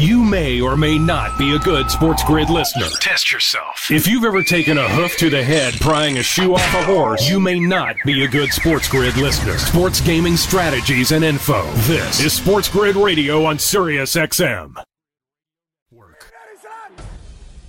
You 0.00 0.24
may 0.24 0.62
or 0.62 0.78
may 0.78 0.98
not 0.98 1.38
be 1.38 1.54
a 1.54 1.58
good 1.58 1.90
Sports 1.90 2.24
Grid 2.24 2.48
listener. 2.48 2.86
Test 3.02 3.30
yourself. 3.30 3.90
If 3.90 4.06
you've 4.06 4.24
ever 4.24 4.42
taken 4.42 4.78
a 4.78 4.88
hoof 4.88 5.18
to 5.18 5.28
the 5.28 5.44
head 5.44 5.74
prying 5.78 6.16
a 6.16 6.22
shoe 6.22 6.54
off 6.54 6.74
a 6.74 6.82
horse, 6.84 7.28
you 7.28 7.38
may 7.38 7.60
not 7.60 7.96
be 8.06 8.24
a 8.24 8.28
good 8.28 8.50
Sports 8.50 8.88
Grid 8.88 9.18
listener. 9.18 9.58
Sports 9.58 10.00
gaming 10.00 10.38
strategies 10.38 11.12
and 11.12 11.22
info. 11.22 11.70
This 11.82 12.24
is 12.24 12.32
Sports 12.32 12.66
Grid 12.70 12.96
Radio 12.96 13.44
on 13.44 13.58
Sirius 13.58 14.14
XM. 14.14 14.82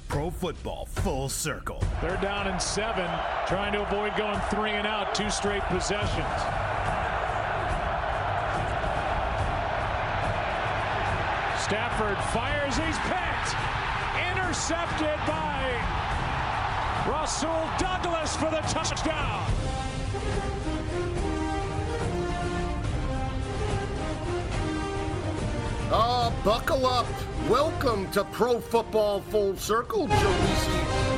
Pro 0.07 0.29
football 0.29 0.85
full 0.85 1.27
circle. 1.27 1.83
They're 2.01 2.15
down 2.21 2.47
in 2.47 2.57
seven, 2.61 3.09
trying 3.45 3.73
to 3.73 3.81
avoid 3.81 4.15
going 4.17 4.39
three 4.49 4.71
and 4.71 4.87
out, 4.87 5.13
two 5.13 5.29
straight 5.29 5.63
possessions. 5.63 6.25
Stafford 11.71 12.17
fires, 12.33 12.75
he's 12.75 12.97
picked. 13.07 13.55
Intercepted 14.29 15.17
by 15.25 15.71
Rasul 17.07 17.69
Douglas 17.79 18.35
for 18.35 18.51
the 18.51 18.59
touchdown. 18.67 19.49
Uh, 25.89 26.29
buckle 26.43 26.85
up. 26.85 27.07
Welcome 27.47 28.11
to 28.11 28.25
Pro 28.25 28.59
Football 28.59 29.21
Full 29.21 29.55
Circle. 29.55 30.07
Joe 30.07 30.15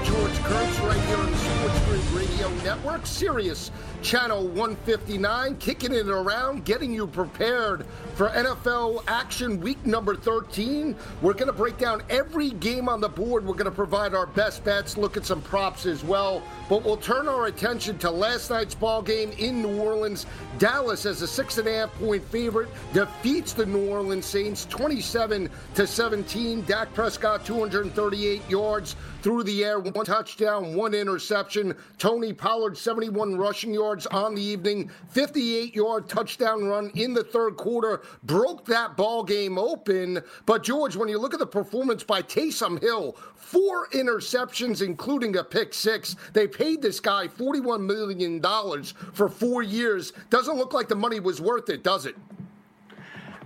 George 0.03 0.37
Kurtz, 0.43 0.79
right 0.81 0.99
here 0.99 1.17
on 1.17 1.31
the 1.31 1.37
Sports 1.37 1.85
Grid 1.87 2.02
Radio 2.43 2.63
Network, 2.63 3.05
Sirius 3.05 3.71
Channel 4.01 4.47
159, 4.49 5.55
kicking 5.59 5.93
it 5.93 6.09
around, 6.09 6.65
getting 6.65 6.91
you 6.91 7.07
prepared 7.07 7.85
for 8.15 8.27
NFL 8.29 9.01
action 9.07 9.61
week 9.61 9.83
number 9.85 10.13
13. 10.13 10.93
We're 11.21 11.33
going 11.33 11.47
to 11.47 11.53
break 11.53 11.77
down 11.77 12.03
every 12.09 12.49
game 12.49 12.89
on 12.89 12.99
the 12.99 13.07
board. 13.07 13.45
We're 13.45 13.53
going 13.53 13.65
to 13.65 13.71
provide 13.71 14.13
our 14.13 14.25
best 14.25 14.65
bets, 14.65 14.97
look 14.97 15.15
at 15.15 15.25
some 15.25 15.41
props 15.41 15.85
as 15.85 16.03
well. 16.03 16.43
But 16.67 16.83
we'll 16.83 16.97
turn 16.97 17.29
our 17.29 17.45
attention 17.45 17.97
to 17.99 18.11
last 18.11 18.49
night's 18.49 18.75
ball 18.75 19.01
game 19.01 19.31
in 19.37 19.61
New 19.61 19.81
Orleans. 19.81 20.25
Dallas, 20.57 21.05
as 21.05 21.21
a 21.21 21.27
six 21.27 21.57
and 21.57 21.67
a 21.67 21.73
half 21.73 21.93
point 21.93 22.25
favorite, 22.25 22.67
defeats 22.91 23.53
the 23.53 23.65
New 23.65 23.89
Orleans 23.89 24.25
Saints 24.25 24.65
27 24.65 25.49
to 25.75 25.87
17. 25.87 26.65
Dak 26.65 26.93
Prescott 26.93 27.45
238 27.45 28.49
yards 28.49 28.97
through 29.21 29.43
the 29.43 29.63
air, 29.63 29.79
one 29.79 30.05
touchdown, 30.05 30.75
one 30.75 30.93
interception. 30.93 31.73
Tony 31.97 32.32
Pollard 32.33 32.77
71 32.77 33.37
rushing 33.37 33.73
yards 33.73 34.05
on 34.07 34.35
the 34.35 34.41
evening, 34.41 34.89
58 35.09 35.75
yard 35.75 36.09
touchdown 36.09 36.65
run 36.65 36.91
in 36.95 37.13
the 37.13 37.23
third 37.23 37.57
quarter, 37.57 38.01
broke 38.23 38.65
that 38.65 38.97
ball 38.97 39.23
game 39.23 39.57
open. 39.57 40.21
But 40.45 40.63
George, 40.63 40.95
when 40.95 41.09
you 41.09 41.17
look 41.17 41.33
at 41.33 41.39
the 41.39 41.47
performance 41.47 42.03
by 42.03 42.21
Taysom 42.21 42.81
Hill, 42.81 43.15
four 43.35 43.87
interceptions, 43.89 44.81
including 44.81 45.37
a 45.37 45.43
pick 45.43 45.73
six. 45.73 46.15
They 46.33 46.47
paid 46.47 46.81
this 46.81 46.99
guy 46.99 47.27
$41 47.27 47.81
million 47.81 48.41
for 49.13 49.29
four 49.29 49.61
years. 49.61 50.13
Doesn't 50.29 50.57
look 50.57 50.73
like 50.73 50.87
the 50.87 50.95
money 50.95 51.19
was 51.19 51.39
worth 51.39 51.69
it, 51.69 51.83
does 51.83 52.05
it? 52.05 52.15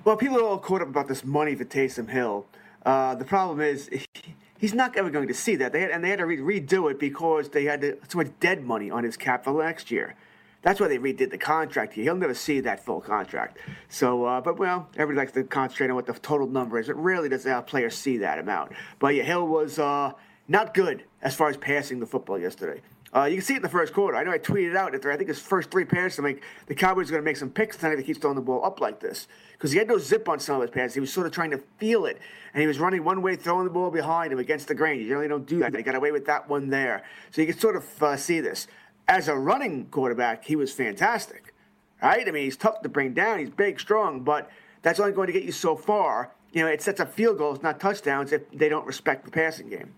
Well, 0.06 0.16
people 0.16 0.38
are 0.38 0.44
all 0.44 0.60
caught 0.60 0.82
up 0.82 0.88
about 0.88 1.10
this 1.10 1.26
money 1.26 1.56
for 1.56 1.66
Taysom 1.66 2.10
Hill. 2.10 2.46
Uh, 2.86 3.16
the 3.16 3.26
problem 3.26 3.60
is 3.60 3.90
he's 4.58 4.74
not 4.74 4.96
ever 4.96 5.10
going 5.10 5.28
to 5.28 5.34
see 5.34 5.56
that. 5.58 5.72
They 5.72 5.82
had, 5.82 5.92
and 5.92 6.04
they 6.04 6.10
had 6.10 6.20
to 6.20 6.26
re- 6.26 6.60
redo 6.60 6.90
it 6.92 7.00
because 7.00 7.50
they 7.50 7.66
had 7.66 7.82
to, 7.82 7.98
so 8.08 8.18
much 8.18 8.32
dead 8.40 8.64
money 8.64 8.90
on 8.90 9.04
his 9.04 9.18
cap 9.18 9.44
for 9.44 9.54
next 9.64 9.92
year. 9.92 10.16
That's 10.62 10.80
why 10.80 10.88
they 10.88 10.98
redid 10.98 11.30
the 11.30 11.38
contract 11.38 11.94
here. 11.94 12.06
He'll 12.06 12.16
never 12.16 12.34
see 12.34 12.60
that 12.62 12.84
full 12.84 13.00
contract. 13.00 13.58
So, 13.90 14.26
uh, 14.26 14.42
but 14.42 14.58
well, 14.58 14.90
everybody 14.98 15.26
likes 15.26 15.32
to 15.34 15.44
concentrate 15.44 15.90
on 15.90 15.96
what 15.96 16.08
the 16.08 16.14
total 16.14 16.48
number 16.48 16.80
is. 16.80 16.90
It 16.90 16.96
rarely 16.96 17.30
does 17.30 17.46
a 17.46 17.62
player 17.62 17.90
see 17.90 18.18
that 18.18 18.40
amount. 18.40 18.74
But 19.00 19.16
yeah, 19.16 19.24
Hill 19.24 19.48
was 19.48 19.80
uh, 19.80 20.14
not 20.48 20.74
good 20.74 21.04
as 21.22 21.36
far 21.36 21.50
as 21.50 21.58
passing 21.58 22.00
the 22.00 22.06
football 22.06 22.40
yesterday. 22.40 22.82
Uh, 23.16 23.24
you 23.24 23.38
can 23.38 23.44
see 23.44 23.54
it 23.54 23.58
in 23.58 23.64
the 23.64 23.70
first 23.70 23.94
quarter. 23.94 24.18
I 24.18 24.24
know 24.24 24.32
I 24.32 24.38
tweeted 24.38 24.76
out 24.76 24.94
after 24.94 25.12
I 25.12 25.18
think 25.18 25.30
his 25.30 25.40
first 25.40 25.72
three 25.72 25.86
passes, 25.86 26.20
I'm 26.20 26.26
like, 26.26 26.44
the 26.66 26.76
Cowboys 26.76 27.10
are 27.10 27.14
going 27.14 27.24
to 27.24 27.26
make 27.26 27.38
some 27.38 27.50
picks 27.50 27.78
tonight 27.78 27.94
if 27.94 28.00
he 28.00 28.06
keeps 28.06 28.20
throwing 28.20 28.36
the 28.36 28.42
ball 28.42 28.64
up 28.66 28.82
like 28.82 29.00
this. 29.00 29.28
Because 29.54 29.72
he 29.72 29.78
had 29.78 29.88
no 29.88 29.98
zip 29.98 30.28
on 30.28 30.40
some 30.40 30.58
of 30.58 30.62
his 30.64 30.72
passes. 30.72 30.94
He 30.94 31.00
was 31.00 31.12
sort 31.12 31.26
of 31.26 31.32
trying 31.32 31.52
to 31.52 31.62
feel 31.78 32.06
it. 32.06 32.20
And 32.54 32.62
he 32.62 32.68
was 32.68 32.80
running 32.80 33.04
one 33.04 33.22
way, 33.22 33.36
throwing 33.36 33.64
the 33.64 33.72
ball 33.72 33.92
behind 33.92 34.34
him 34.34 34.40
against 34.40 34.68
the 34.68 34.76
grain. 34.76 35.00
You 35.00 35.08
generally 35.08 35.30
don't 35.30 35.48
do 35.48 35.60
that. 35.60 35.74
He 35.74 35.84
got 35.84 35.96
away 35.96 36.12
with 36.12 36.26
that 36.26 36.50
one 36.50 36.70
there. 36.70 37.04
So 37.32 37.42
you 37.42 37.48
can 37.48 37.58
sort 37.58 37.78
of 37.78 38.04
uh, 38.04 38.18
see 38.18 38.42
this. 38.42 38.68
As 39.08 39.30
a 39.30 39.36
running 39.36 39.86
quarterback, 39.86 40.44
he 40.44 40.58
was 40.58 40.74
fantastic. 40.74 41.54
Right? 42.02 42.28
I 42.28 42.32
mean, 42.32 42.44
he's 42.44 42.58
tough 42.58 42.82
to 42.82 42.90
bring 42.90 43.14
down. 43.14 43.40
He's 43.40 43.50
big, 43.50 43.80
strong, 43.80 44.22
but 44.22 44.50
that's 44.82 45.00
only 45.00 45.14
going 45.14 45.28
to 45.28 45.34
get 45.34 45.44
you 45.44 45.54
so 45.54 45.76
far. 45.76 46.34
You 46.52 46.64
know, 46.64 46.68
it 46.68 46.82
sets 46.82 47.00
up 47.00 47.14
field 47.14 47.38
goals, 47.38 47.64
not 47.64 47.80
touchdowns, 47.80 48.32
if 48.34 48.50
they 48.52 48.70
don't 48.70 48.86
respect 48.86 49.26
the 49.26 49.32
passing 49.32 49.70
game. 49.70 49.94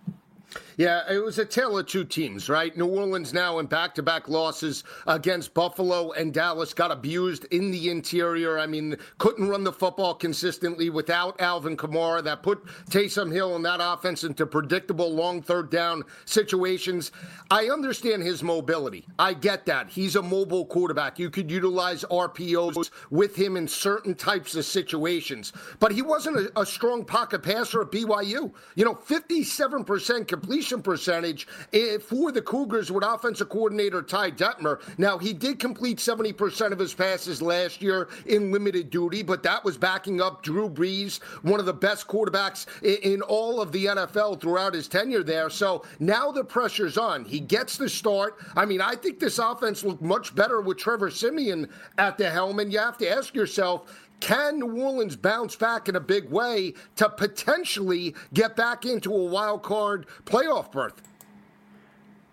Yeah, 0.78 1.02
it 1.12 1.24
was 1.24 1.38
a 1.40 1.46
tale 1.46 1.78
of 1.78 1.88
two 1.88 2.06
teams, 2.06 2.48
right? 2.48 2.76
New 2.76 2.86
Orleans 2.86 3.34
now 3.34 3.60
in 3.60 3.66
back 3.66 3.94
to 3.96 4.04
back 4.04 4.30
losses 4.30 4.84
against 5.08 5.54
Buffalo 5.54 6.12
and 6.12 6.34
Dallas 6.34 6.74
got 6.74 6.92
abused 6.92 7.46
in 7.52 7.70
the 7.72 7.90
interior. 7.90 8.58
I 8.58 8.66
mean, 8.66 8.98
couldn't 9.18 9.50
run 9.50 9.64
the 9.64 9.74
football 9.74 10.14
consistently 10.14 10.90
without 10.90 11.40
Alvin 11.42 11.76
Kamara. 11.76 12.24
That 12.24 12.44
put 12.44 12.66
Taysom 12.90 13.32
Hill 13.32 13.58
and 13.58 13.66
that 13.66 13.80
offense 13.82 14.24
into 14.24 14.46
predictable 14.46 15.14
long 15.14 15.42
third 15.42 15.70
down 15.70 16.04
situations. 16.26 17.12
I 17.52 17.66
understand 17.66 18.24
his 18.24 18.42
mobility. 18.42 19.06
I 19.18 19.34
get 19.34 19.66
that. 19.66 19.90
He's 19.90 20.16
a 20.16 20.22
mobile 20.22 20.66
quarterback. 20.66 21.20
You 21.20 21.30
could 21.30 21.52
utilize 21.52 22.06
RPOs 22.06 22.90
with 23.10 23.36
him 23.36 23.58
in 23.58 23.68
certain 23.68 24.16
types 24.16 24.56
of 24.56 24.66
situations. 24.66 25.52
But 25.80 25.92
he 25.92 26.02
wasn't 26.02 26.38
a, 26.38 26.62
a 26.62 26.66
strong 26.66 27.04
pocket 27.04 27.44
passer 27.44 27.82
at 27.82 27.92
BYU. 27.92 28.54
You 28.76 28.86
know, 28.86 28.96
57% 28.96 30.28
completion 30.40 30.82
percentage 30.82 31.48
eh, 31.74 31.98
for 31.98 32.32
the 32.32 32.42
Cougars 32.42 32.92
with 32.92 33.04
offensive 33.04 33.50
coordinator 33.50 34.02
Ty 34.02 34.32
Detmer. 34.32 34.80
Now, 34.98 35.18
he 35.18 35.34
did 35.34 35.60
complete 35.60 35.98
70% 35.98 36.72
of 36.72 36.80
his 36.80 36.94
passes 36.94 37.42
last 37.42 37.82
year 37.82 38.08
in 38.26 38.52
limited 38.52 38.90
duty, 38.90 39.22
but 39.22 39.44
that 39.44 39.64
was 39.66 39.78
backing 39.78 40.22
up 40.22 40.42
Drew 40.42 40.70
Brees, 40.70 41.22
one 41.44 41.60
of 41.60 41.66
the 41.66 41.74
best 41.74 42.08
quarterbacks 42.08 42.68
in 42.84 43.22
all 43.24 43.62
of 43.62 43.74
the 43.74 43.86
NFL 43.86 44.40
throughout 44.40 44.74
his 44.74 44.88
tenure 44.88 45.24
there. 45.24 45.50
So 45.50 45.84
now 46.00 46.32
the 46.32 46.44
pressure's 46.44 46.98
on. 46.98 47.26
He 47.26 47.42
gets 47.42 47.76
the 47.76 47.90
start. 47.90 48.38
I 48.56 48.66
mean, 48.66 48.80
I 48.80 48.96
think 48.96 49.20
this 49.20 49.40
offense 49.40 49.84
looked 49.84 50.02
much 50.02 50.34
better 50.36 50.62
with 50.62 50.78
Trevor 50.78 51.12
Siemian 51.12 51.68
at 51.98 52.18
the 52.18 52.30
helm, 52.30 52.60
and 52.60 52.72
you 52.72 52.80
have 52.80 52.98
to 53.00 53.10
ask 53.10 53.36
yourself, 53.36 54.09
can 54.20 54.60
New 54.60 54.82
Orleans 54.82 55.16
bounce 55.16 55.56
back 55.56 55.90
in 55.90 55.96
a 55.96 56.00
big 56.00 56.30
way 56.30 56.74
to 56.98 57.10
potentially 57.10 58.16
get 58.34 58.56
back 58.56 58.86
into 58.86 59.14
a 59.14 59.26
wild 59.26 59.64
card 59.64 60.08
playoff 60.26 60.72
berth? 60.72 61.02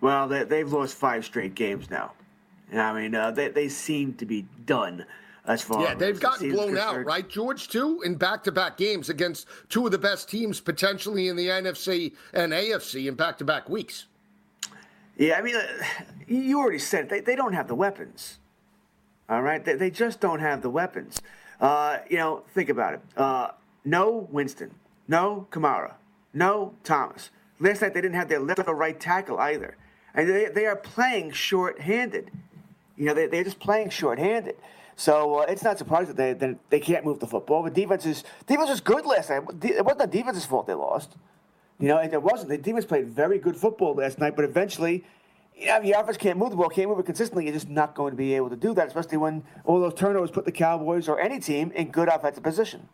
Well, 0.00 0.29
they, 0.29 0.59
have 0.59 0.73
lost 0.73 0.94
five 0.97 1.25
straight 1.25 1.55
games 1.55 1.91
now. 1.91 2.12
I 2.73 2.93
mean, 2.93 3.15
uh, 3.15 3.31
they, 3.31 3.49
they 3.49 3.69
seem 3.69 4.15
to 4.15 4.27
be 4.27 4.47
done 4.65 5.06
as 5.47 5.62
far 5.62 5.83
yeah, 5.83 5.94
they've 5.94 6.19
gotten 6.19 6.50
blown 6.50 6.77
out, 6.77 7.05
right, 7.05 7.29
George? 7.29 7.69
Too 7.69 8.03
in 8.03 8.17
back-to-back 8.17 8.77
games 8.77 9.09
against 9.09 9.47
two 9.69 9.87
of 9.87 9.93
the 9.93 9.99
best 9.99 10.29
teams 10.29 10.61
potentially 10.61 11.29
in 11.29 11.37
the 11.37 11.47
NFC 11.47 12.15
and 12.33 12.53
AFC 12.53 13.06
in 13.06 13.15
back-to-back 13.15 13.69
weeks. 13.69 14.06
Yeah, 15.17 15.38
I 15.38 15.43
mean, 15.43 15.55
uh, 15.55 15.67
you 16.27 16.59
already 16.59 16.81
said 16.81 17.05
it. 17.05 17.09
They, 17.11 17.21
they 17.21 17.37
don't 17.37 17.53
have 17.53 17.69
the 17.69 17.75
weapons. 17.75 18.38
All 19.29 19.43
right, 19.43 19.65
they, 19.65 19.75
they 19.75 19.91
just 19.91 20.21
don't 20.21 20.41
have 20.41 20.62
the 20.62 20.71
weapons. 20.71 21.21
Uh, 21.61 21.99
you 22.11 22.17
know, 22.17 22.43
think 22.55 22.69
about 22.69 22.94
it. 22.94 23.00
Uh, 23.17 23.49
no 23.85 24.29
Winston, 24.31 24.75
no 25.08 25.47
Kamara, 25.50 25.94
no 26.35 26.75
Thomas. 26.85 27.31
Last 27.58 27.82
night 27.82 27.94
they 27.94 28.00
didn't 28.00 28.17
have 28.17 28.29
their 28.29 28.41
left 28.41 28.67
or 28.67 28.75
right 28.75 28.99
tackle 28.99 29.38
either, 29.38 29.76
and 30.14 30.29
they, 30.29 30.47
they 30.47 30.67
are 30.67 30.76
playing 30.76 31.32
short-handed. 31.32 32.31
You 32.97 33.06
know, 33.06 33.14
they, 33.14 33.26
they're 33.26 33.44
just 33.44 33.58
playing 33.58 33.91
short-handed. 33.91 34.56
So 34.97 35.41
uh, 35.41 35.47
it's 35.49 35.62
not 35.62 35.79
surprising 35.79 36.14
that 36.14 36.41
they, 36.41 36.56
they 36.70 36.81
can't 36.81 37.05
move 37.05 37.20
the 37.20 37.26
football. 37.26 37.62
The 37.62 37.70
defense 37.70 38.06
is 38.06 38.25
defense 38.47 38.70
was 38.70 38.81
good 38.81 39.05
last 39.06 39.31
night. 39.31 39.43
It 39.62 39.85
wasn't 39.85 40.11
the 40.11 40.19
defense's 40.19 40.47
fault 40.47 40.67
they 40.67 40.75
lost. 40.75 41.17
You 41.79 41.88
know, 41.88 41.99
it 41.99 42.23
wasn't. 42.23 42.49
The 42.49 42.59
defense 42.59 42.87
played 42.87 43.09
very 43.09 43.38
good 43.38 43.56
football 43.56 43.94
last 43.94 44.19
night, 44.19 44.35
but 44.35 44.47
eventually, 44.47 45.05
know, 45.64 45.81
the 45.81 45.93
offense 45.93 46.19
can't 46.19 46.38
move 46.38 46.50
the 46.50 46.56
ball, 46.56 46.69
can't 46.69 46.88
move 46.88 46.99
it 46.99 47.06
consistently. 47.06 47.44
You're 47.44 47.55
just 47.55 47.69
not 47.69 47.94
going 47.94 48.11
to 48.11 48.17
be 48.17 48.35
able 48.35 48.50
to 48.50 48.56
do 48.56 48.75
that, 48.75 48.88
especially 48.88 49.17
when 49.17 49.43
all 49.64 49.81
those 49.81 49.94
turnovers 49.94 50.31
put 50.31 50.44
the 50.44 50.53
Cowboys 50.53 51.08
or 51.08 51.19
any 51.19 51.41
team 51.41 51.73
in 51.75 51.91
good 51.91 52.08
offensive 52.08 52.43
position. 52.43 52.88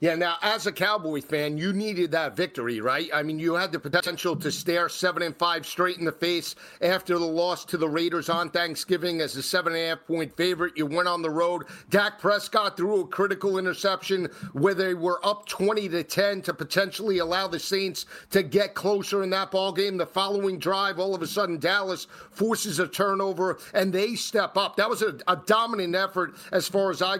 Yeah, 0.00 0.14
now 0.14 0.36
as 0.40 0.66
a 0.66 0.72
Cowboy 0.72 1.20
fan, 1.20 1.58
you 1.58 1.74
needed 1.74 2.12
that 2.12 2.34
victory, 2.34 2.80
right? 2.80 3.10
I 3.12 3.22
mean, 3.22 3.38
you 3.38 3.52
had 3.52 3.70
the 3.70 3.78
potential 3.78 4.34
to 4.34 4.50
stare 4.50 4.88
seven 4.88 5.22
and 5.22 5.36
five 5.36 5.66
straight 5.66 5.98
in 5.98 6.06
the 6.06 6.12
face 6.12 6.54
after 6.80 7.18
the 7.18 7.26
loss 7.26 7.66
to 7.66 7.76
the 7.76 7.86
Raiders 7.86 8.30
on 8.30 8.48
Thanksgiving 8.48 9.20
as 9.20 9.36
a 9.36 9.42
seven 9.42 9.74
and 9.74 9.82
a 9.82 9.88
half 9.88 10.06
point 10.06 10.34
favorite. 10.34 10.72
You 10.74 10.86
went 10.86 11.06
on 11.06 11.20
the 11.20 11.28
road. 11.28 11.64
Dak 11.90 12.18
Prescott 12.18 12.78
threw 12.78 13.02
a 13.02 13.06
critical 13.08 13.58
interception 13.58 14.30
where 14.54 14.72
they 14.72 14.94
were 14.94 15.20
up 15.22 15.44
20 15.44 15.90
to 15.90 16.02
10 16.02 16.40
to 16.42 16.54
potentially 16.54 17.18
allow 17.18 17.46
the 17.46 17.60
Saints 17.60 18.06
to 18.30 18.42
get 18.42 18.72
closer 18.72 19.22
in 19.22 19.28
that 19.28 19.50
ball 19.50 19.70
game. 19.70 19.98
The 19.98 20.06
following 20.06 20.58
drive, 20.58 20.98
all 20.98 21.14
of 21.14 21.20
a 21.20 21.26
sudden, 21.26 21.58
Dallas 21.58 22.06
forces 22.30 22.78
a 22.78 22.88
turnover 22.88 23.58
and 23.74 23.92
they 23.92 24.14
step 24.14 24.56
up. 24.56 24.76
That 24.76 24.88
was 24.88 25.02
a, 25.02 25.18
a 25.28 25.36
dominant 25.36 25.94
effort 25.94 26.36
as 26.52 26.66
far 26.66 26.90
as 26.90 27.02
I 27.02 27.18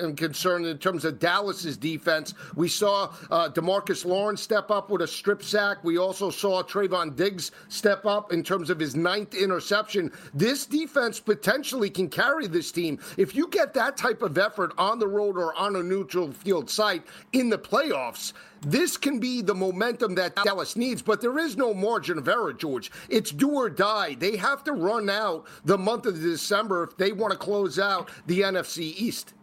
am 0.00 0.16
concerned 0.16 0.64
in 0.64 0.78
terms 0.78 1.04
of 1.04 1.18
Dallas's 1.18 1.76
defense 1.76 2.21
defense. 2.22 2.52
We 2.54 2.68
saw 2.68 3.12
uh, 3.30 3.48
Demarcus 3.50 4.04
Lawrence 4.04 4.42
step 4.42 4.70
up 4.70 4.90
with 4.90 5.02
a 5.02 5.06
strip 5.06 5.42
sack. 5.42 5.82
We 5.82 5.98
also 5.98 6.30
saw 6.30 6.62
Trevon 6.62 7.16
Diggs 7.16 7.52
step 7.68 8.06
up 8.06 8.32
in 8.32 8.42
terms 8.42 8.70
of 8.70 8.78
his 8.78 8.94
ninth 8.94 9.34
interception. 9.34 10.12
This 10.34 10.66
defense 10.66 11.20
potentially 11.20 11.90
can 11.90 12.08
carry 12.08 12.46
this 12.46 12.72
team. 12.72 12.98
If 13.16 13.34
you 13.34 13.48
get 13.48 13.74
that 13.74 13.96
type 13.96 14.22
of 14.22 14.38
effort 14.38 14.72
on 14.78 14.98
the 14.98 15.08
road 15.08 15.36
or 15.36 15.54
on 15.54 15.76
a 15.76 15.82
neutral 15.82 16.32
field 16.32 16.70
site 16.70 17.04
in 17.32 17.48
the 17.48 17.58
playoffs, 17.58 18.32
this 18.64 18.96
can 18.96 19.18
be 19.18 19.42
the 19.42 19.54
momentum 19.54 20.14
that 20.14 20.36
Dallas 20.36 20.76
needs, 20.76 21.02
but 21.02 21.20
there 21.20 21.36
is 21.38 21.56
no 21.56 21.74
margin 21.74 22.16
of 22.16 22.28
error, 22.28 22.52
George. 22.52 22.92
It's 23.08 23.32
do 23.32 23.50
or 23.50 23.68
die. 23.68 24.14
They 24.14 24.36
have 24.36 24.62
to 24.64 24.72
run 24.72 25.10
out 25.10 25.48
the 25.64 25.76
month 25.76 26.06
of 26.06 26.14
December 26.20 26.84
if 26.84 26.96
they 26.96 27.10
want 27.10 27.32
to 27.32 27.38
close 27.38 27.80
out 27.80 28.08
the 28.26 28.42
NFC 28.42 28.94
East. 28.96 29.34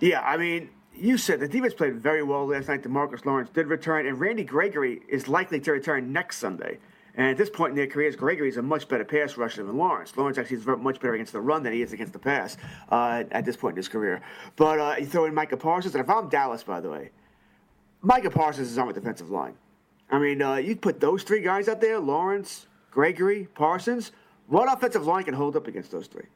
Yeah, 0.00 0.20
I 0.20 0.36
mean, 0.36 0.68
you 1.00 1.18
said 1.18 1.40
the 1.40 1.48
defense 1.48 1.74
played 1.74 1.96
very 1.96 2.22
well 2.22 2.46
last 2.46 2.68
night. 2.68 2.82
Demarcus 2.82 3.24
Lawrence 3.24 3.50
did 3.50 3.66
return, 3.66 4.06
and 4.06 4.18
Randy 4.18 4.44
Gregory 4.44 5.02
is 5.08 5.28
likely 5.28 5.60
to 5.60 5.72
return 5.72 6.12
next 6.12 6.38
Sunday. 6.38 6.78
And 7.14 7.26
at 7.26 7.36
this 7.36 7.50
point 7.50 7.70
in 7.70 7.76
their 7.76 7.86
careers, 7.86 8.14
Gregory 8.14 8.48
is 8.48 8.58
a 8.58 8.62
much 8.62 8.86
better 8.86 9.04
pass 9.04 9.36
rusher 9.36 9.64
than 9.64 9.76
Lawrence. 9.76 10.16
Lawrence 10.16 10.38
actually 10.38 10.58
is 10.58 10.66
much 10.66 11.00
better 11.00 11.14
against 11.14 11.32
the 11.32 11.40
run 11.40 11.62
than 11.64 11.72
he 11.72 11.82
is 11.82 11.92
against 11.92 12.12
the 12.12 12.18
pass 12.18 12.56
uh, 12.90 13.24
at 13.32 13.44
this 13.44 13.56
point 13.56 13.72
in 13.72 13.76
his 13.78 13.88
career. 13.88 14.22
But 14.56 14.78
uh, 14.78 14.94
you 14.98 15.06
throw 15.06 15.24
in 15.24 15.34
Micah 15.34 15.56
Parsons, 15.56 15.94
and 15.94 16.04
if 16.04 16.08
I'm 16.08 16.28
Dallas, 16.28 16.62
by 16.62 16.80
the 16.80 16.90
way, 16.90 17.10
Micah 18.02 18.30
Parsons 18.30 18.70
is 18.70 18.78
on 18.78 18.86
the 18.86 18.94
defensive 18.94 19.30
line. 19.30 19.54
I 20.10 20.18
mean, 20.18 20.40
uh, 20.40 20.56
you 20.56 20.76
put 20.76 21.00
those 21.00 21.22
three 21.22 21.42
guys 21.42 21.68
out 21.68 21.80
there 21.80 21.98
Lawrence, 21.98 22.66
Gregory, 22.90 23.48
Parsons. 23.54 24.12
What 24.46 24.72
offensive 24.72 25.06
line 25.06 25.24
can 25.24 25.34
hold 25.34 25.56
up 25.56 25.66
against 25.66 25.90
those 25.90 26.06
three? 26.06 26.26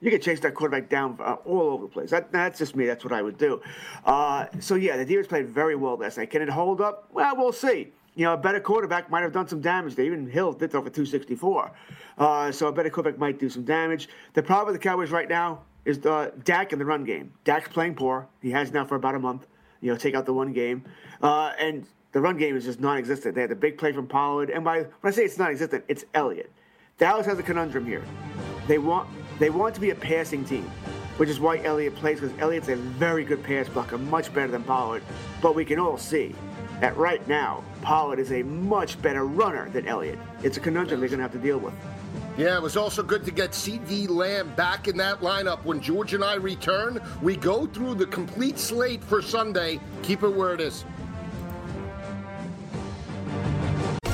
You 0.00 0.10
can 0.10 0.20
chase 0.20 0.40
that 0.40 0.54
quarterback 0.54 0.88
down 0.88 1.18
uh, 1.20 1.36
all 1.44 1.60
over 1.60 1.84
the 1.84 1.90
place. 1.90 2.10
That, 2.10 2.32
that's 2.32 2.58
just 2.58 2.74
me. 2.74 2.86
That's 2.86 3.04
what 3.04 3.12
I 3.12 3.20
would 3.20 3.36
do. 3.36 3.60
Uh, 4.04 4.46
so, 4.58 4.74
yeah, 4.74 4.96
the 4.96 5.04
defense 5.04 5.26
played 5.26 5.48
very 5.48 5.76
well 5.76 5.96
last 5.96 6.16
night. 6.16 6.30
Can 6.30 6.40
it 6.40 6.48
hold 6.48 6.80
up? 6.80 7.08
Well, 7.12 7.36
we'll 7.36 7.52
see. 7.52 7.92
You 8.14 8.24
know, 8.24 8.32
a 8.34 8.36
better 8.36 8.60
quarterback 8.60 9.10
might 9.10 9.22
have 9.22 9.32
done 9.32 9.46
some 9.46 9.60
damage 9.60 9.94
there. 9.94 10.06
Even 10.06 10.28
Hill 10.28 10.52
did 10.52 10.70
throw 10.70 10.82
for 10.82 10.90
264. 10.90 11.72
Uh, 12.18 12.50
so 12.50 12.68
a 12.68 12.72
better 12.72 12.90
quarterback 12.90 13.20
might 13.20 13.38
do 13.38 13.48
some 13.48 13.64
damage. 13.64 14.08
The 14.34 14.42
problem 14.42 14.72
with 14.72 14.80
the 14.80 14.88
Cowboys 14.88 15.10
right 15.10 15.28
now 15.28 15.62
is 15.84 15.98
the 15.98 16.32
Dak 16.44 16.72
in 16.72 16.78
the 16.78 16.84
run 16.84 17.04
game. 17.04 17.32
Dak's 17.44 17.68
playing 17.68 17.94
poor. 17.94 18.26
He 18.40 18.50
has 18.50 18.72
now 18.72 18.84
for 18.84 18.96
about 18.96 19.14
a 19.14 19.18
month. 19.18 19.46
You 19.80 19.92
know, 19.92 19.98
take 19.98 20.14
out 20.14 20.26
the 20.26 20.34
one 20.34 20.52
game. 20.52 20.84
Uh, 21.22 21.52
and 21.58 21.86
the 22.12 22.20
run 22.20 22.36
game 22.36 22.56
is 22.56 22.64
just 22.64 22.80
non-existent. 22.80 23.34
They 23.34 23.42
had 23.42 23.50
the 23.50 23.56
big 23.56 23.78
play 23.78 23.92
from 23.92 24.06
Pollard. 24.06 24.50
And 24.50 24.64
by, 24.64 24.80
when 24.80 24.88
I 25.04 25.10
say 25.10 25.24
it's 25.24 25.38
non-existent, 25.38 25.84
it's 25.88 26.04
Elliott. 26.14 26.52
Dallas 26.98 27.24
has 27.26 27.38
a 27.38 27.42
conundrum 27.42 27.86
here. 27.86 28.04
They 28.66 28.78
want 28.78 29.08
they 29.40 29.50
want 29.50 29.74
to 29.74 29.80
be 29.80 29.90
a 29.90 29.94
passing 29.94 30.44
team, 30.44 30.70
which 31.16 31.28
is 31.28 31.40
why 31.40 31.58
Elliott 31.64 31.96
plays 31.96 32.20
because 32.20 32.38
Elliott's 32.38 32.68
a 32.68 32.76
very 32.76 33.24
good 33.24 33.42
pass 33.42 33.68
blocker, 33.68 33.98
much 33.98 34.32
better 34.32 34.52
than 34.52 34.62
Pollard. 34.62 35.02
But 35.42 35.56
we 35.56 35.64
can 35.64 35.78
all 35.80 35.96
see 35.98 36.34
that 36.80 36.96
right 36.96 37.26
now, 37.26 37.64
Pollard 37.82 38.18
is 38.18 38.32
a 38.32 38.42
much 38.42 39.00
better 39.02 39.24
runner 39.24 39.68
than 39.70 39.88
Elliott. 39.88 40.18
It's 40.42 40.56
a 40.56 40.60
conundrum 40.60 41.00
they're 41.00 41.08
going 41.08 41.18
to 41.18 41.24
have 41.24 41.32
to 41.32 41.38
deal 41.38 41.58
with. 41.58 41.74
Yeah, 42.36 42.56
it 42.56 42.62
was 42.62 42.76
also 42.76 43.02
good 43.02 43.24
to 43.24 43.30
get 43.30 43.50
CeeDee 43.50 44.08
Lamb 44.08 44.54
back 44.54 44.88
in 44.88 44.96
that 44.98 45.20
lineup. 45.20 45.64
When 45.64 45.80
George 45.80 46.14
and 46.14 46.22
I 46.22 46.36
return, 46.36 47.00
we 47.22 47.36
go 47.36 47.66
through 47.66 47.94
the 47.94 48.06
complete 48.06 48.58
slate 48.58 49.02
for 49.02 49.20
Sunday. 49.20 49.80
Keep 50.02 50.22
it 50.22 50.28
where 50.28 50.54
it 50.54 50.60
is. 50.60 50.84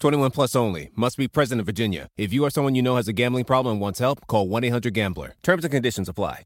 21 0.00 0.30
plus 0.32 0.56
only. 0.56 0.90
Must 0.96 1.16
be 1.16 1.28
present 1.28 1.60
in 1.60 1.64
Virginia. 1.64 2.08
If 2.16 2.32
you 2.32 2.44
or 2.44 2.50
someone 2.50 2.74
you 2.74 2.82
know 2.82 2.96
has 2.96 3.06
a 3.06 3.12
gambling 3.12 3.44
problem 3.44 3.74
and 3.74 3.80
wants 3.80 3.98
help, 4.00 4.26
call 4.26 4.48
1 4.48 4.64
800 4.64 4.92
Gambler. 4.94 5.34
Terms 5.42 5.64
and 5.64 5.72
conditions 5.72 6.08
apply. 6.08 6.44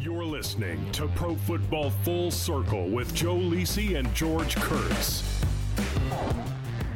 You're 0.00 0.24
listening 0.24 0.90
to 0.92 1.06
Pro 1.08 1.36
Football 1.36 1.90
Full 1.90 2.30
Circle 2.32 2.88
with 2.88 3.14
Joe 3.14 3.36
Lisi 3.36 3.96
and 3.96 4.12
George 4.14 4.56
Kurtz. 4.56 5.22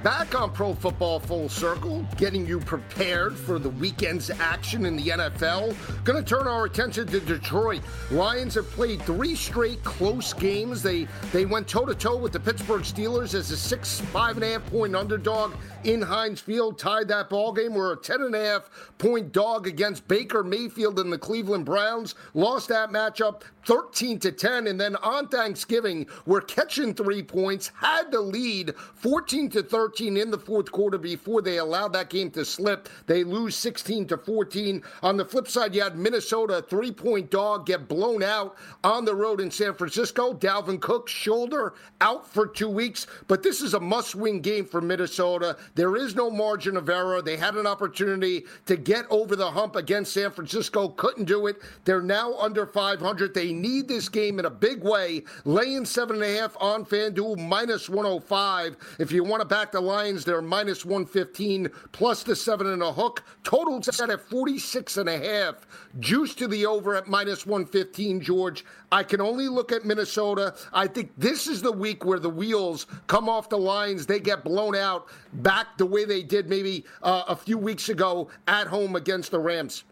Back 0.03 0.41
on 0.41 0.53
Pro 0.53 0.73
Football 0.75 1.19
Full 1.19 1.49
Circle, 1.49 2.07
getting 2.17 2.47
you 2.47 2.61
prepared 2.61 3.37
for 3.37 3.59
the 3.59 3.71
weekend's 3.71 4.31
action 4.31 4.87
in 4.87 4.97
the 4.97 5.09
NFL. 5.09 5.75
Going 6.05 6.23
to 6.23 6.29
turn 6.29 6.47
our 6.47 6.67
attention 6.67 7.07
to 7.09 7.19
Detroit. 7.19 7.83
Lions 8.11 8.55
have 8.55 8.71
played 8.71 9.03
three 9.03 9.35
straight 9.35 9.83
close 9.83 10.33
games. 10.33 10.83
They 10.83 11.09
they 11.33 11.45
went 11.45 11.67
toe 11.67 11.87
to 11.87 11.95
toe 11.95 12.17
with 12.17 12.33
the 12.33 12.41
Pittsburgh 12.41 12.83
Steelers 12.83 13.35
as 13.35 13.51
a 13.51 13.57
six 13.57 14.01
five 14.01 14.37
and 14.37 14.45
a 14.45 14.53
half 14.53 14.67
point 14.67 14.95
underdog 14.95 15.55
in 15.85 16.03
Heinz 16.03 16.41
Field. 16.41 16.79
Tied 16.79 17.09
that 17.09 17.29
ball 17.29 17.53
game. 17.53 17.75
We're 17.75 17.95
a 17.95 17.97
ten 17.97 18.23
and 18.23 18.35
a 18.35 18.45
half 18.45 18.71
point 18.99 19.33
dog 19.33 19.67
against 19.67 20.07
Baker 20.07 20.45
Mayfield 20.45 21.01
and 21.01 21.13
the 21.13 21.19
Cleveland 21.19 21.65
Browns. 21.65 22.15
Lost 22.35 22.69
that 22.69 22.91
matchup 22.91 23.43
13 23.67 24.21
to 24.21 24.33
10. 24.33 24.69
And 24.69 24.81
then 24.81 24.95
on 24.97 25.29
Thanksgiving, 25.29 26.07
we're 26.25 26.41
catching 26.41 26.95
three 26.95 27.23
points. 27.23 27.73
Had 27.75 28.13
the 28.13 28.21
lead 28.21 28.75
14 28.77 29.51
to 29.51 29.63
13 29.63 29.86
13 29.87 30.17
in 30.17 30.33
the 30.33 30.39
fourth 30.39 30.73
quarter 30.73 30.99
before 30.99 31.41
they 31.41 31.59
allowed 31.59 31.93
that 31.93 32.11
game 32.11 32.29
to 32.29 32.45
slip. 32.45 32.89
They 33.07 33.23
lose 33.23 33.55
16 33.55 34.09
to 34.09 34.17
14. 34.17 34.83
On 35.05 35.17
the 35.17 35.25
flip 35.25 35.47
side, 35.47 35.77
you 35.77 35.81
had 35.81 35.97
Minnesota, 35.97 36.61
three 36.69 36.91
point 36.91 37.31
dog, 37.31 37.67
get 37.67 37.87
blown 37.87 38.25
out 38.25 38.57
on 38.83 39.05
the 39.05 39.15
road 39.15 39.41
in 39.41 39.49
San 39.49 39.75
Francisco. 39.75 40.35
Dalvin 40.35 40.81
Cook's 40.81 41.13
shoulder 41.13 41.75
out 42.01 42.29
for 42.29 42.49
two 42.49 42.69
weeks, 42.69 43.07
but 43.29 43.45
this 43.45 43.61
is 43.61 43.75
a 43.75 43.81
must 43.81 44.17
win 44.17 44.41
game 44.41 44.67
for 44.67 44.81
Minnesota. 44.81 45.57
There 45.77 45.95
is 45.95 46.17
no 46.17 46.33
margin 46.33 46.77
of 46.77 46.89
error. 46.89 47.23
They 47.23 47.37
had 47.37 47.55
an 47.55 47.69
opportunity 47.69 48.45
to 48.67 48.77
get 48.77 49.07
over 49.09 49.37
the 49.37 49.53
hump 49.53 49.77
against 49.77 50.15
San 50.15 50.33
Francisco, 50.33 50.89
couldn't 50.89 51.27
do 51.27 51.47
it. 51.47 51.63
They're 51.85 52.03
now 52.03 52.35
under 52.39 52.67
500. 52.67 53.35
They 53.35 53.53
need 53.53 53.87
this 53.87 54.09
game 54.09 54.41
in 54.41 54.47
a 54.47 54.51
big 54.51 54.83
way. 54.83 55.23
Laying 55.45 55.85
seven 55.85 56.17
and 56.17 56.25
a 56.25 56.41
half 56.41 56.57
on 56.61 56.85
FanDuel, 56.85 57.39
minus 57.39 57.89
105. 57.89 58.77
If 58.99 59.13
you 59.13 59.23
want 59.23 59.43
to 59.43 59.47
back 59.47 59.71
the 59.71 59.76
the 59.77 59.83
Lions. 59.83 60.25
They're 60.25 60.41
minus 60.41 60.85
115 60.85 61.71
plus 61.93 62.23
the 62.23 62.35
seven 62.35 62.69
and 62.69 62.83
a 62.83 62.91
hook. 62.91 63.23
Total 63.45 63.83
set 63.83 64.09
at 64.09 64.21
46 64.23 64.97
and 64.97 65.09
a 65.09 65.19
half. 65.19 65.67
Juice 66.01 66.35
to 66.37 66.49
the 66.49 66.65
over 66.65 66.97
at 66.97 67.07
minus 67.09 67.45
115, 67.45 68.23
George. 68.23 68.65
I 68.91 69.03
can 69.03 69.21
only 69.21 69.49
look 69.49 69.73
at 69.73 69.85
Minnesota. 69.85 70.55
I 70.73 70.87
think 70.87 71.13
this 71.19 71.47
is 71.47 71.61
the 71.61 71.71
week 71.71 72.07
where 72.07 72.19
the 72.19 72.31
wheels 72.31 72.87
come 73.07 73.29
off 73.29 73.51
the 73.51 73.59
lines. 73.59 74.07
They 74.07 74.19
get 74.19 74.43
blown 74.45 74.75
out 74.75 75.09
back 75.35 75.77
the 75.77 75.87
way 75.87 76.07
they 76.07 76.23
did 76.23 76.49
maybe 76.49 76.85
uh, 77.03 77.25
a 77.29 77.37
few 77.37 77.59
weeks 77.59 77.91
ago 77.91 78.29
at 78.49 78.67
home 78.67 78.97
against 78.97 79.31
the 79.31 79.39
Rams. 79.39 79.85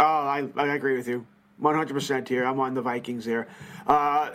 Oh, 0.00 0.04
I, 0.04 0.48
I 0.56 0.74
agree 0.74 0.96
with 0.96 1.06
you. 1.06 1.24
100% 1.62 2.26
here. 2.26 2.44
I'm 2.44 2.58
on 2.58 2.74
the 2.74 2.82
Vikings 2.82 3.24
here. 3.24 3.46
Uh, 3.86 4.32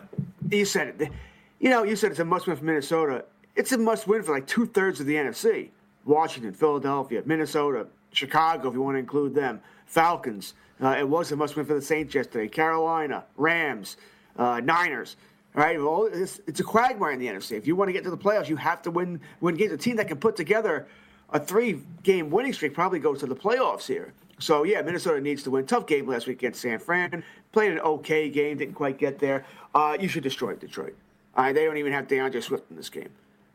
you 0.49 0.63
said 0.63 0.95
it. 0.97 1.11
You 1.59 1.69
know, 1.69 1.83
you 1.83 1.97
said 1.97 2.11
it's 2.11 2.21
a 2.21 2.25
must 2.25 2.47
win 2.47 2.55
for 2.55 2.63
Minnesota. 2.63 3.25
It's 3.59 3.73
a 3.73 3.77
must 3.77 4.07
win 4.07 4.23
for 4.23 4.33
like 4.33 4.47
two 4.47 4.65
thirds 4.65 5.01
of 5.01 5.05
the 5.05 5.15
NFC 5.15 5.71
Washington, 6.05 6.53
Philadelphia, 6.53 7.21
Minnesota, 7.25 7.87
Chicago, 8.13 8.69
if 8.69 8.73
you 8.73 8.81
want 8.81 8.95
to 8.95 8.99
include 8.99 9.35
them, 9.35 9.59
Falcons. 9.85 10.53
Uh, 10.81 10.95
it 10.97 11.07
was 11.07 11.29
a 11.33 11.35
must 11.35 11.57
win 11.57 11.65
for 11.65 11.73
the 11.73 11.81
Saints 11.81 12.15
yesterday. 12.15 12.47
Carolina, 12.47 13.25
Rams, 13.35 13.97
uh, 14.37 14.61
Niners. 14.61 15.17
Right, 15.53 15.77
well, 15.77 16.07
it's, 16.09 16.39
it's, 16.47 16.61
a 16.61 16.63
quagmire 16.63 17.11
in 17.11 17.19
the 17.19 17.27
NFC. 17.27 17.57
If 17.57 17.67
you 17.67 17.75
want 17.75 17.89
to 17.89 17.91
get 17.91 18.05
to 18.05 18.09
the 18.09 18.17
playoffs, 18.17 18.47
you 18.47 18.55
have 18.55 18.81
to 18.83 18.91
win 18.91 19.19
win 19.41 19.55
games. 19.55 19.73
A 19.73 19.77
team 19.77 19.97
that 19.97 20.07
can 20.07 20.19
put 20.19 20.37
together 20.37 20.87
a 21.33 21.39
three 21.39 21.81
game 22.03 22.29
winning 22.29 22.53
streak 22.53 22.73
probably 22.73 22.99
goes 22.99 23.19
to 23.19 23.25
the 23.25 23.35
playoffs 23.35 23.85
here. 23.85 24.13
So 24.37 24.63
yeah, 24.63 24.81
Minnesota 24.83 25.19
needs 25.19 25.43
to 25.43 25.51
win. 25.51 25.65
Tough 25.65 25.85
game 25.85 26.07
last 26.07 26.27
week 26.27 26.37
against 26.37 26.61
San 26.61 26.79
Fran. 26.79 27.25
Played 27.51 27.73
an 27.73 27.79
okay 27.79 28.29
game, 28.29 28.55
didn't 28.55 28.75
quite 28.75 28.97
get 28.97 29.19
there. 29.19 29.43
Uh, 29.75 29.97
you 29.99 30.07
should 30.07 30.23
destroy 30.23 30.55
Detroit. 30.55 30.95
They 31.35 31.65
don't 31.65 31.77
even 31.77 31.91
have 31.91 32.07
D'Andre 32.07 32.39
Swift 32.39 32.69
in 32.69 32.77
this 32.77 32.89
game, 32.89 33.09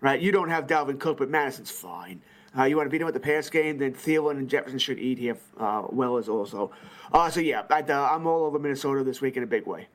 right? 0.04 0.20
You 0.20 0.30
don't 0.30 0.50
have 0.50 0.66
Dalvin 0.66 1.00
Cook, 1.00 1.16
but 1.16 1.30
Mattison's 1.30 1.70
fine. 1.70 2.20
Uh, 2.56 2.64
you 2.64 2.76
want 2.76 2.86
to 2.86 2.90
beat 2.90 3.00
him 3.00 3.06
with 3.06 3.14
the 3.14 3.20
pass 3.20 3.48
game, 3.48 3.78
then 3.78 3.94
Thielen 3.94 4.32
and 4.32 4.48
Jefferson 4.48 4.78
should 4.78 4.98
eat 4.98 5.18
here 5.18 5.36
uh, 5.58 5.84
well 5.88 6.18
as 6.18 6.28
also. 6.28 6.70
Uh, 7.12 7.30
so 7.30 7.40
yeah, 7.40 7.62
I, 7.70 7.80
I'm 7.80 8.26
all 8.26 8.44
over 8.44 8.58
Minnesota 8.58 9.02
this 9.02 9.20
week 9.20 9.36
in 9.36 9.42
a 9.42 9.46
big 9.46 9.66
way. 9.66 9.88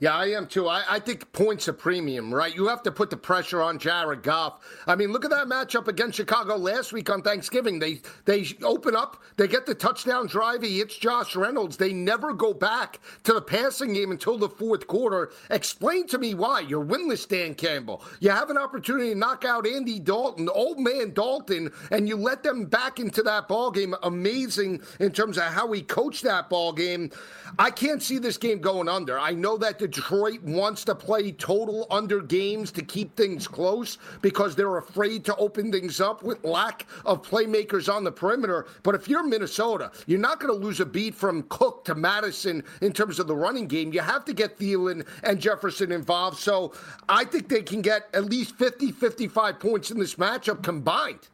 Yeah, 0.00 0.16
I 0.16 0.28
am 0.28 0.46
too. 0.46 0.66
I, 0.66 0.82
I, 0.88 0.98
think 0.98 1.30
points 1.34 1.68
are 1.68 1.74
premium, 1.74 2.32
right? 2.32 2.54
You 2.54 2.68
have 2.68 2.82
to 2.84 2.90
put 2.90 3.10
the 3.10 3.18
pressure 3.18 3.60
on 3.60 3.78
Jared 3.78 4.22
Goff. 4.22 4.60
I 4.86 4.96
mean, 4.96 5.12
look 5.12 5.26
at 5.26 5.30
that 5.30 5.46
matchup 5.46 5.88
against 5.88 6.16
Chicago 6.16 6.56
last 6.56 6.94
week 6.94 7.10
on 7.10 7.20
Thanksgiving. 7.20 7.78
They 7.78 8.00
they 8.24 8.46
open 8.62 8.96
up, 8.96 9.22
they 9.36 9.46
get 9.46 9.66
the 9.66 9.74
touchdown 9.74 10.26
drive. 10.26 10.62
He 10.62 10.78
hits 10.78 10.96
Josh 10.96 11.36
Reynolds. 11.36 11.76
They 11.76 11.92
never 11.92 12.32
go 12.32 12.54
back 12.54 12.98
to 13.24 13.34
the 13.34 13.42
passing 13.42 13.92
game 13.92 14.10
until 14.10 14.38
the 14.38 14.48
fourth 14.48 14.86
quarter. 14.86 15.32
Explain 15.50 16.06
to 16.06 16.18
me 16.18 16.32
why 16.32 16.60
you're 16.60 16.84
winless, 16.84 17.28
Dan 17.28 17.54
Campbell. 17.54 18.02
You 18.20 18.30
have 18.30 18.48
an 18.48 18.56
opportunity 18.56 19.10
to 19.10 19.14
knock 19.14 19.44
out 19.44 19.66
Andy 19.66 20.00
Dalton, 20.00 20.48
old 20.48 20.80
man 20.80 21.12
Dalton, 21.12 21.70
and 21.90 22.08
you 22.08 22.16
let 22.16 22.42
them 22.42 22.64
back 22.64 23.00
into 23.00 23.22
that 23.24 23.48
ball 23.48 23.70
game. 23.70 23.94
Amazing 24.02 24.80
in 24.98 25.12
terms 25.12 25.36
of 25.36 25.44
how 25.44 25.70
he 25.72 25.82
coached 25.82 26.22
that 26.22 26.48
ball 26.48 26.72
game. 26.72 27.10
I 27.58 27.70
can't 27.70 28.02
see 28.02 28.16
this 28.16 28.38
game 28.38 28.60
going 28.60 28.88
under. 28.88 29.18
I 29.18 29.32
know 29.32 29.58
that 29.58 29.78
the 29.78 29.89
Detroit 29.90 30.42
wants 30.42 30.84
to 30.84 30.94
play 30.94 31.32
total 31.32 31.86
under 31.90 32.20
games 32.20 32.70
to 32.72 32.82
keep 32.82 33.16
things 33.16 33.48
close 33.48 33.98
because 34.22 34.54
they're 34.54 34.78
afraid 34.78 35.24
to 35.24 35.36
open 35.36 35.72
things 35.72 36.00
up 36.00 36.22
with 36.22 36.44
lack 36.44 36.86
of 37.04 37.22
playmakers 37.22 37.92
on 37.92 38.04
the 38.04 38.12
perimeter. 38.12 38.66
But 38.82 38.94
if 38.94 39.08
you're 39.08 39.22
Minnesota, 39.22 39.90
you're 40.06 40.20
not 40.20 40.40
going 40.40 40.52
to 40.52 40.66
lose 40.66 40.80
a 40.80 40.86
beat 40.86 41.14
from 41.14 41.42
Cook 41.44 41.84
to 41.86 41.94
Mattison 41.94 42.62
in 42.80 42.92
terms 42.92 43.18
of 43.18 43.26
the 43.26 43.36
running 43.36 43.66
game. 43.66 43.92
You 43.92 44.00
have 44.00 44.24
to 44.26 44.32
get 44.32 44.58
Thielen 44.58 45.06
and 45.22 45.40
Jefferson 45.40 45.92
involved. 45.92 46.38
So 46.38 46.72
I 47.08 47.24
think 47.24 47.48
they 47.48 47.62
can 47.62 47.82
get 47.82 48.08
at 48.14 48.24
least 48.24 48.56
50, 48.56 48.92
55 48.92 49.58
points 49.58 49.90
in 49.90 49.98
this 49.98 50.14
matchup 50.14 50.62
combined. 50.62 51.28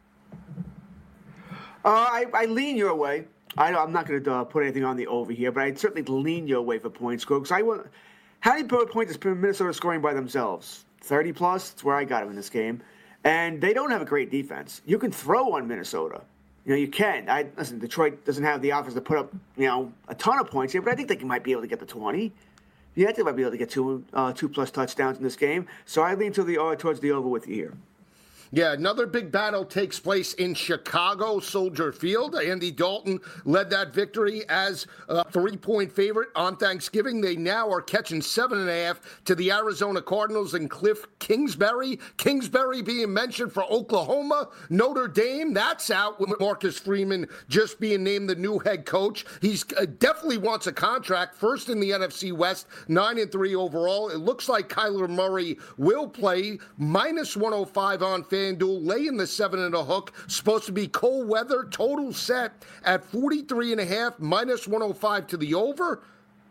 Uh, 1.85 1.89
I, 1.89 2.25
I 2.33 2.45
lean 2.45 2.75
your 2.75 2.95
way. 2.95 3.25
I, 3.57 3.69
am 3.69 3.91
not 3.91 4.05
going 4.05 4.23
to 4.23 4.33
uh, 4.33 4.43
put 4.43 4.63
anything 4.63 4.83
on 4.83 4.97
the 4.97 5.07
over 5.07 5.31
here, 5.31 5.51
but 5.51 5.63
I'd 5.63 5.79
certainly 5.79 6.03
lean 6.03 6.47
your 6.47 6.61
way 6.61 6.77
for 6.79 6.89
points, 6.89 7.25
because 7.25 7.51
I 7.51 7.61
want. 7.61 7.87
How 8.47 8.53
many 8.53 8.63
points 8.63 9.11
is 9.11 9.21
Minnesota 9.21 9.73
scoring 9.73 9.99
by 9.99 10.13
themselves? 10.13 10.85
30 11.01 11.33
plus? 11.33 11.71
That's 11.71 11.83
where 11.83 11.97
I 11.97 12.05
got 12.05 12.21
them 12.21 12.29
in 12.29 12.35
this 12.37 12.49
game. 12.49 12.81
And 13.25 13.59
they 13.59 13.73
don't 13.73 13.91
have 13.91 14.01
a 14.01 14.05
great 14.05 14.31
defense. 14.31 14.81
You 14.85 14.97
can 14.97 15.11
throw 15.11 15.57
on 15.57 15.67
Minnesota. 15.67 16.21
You 16.63 16.71
know, 16.71 16.77
you 16.77 16.87
can. 16.87 17.29
I 17.29 17.47
listen. 17.57 17.77
Detroit 17.77 18.23
doesn't 18.23 18.45
have 18.45 18.61
the 18.61 18.69
offense 18.69 18.93
to 18.93 19.01
put 19.01 19.17
up, 19.17 19.33
you 19.57 19.67
know, 19.67 19.91
a 20.07 20.15
ton 20.15 20.39
of 20.39 20.49
points 20.49 20.71
here, 20.71 20.81
but 20.81 20.93
I 20.93 20.95
think 20.95 21.09
they 21.09 21.17
might 21.25 21.43
be 21.43 21.51
able 21.51 21.63
to 21.63 21.67
get 21.67 21.81
the 21.81 21.85
20. 21.85 22.31
Yeah, 22.95 23.03
I 23.03 23.05
think 23.07 23.17
they 23.17 23.23
might 23.23 23.35
be 23.35 23.41
able 23.41 23.51
to 23.51 23.57
get 23.57 23.69
two, 23.69 24.05
uh, 24.13 24.31
two 24.31 24.47
plus 24.47 24.71
touchdowns 24.71 25.17
in 25.17 25.25
this 25.25 25.35
game. 25.35 25.67
So 25.85 26.01
I 26.01 26.13
lean 26.13 26.31
to 26.31 26.45
the 26.45 26.57
uh, 26.57 26.77
towards 26.77 27.01
the 27.01 27.11
over 27.11 27.27
with 27.27 27.49
you 27.49 27.55
here. 27.55 27.73
Yeah, 28.51 28.73
another 28.73 29.05
big 29.05 29.31
battle 29.31 29.65
takes 29.65 29.99
place 29.99 30.33
in 30.35 30.53
Chicago, 30.53 31.39
Soldier 31.39 31.91
Field. 31.91 32.35
Andy 32.35 32.71
Dalton 32.71 33.19
led 33.43 33.69
that 33.71 33.93
victory 33.93 34.47
as 34.47 34.87
a 35.09 35.29
three 35.31 35.57
point 35.57 35.91
favorite 35.91 36.29
on 36.35 36.55
Thanksgiving. 36.55 37.19
They 37.19 37.35
now 37.35 37.69
are 37.69 37.81
catching 37.81 38.21
seven 38.21 38.59
and 38.59 38.69
a 38.69 38.85
half 38.85 39.01
to 39.25 39.35
the 39.35 39.51
Arizona 39.51 40.01
Cardinals 40.01 40.53
and 40.53 40.69
Cliff 40.69 41.05
Kingsbury. 41.19 41.99
Kingsbury 42.17 42.81
being 42.81 43.13
mentioned 43.13 43.51
for 43.51 43.63
Oklahoma, 43.63 44.47
Notre 44.69 45.07
Dame. 45.09 45.53
That's 45.53 45.91
out 45.91 46.19
with 46.19 46.39
Marcus 46.39 46.79
Freeman 46.79 47.27
just 47.49 47.79
being 47.79 48.03
named 48.03 48.29
the 48.29 48.35
new 48.35 48.59
head 48.59 48.85
coach. 48.85 49.25
He 49.41 49.57
uh, 49.77 49.85
definitely 49.99 50.37
wants 50.37 50.67
a 50.67 50.73
contract, 50.73 51.35
first 51.35 51.69
in 51.69 51.79
the 51.79 51.91
NFC 51.91 52.31
West, 52.31 52.67
nine 52.87 53.19
and 53.19 53.31
three 53.31 53.55
overall. 53.55 54.09
It 54.09 54.19
looks 54.19 54.47
like 54.47 54.69
Kyler 54.69 55.09
Murray 55.09 55.57
will 55.77 56.07
play 56.07 56.59
minus 56.77 57.35
105 57.35 58.03
on 58.03 58.23
FanDuel, 58.37 58.85
laying 58.85 59.17
the 59.17 59.27
seven 59.27 59.59
and 59.61 59.73
a 59.73 59.83
hook. 59.83 60.13
Supposed 60.27 60.65
to 60.67 60.71
be 60.71 60.87
cold 60.87 61.27
weather, 61.27 61.67
total 61.71 62.13
set 62.13 62.63
at 62.83 63.03
43 63.03 63.71
and 63.73 63.81
a 63.81 63.85
half, 63.85 64.19
minus 64.19 64.67
105 64.67 65.27
to 65.27 65.37
the 65.37 65.53
over. 65.55 66.03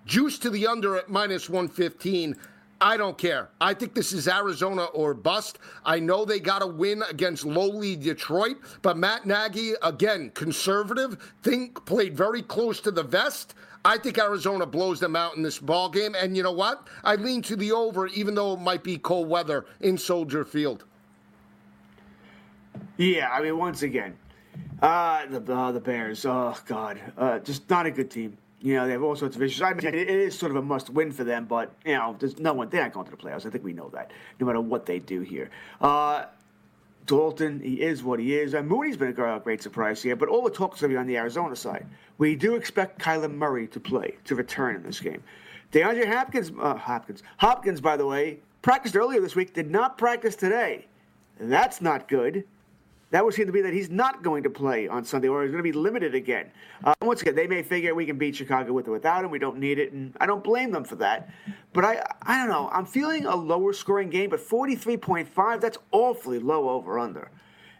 Juice 0.05 0.39
to 0.41 0.51
the 0.51 0.67
under 0.67 0.97
at 0.97 1.09
minus 1.09 1.49
115. 1.49 2.37
I 2.79 2.97
don't 2.97 3.17
care. 3.17 3.49
I 3.61 3.73
think 3.73 3.95
this 3.95 4.13
is 4.13 4.29
Arizona 4.29 4.85
or 4.87 5.15
bust. 5.15 5.59
I 5.85 5.99
know 5.99 6.25
they 6.25 6.41
got 6.41 6.63
a 6.63 6.67
win 6.67 7.03
against 7.09 7.45
lowly 7.45 7.97
Detroit, 7.97 8.59
but 8.83 8.99
Matt 8.99 9.25
Nagy, 9.25 9.73
again, 9.83 10.31
conservative, 10.35 11.35
think 11.43 11.85
played 11.87 12.17
very 12.17 12.43
close 12.43 12.81
to 12.83 12.91
the 12.91 13.03
vest. 13.03 13.55
I 13.85 13.97
think 13.97 14.19
Arizona 14.19 14.67
blows 14.67 15.01
them 15.01 15.17
out 15.17 15.37
in 15.37 15.43
this 15.43 15.59
ball 15.59 15.89
game. 15.89 16.15
And 16.17 16.37
you 16.37 16.43
know 16.43 16.53
what? 16.53 16.89
I 17.05 17.15
lean 17.15 17.41
to 17.43 17.57
the 17.57 17.73
over, 17.73 18.09
even 18.09 18.35
though 18.35 18.55
it 18.55 18.61
might 18.61 18.83
be 18.83 18.99
cold 18.99 19.29
weather 19.29 19.65
in 19.81 19.97
Soldier 19.97 20.45
Field. 20.45 20.85
Yeah, 22.97 23.31
I 23.31 23.43
mean, 23.43 23.59
once 23.59 23.83
again, 23.83 24.17
uh, 24.81 25.27
the 25.27 25.55
uh, 25.55 25.73
the 25.73 25.81
Bears. 25.81 26.25
Oh 26.25 26.57
God, 26.67 27.01
uh, 27.17 27.39
just 27.41 27.69
not 27.69 27.87
a 27.87 27.91
good 27.91 28.11
team. 28.11 28.39
You 28.61 28.75
know, 28.75 28.87
they 28.87 28.93
have 28.93 29.03
all 29.03 29.15
sorts 29.15 29.37
of 29.37 29.43
issues. 29.43 29.61
I 29.61 29.75
mean, 29.75 29.87
it 29.87 29.95
is 29.95 30.37
sort 30.37 30.51
of 30.51 30.57
a 30.57 30.63
must-win 30.63 31.13
for 31.13 31.25
them, 31.25 31.45
but 31.45 31.73
you 31.85 31.95
know, 31.95 32.17
there's 32.19 32.39
no 32.39 32.55
one. 32.55 32.71
They're 32.71 32.83
not 32.83 32.93
going 32.93 33.05
to 33.05 33.11
the 33.11 33.17
playoffs. 33.17 33.45
I 33.47 33.51
think 33.51 33.65
we 33.65 33.75
know 33.75 33.91
that, 33.91 34.13
no 34.41 34.47
matter 34.47 34.61
what 34.61 34.87
they 34.87 34.99
do 34.99 35.21
here. 35.21 35.51
Uh, 35.81 36.25
Dalton, 37.05 37.61
he 37.61 37.83
is 37.83 38.03
what 38.03 38.19
he 38.19 38.35
is. 38.35 38.55
And 38.55 38.67
Mooney's 38.67 38.97
been 38.97 39.09
a 39.09 39.41
great 39.41 39.63
surprise 39.63 40.03
here, 40.03 40.17
but 40.17 40.29
all 40.29 40.43
the 40.43 40.51
talk 40.51 40.75
is 40.75 40.81
going 40.81 40.91
to 40.91 40.95
be 40.95 40.99
on 40.99 41.07
the 41.07 41.17
Arizona 41.17 41.55
side. 41.55 41.87
We 42.19 42.35
do 42.35 42.57
expect 42.57 43.01
Kyler 43.01 43.33
Murray 43.33 43.69
to 43.69 43.79
play, 43.79 44.17
to 44.25 44.35
return 44.35 44.75
in 44.75 44.83
this 44.83 44.99
game. 44.99 45.23
DeAndre 45.71 46.13
Hopkins, 46.13 46.51
uh, 46.61 46.75
Hopkins, 46.75 47.23
Hopkins, 47.37 47.81
by 47.81 47.97
the 47.97 48.07
way, 48.07 48.39
practiced 48.63 48.97
earlier 48.97 49.21
this 49.21 49.37
week, 49.37 49.55
did 49.55 49.71
not 49.71 49.99
practice 49.99 50.35
today. 50.35 50.87
That's 51.39 51.81
not 51.81 52.09
good 52.09 52.45
that 53.17 53.25
would 53.25 53.33
seem 53.33 53.47
to 53.47 53.53
be 53.53 53.63
that 53.63 53.73
he's 53.73 53.89
not 53.89 54.23
going 54.23 54.43
to 54.43 54.51
play 54.51 54.89
on 54.89 55.03
Sunday, 55.03 55.27
or 55.27 55.41
he's 55.43 55.51
going 55.51 55.65
to 55.65 55.73
be 55.73 55.73
limited 55.73 56.15
again. 56.15 56.51
Uh, 56.85 56.93
once 57.01 57.23
again, 57.23 57.35
they 57.35 57.47
may 57.47 57.63
figure 57.63 57.95
we 57.95 58.05
can 58.05 58.19
beat 58.19 58.37
Chicago 58.37 58.75
with 58.75 58.89
or 58.89 58.91
without 58.91 59.25
him. 59.25 59.31
We 59.31 59.39
don't 59.39 59.57
need 59.57 59.79
it, 59.79 59.91
and 59.93 60.15
I 60.21 60.27
don't 60.27 60.45
blame 60.45 60.71
them 60.71 60.85
for 60.85 60.97
that. 60.97 61.31
But 61.73 61.87
I, 61.87 62.05
I 62.21 62.37
don't 62.37 62.51
know. 62.51 62.69
I'm 62.71 62.85
feeling 62.85 63.25
a 63.25 63.35
lower 63.35 63.73
scoring 63.73 64.11
game, 64.11 64.29
but 64.29 64.39
43.5, 64.39 65.61
that's 65.63 65.79
awfully 65.93 66.39
low 66.39 66.69
over 66.69 66.99
under. 66.99 67.31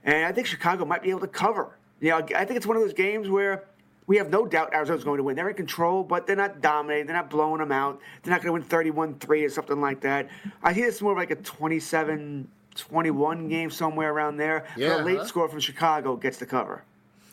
And 0.05 0.25
I 0.25 0.33
think 0.33 0.47
Chicago 0.47 0.87
might 0.87 1.03
be 1.03 1.11
able 1.11 1.21
to 1.21 1.27
cover. 1.27 1.77
You 2.01 2.13
know, 2.13 2.17
I 2.35 2.47
think 2.47 2.53
it's 2.53 2.67
one 2.67 2.79
of 2.79 2.83
those 2.83 2.95
games 2.95 3.29
where 3.29 3.65
we 4.07 4.17
have 4.17 4.31
no 4.31 4.47
doubt 4.47 4.73
Arizona's 4.73 5.05
going 5.05 5.19
to 5.19 5.23
win. 5.23 5.37
They're 5.37 5.51
in 5.51 5.55
control, 5.55 6.03
but 6.03 6.27
they're 6.27 6.35
not 6.35 6.63
dominating. 6.63 7.09
They're 7.09 7.17
not 7.17 7.29
blowing 7.29 7.59
them 7.59 7.73
out. 7.73 8.01
They're 8.23 8.31
not 8.31 8.41
going 8.41 8.49
to 8.49 8.53
win 8.55 8.63
31 8.63 9.19
3 9.19 9.45
or 9.45 9.51
something 9.51 9.83
like 9.83 10.01
that. 10.01 10.31
I 10.63 10.73
think 10.73 10.87
it's 10.87 11.03
more 11.03 11.15
like 11.15 11.31
a 11.31 11.37
27 11.37 12.49
21 12.77 13.49
game 13.49 13.71
somewhere 13.71 14.13
around 14.13 14.37
there. 14.37 14.67
Yeah, 14.77 14.99
the 14.99 15.05
late 15.05 15.19
huh? 15.19 15.27
score 15.27 15.49
from 15.49 15.61
Chicago 15.61 16.17
gets 16.17 16.39
the 16.39 16.47
cover. 16.47 16.85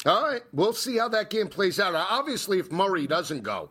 All 0.05 0.21
right, 0.21 0.41
we'll 0.51 0.73
see 0.73 0.97
how 0.97 1.07
that 1.09 1.29
game 1.29 1.47
plays 1.47 1.79
out. 1.79 1.95
Obviously, 1.95 2.59
if 2.59 2.71
Murray 2.71 3.07
doesn't 3.07 3.41
go, 3.41 3.69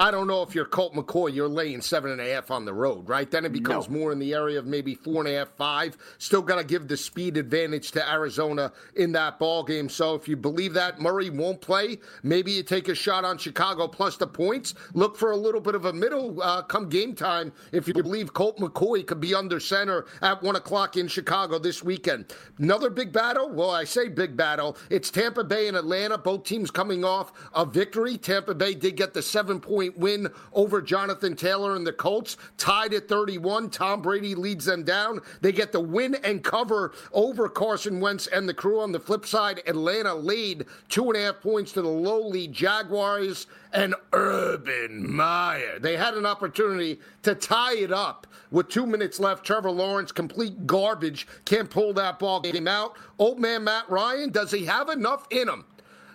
I 0.00 0.10
don't 0.10 0.26
know 0.26 0.42
if 0.42 0.56
you're 0.56 0.64
Colt 0.64 0.92
McCoy, 0.94 1.32
you're 1.32 1.46
laying 1.46 1.80
seven 1.80 2.10
and 2.10 2.20
a 2.20 2.28
half 2.32 2.50
on 2.50 2.64
the 2.64 2.72
road, 2.72 3.08
right? 3.08 3.30
Then 3.30 3.44
it 3.44 3.52
becomes 3.52 3.88
no. 3.88 3.96
more 3.96 4.12
in 4.12 4.18
the 4.18 4.34
area 4.34 4.58
of 4.58 4.66
maybe 4.66 4.96
four 4.96 5.24
and 5.24 5.32
a 5.32 5.38
half, 5.38 5.50
five. 5.50 5.96
Still 6.18 6.42
got 6.42 6.56
to 6.56 6.64
give 6.64 6.88
the 6.88 6.96
speed 6.96 7.36
advantage 7.36 7.92
to 7.92 8.10
Arizona 8.10 8.72
in 8.96 9.12
that 9.12 9.38
ball 9.38 9.62
game. 9.62 9.88
So 9.88 10.16
if 10.16 10.26
you 10.26 10.36
believe 10.36 10.74
that 10.74 11.00
Murray 11.00 11.30
won't 11.30 11.60
play, 11.60 11.98
maybe 12.24 12.50
you 12.50 12.64
take 12.64 12.88
a 12.88 12.94
shot 12.94 13.24
on 13.24 13.38
Chicago 13.38 13.86
plus 13.86 14.16
the 14.16 14.26
points. 14.26 14.74
Look 14.94 15.16
for 15.16 15.30
a 15.30 15.36
little 15.36 15.60
bit 15.60 15.76
of 15.76 15.84
a 15.84 15.92
middle 15.92 16.42
uh, 16.42 16.62
come 16.62 16.88
game 16.88 17.14
time 17.14 17.52
if 17.70 17.86
you 17.86 17.94
believe 17.94 18.34
Colt 18.34 18.58
McCoy 18.58 19.06
could 19.06 19.20
be 19.20 19.32
under 19.32 19.60
center 19.60 20.06
at 20.22 20.42
one 20.42 20.56
o'clock 20.56 20.96
in 20.96 21.06
Chicago 21.06 21.60
this 21.60 21.84
weekend. 21.84 22.34
Another 22.58 22.90
big 22.90 23.12
battle. 23.12 23.48
Well, 23.48 23.70
I 23.70 23.84
say 23.84 24.08
big 24.08 24.36
battle. 24.36 24.76
It's 24.90 25.12
Tampa 25.12 25.44
Bay 25.44 25.68
and 25.68 25.76
Atlanta. 25.76 26.18
Both 26.18 26.42
teams 26.42 26.72
coming 26.72 27.04
off 27.04 27.32
a 27.54 27.64
victory. 27.64 28.18
Tampa 28.18 28.56
Bay 28.56 28.74
did 28.74 28.96
get 28.96 29.14
the 29.14 29.22
seven 29.22 29.60
point 29.60 29.83
point 29.90 29.98
win 29.98 30.28
over 30.52 30.80
Jonathan 30.80 31.36
Taylor 31.36 31.76
and 31.76 31.86
the 31.86 31.92
Colts, 31.92 32.36
tied 32.56 32.94
at 32.94 33.08
31. 33.08 33.70
Tom 33.70 34.02
Brady 34.02 34.34
leads 34.34 34.64
them 34.64 34.84
down. 34.84 35.20
They 35.40 35.52
get 35.52 35.72
the 35.72 35.80
win 35.80 36.16
and 36.16 36.42
cover 36.42 36.92
over 37.12 37.48
Carson 37.48 38.00
Wentz 38.00 38.26
and 38.26 38.48
the 38.48 38.54
crew. 38.54 38.80
On 38.80 38.92
the 38.92 39.00
flip 39.00 39.26
side, 39.26 39.62
Atlanta 39.66 40.14
lead 40.14 40.66
two 40.88 41.08
and 41.08 41.16
a 41.16 41.24
half 41.24 41.40
points 41.40 41.72
to 41.72 41.82
the 41.82 41.88
lowly 41.88 42.48
Jaguars 42.48 43.46
and 43.72 43.94
Urban 44.12 45.10
Meyer. 45.10 45.78
They 45.78 45.96
had 45.96 46.14
an 46.14 46.26
opportunity 46.26 47.00
to 47.22 47.34
tie 47.34 47.76
it 47.76 47.92
up 47.92 48.26
with 48.50 48.68
two 48.68 48.86
minutes 48.86 49.18
left. 49.18 49.44
Trevor 49.44 49.70
Lawrence, 49.70 50.12
complete 50.12 50.66
garbage, 50.66 51.26
can't 51.44 51.70
pull 51.70 51.92
that 51.94 52.18
ball 52.18 52.40
game 52.40 52.68
out. 52.68 52.96
Old 53.18 53.40
man 53.40 53.64
Matt 53.64 53.88
Ryan, 53.90 54.30
does 54.30 54.50
he 54.52 54.64
have 54.66 54.88
enough 54.88 55.26
in 55.30 55.48
him 55.48 55.64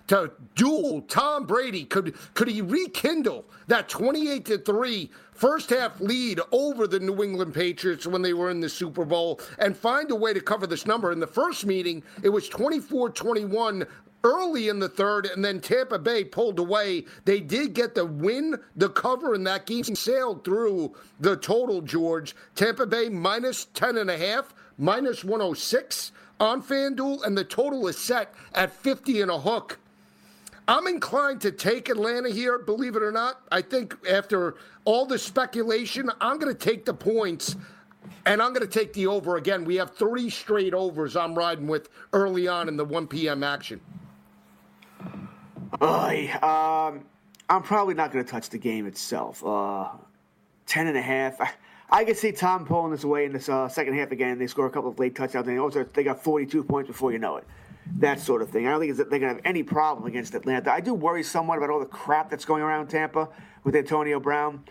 to 0.09 0.31
duel 0.55 1.01
Tom 1.03 1.45
Brady? 1.45 1.85
Could 1.85 2.15
could 2.33 2.47
he 2.47 2.61
rekindle 2.61 3.45
that 3.67 3.89
28 3.89 4.45
to 4.45 4.57
3 4.57 5.09
first 5.33 5.69
half 5.69 5.99
lead 6.01 6.39
over 6.51 6.87
the 6.87 6.99
New 6.99 7.23
England 7.23 7.53
Patriots 7.53 8.05
when 8.05 8.21
they 8.21 8.33
were 8.33 8.49
in 8.49 8.59
the 8.59 8.69
Super 8.69 9.05
Bowl 9.05 9.39
and 9.59 9.77
find 9.77 10.11
a 10.11 10.15
way 10.15 10.33
to 10.33 10.41
cover 10.41 10.67
this 10.67 10.85
number? 10.85 11.11
In 11.11 11.19
the 11.19 11.27
first 11.27 11.65
meeting, 11.65 12.03
it 12.23 12.29
was 12.29 12.49
24-21 12.49 13.87
early 14.23 14.67
in 14.67 14.79
the 14.79 14.89
third, 14.89 15.27
and 15.27 15.45
then 15.45 15.61
Tampa 15.61 15.99
Bay 15.99 16.23
pulled 16.23 16.59
away. 16.59 17.05
They 17.25 17.39
did 17.39 17.73
get 17.73 17.95
the 17.95 18.05
win, 18.05 18.59
the 18.75 18.89
cover, 18.89 19.33
and 19.33 19.45
that 19.47 19.65
game 19.65 19.83
sailed 19.83 20.43
through 20.43 20.95
the 21.19 21.37
total, 21.37 21.81
George. 21.81 22.35
Tampa 22.55 22.85
Bay 22.85 23.09
minus 23.09 23.65
10 23.75 23.97
and 23.97 24.09
a 24.09 24.17
half, 24.17 24.53
minus 24.77 25.23
106 25.23 26.11
on 26.39 26.61
FanDuel, 26.61 27.25
and 27.25 27.37
the 27.37 27.43
total 27.43 27.87
is 27.87 27.97
set 27.97 28.33
at 28.53 28.73
50 28.73 29.21
and 29.21 29.31
a 29.31 29.39
hook. 29.39 29.77
I'm 30.69 30.85
inclined 30.85 31.41
to 31.41 31.51
take 31.51 31.89
Atlanta 31.89 32.29
here, 32.29 32.59
believe 32.59 32.95
it 32.95 33.01
or 33.01 33.11
not. 33.11 33.41
I 33.51 33.59
think 33.59 33.97
after 34.07 34.53
all 34.85 35.07
the 35.07 35.17
speculation, 35.17 36.11
I'm 36.21 36.37
going 36.37 36.55
to 36.55 36.59
take 36.59 36.85
the 36.85 36.93
points 36.93 37.55
and 38.27 38.39
I'm 38.39 38.53
going 38.53 38.67
to 38.67 38.71
take 38.71 38.93
the 38.93 39.07
over 39.07 39.37
again. 39.37 39.65
We 39.65 39.77
have 39.77 39.95
three 39.95 40.29
straight 40.29 40.75
overs 40.75 41.15
I'm 41.15 41.33
riding 41.33 41.65
with 41.65 41.89
early 42.13 42.47
on 42.47 42.67
in 42.67 42.77
the 42.77 42.85
1 42.85 43.07
p.m. 43.07 43.41
action. 43.41 43.81
um, 46.43 47.03
I'm 47.49 47.63
probably 47.63 47.95
not 47.95 48.11
going 48.11 48.23
to 48.23 48.29
touch 48.29 48.51
the 48.51 48.59
game 48.59 48.85
itself. 48.85 49.43
Uh, 49.43 49.87
10 50.67 50.85
and 50.85 50.95
a 50.95 51.01
half. 51.01 51.41
I, 51.41 51.49
I 51.89 52.03
can 52.05 52.13
see 52.13 52.31
Tom 52.31 52.67
pulling 52.67 52.91
this 52.91 53.03
away 53.03 53.25
in 53.25 53.33
this 53.33 53.49
uh, 53.49 53.67
second 53.69 53.95
half 53.95 54.11
again. 54.11 54.37
They 54.37 54.45
score 54.45 54.67
a 54.67 54.69
couple 54.69 54.91
of 54.91 54.99
late 54.99 55.15
touchdowns, 55.15 55.47
and 55.47 55.59
also 55.59 55.83
they 55.95 56.03
got 56.03 56.23
42 56.23 56.63
points 56.63 56.89
before 56.89 57.11
you 57.11 57.17
know 57.17 57.37
it 57.37 57.47
that 57.97 58.19
sort 58.19 58.41
of 58.41 58.49
thing. 58.49 58.67
I 58.67 58.71
don't 58.71 58.79
think 58.79 58.95
they're 58.95 59.05
going 59.05 59.21
to 59.21 59.27
have 59.27 59.41
any 59.43 59.63
problem 59.63 60.07
against 60.07 60.35
Atlanta. 60.35 60.71
I 60.71 60.79
do 60.79 60.93
worry 60.93 61.23
somewhat 61.23 61.57
about 61.57 61.69
all 61.69 61.79
the 61.79 61.85
crap 61.85 62.29
that's 62.29 62.45
going 62.45 62.61
around 62.61 62.87
Tampa 62.87 63.27
with 63.63 63.75
Antonio 63.75 64.19
Brown. 64.19 64.63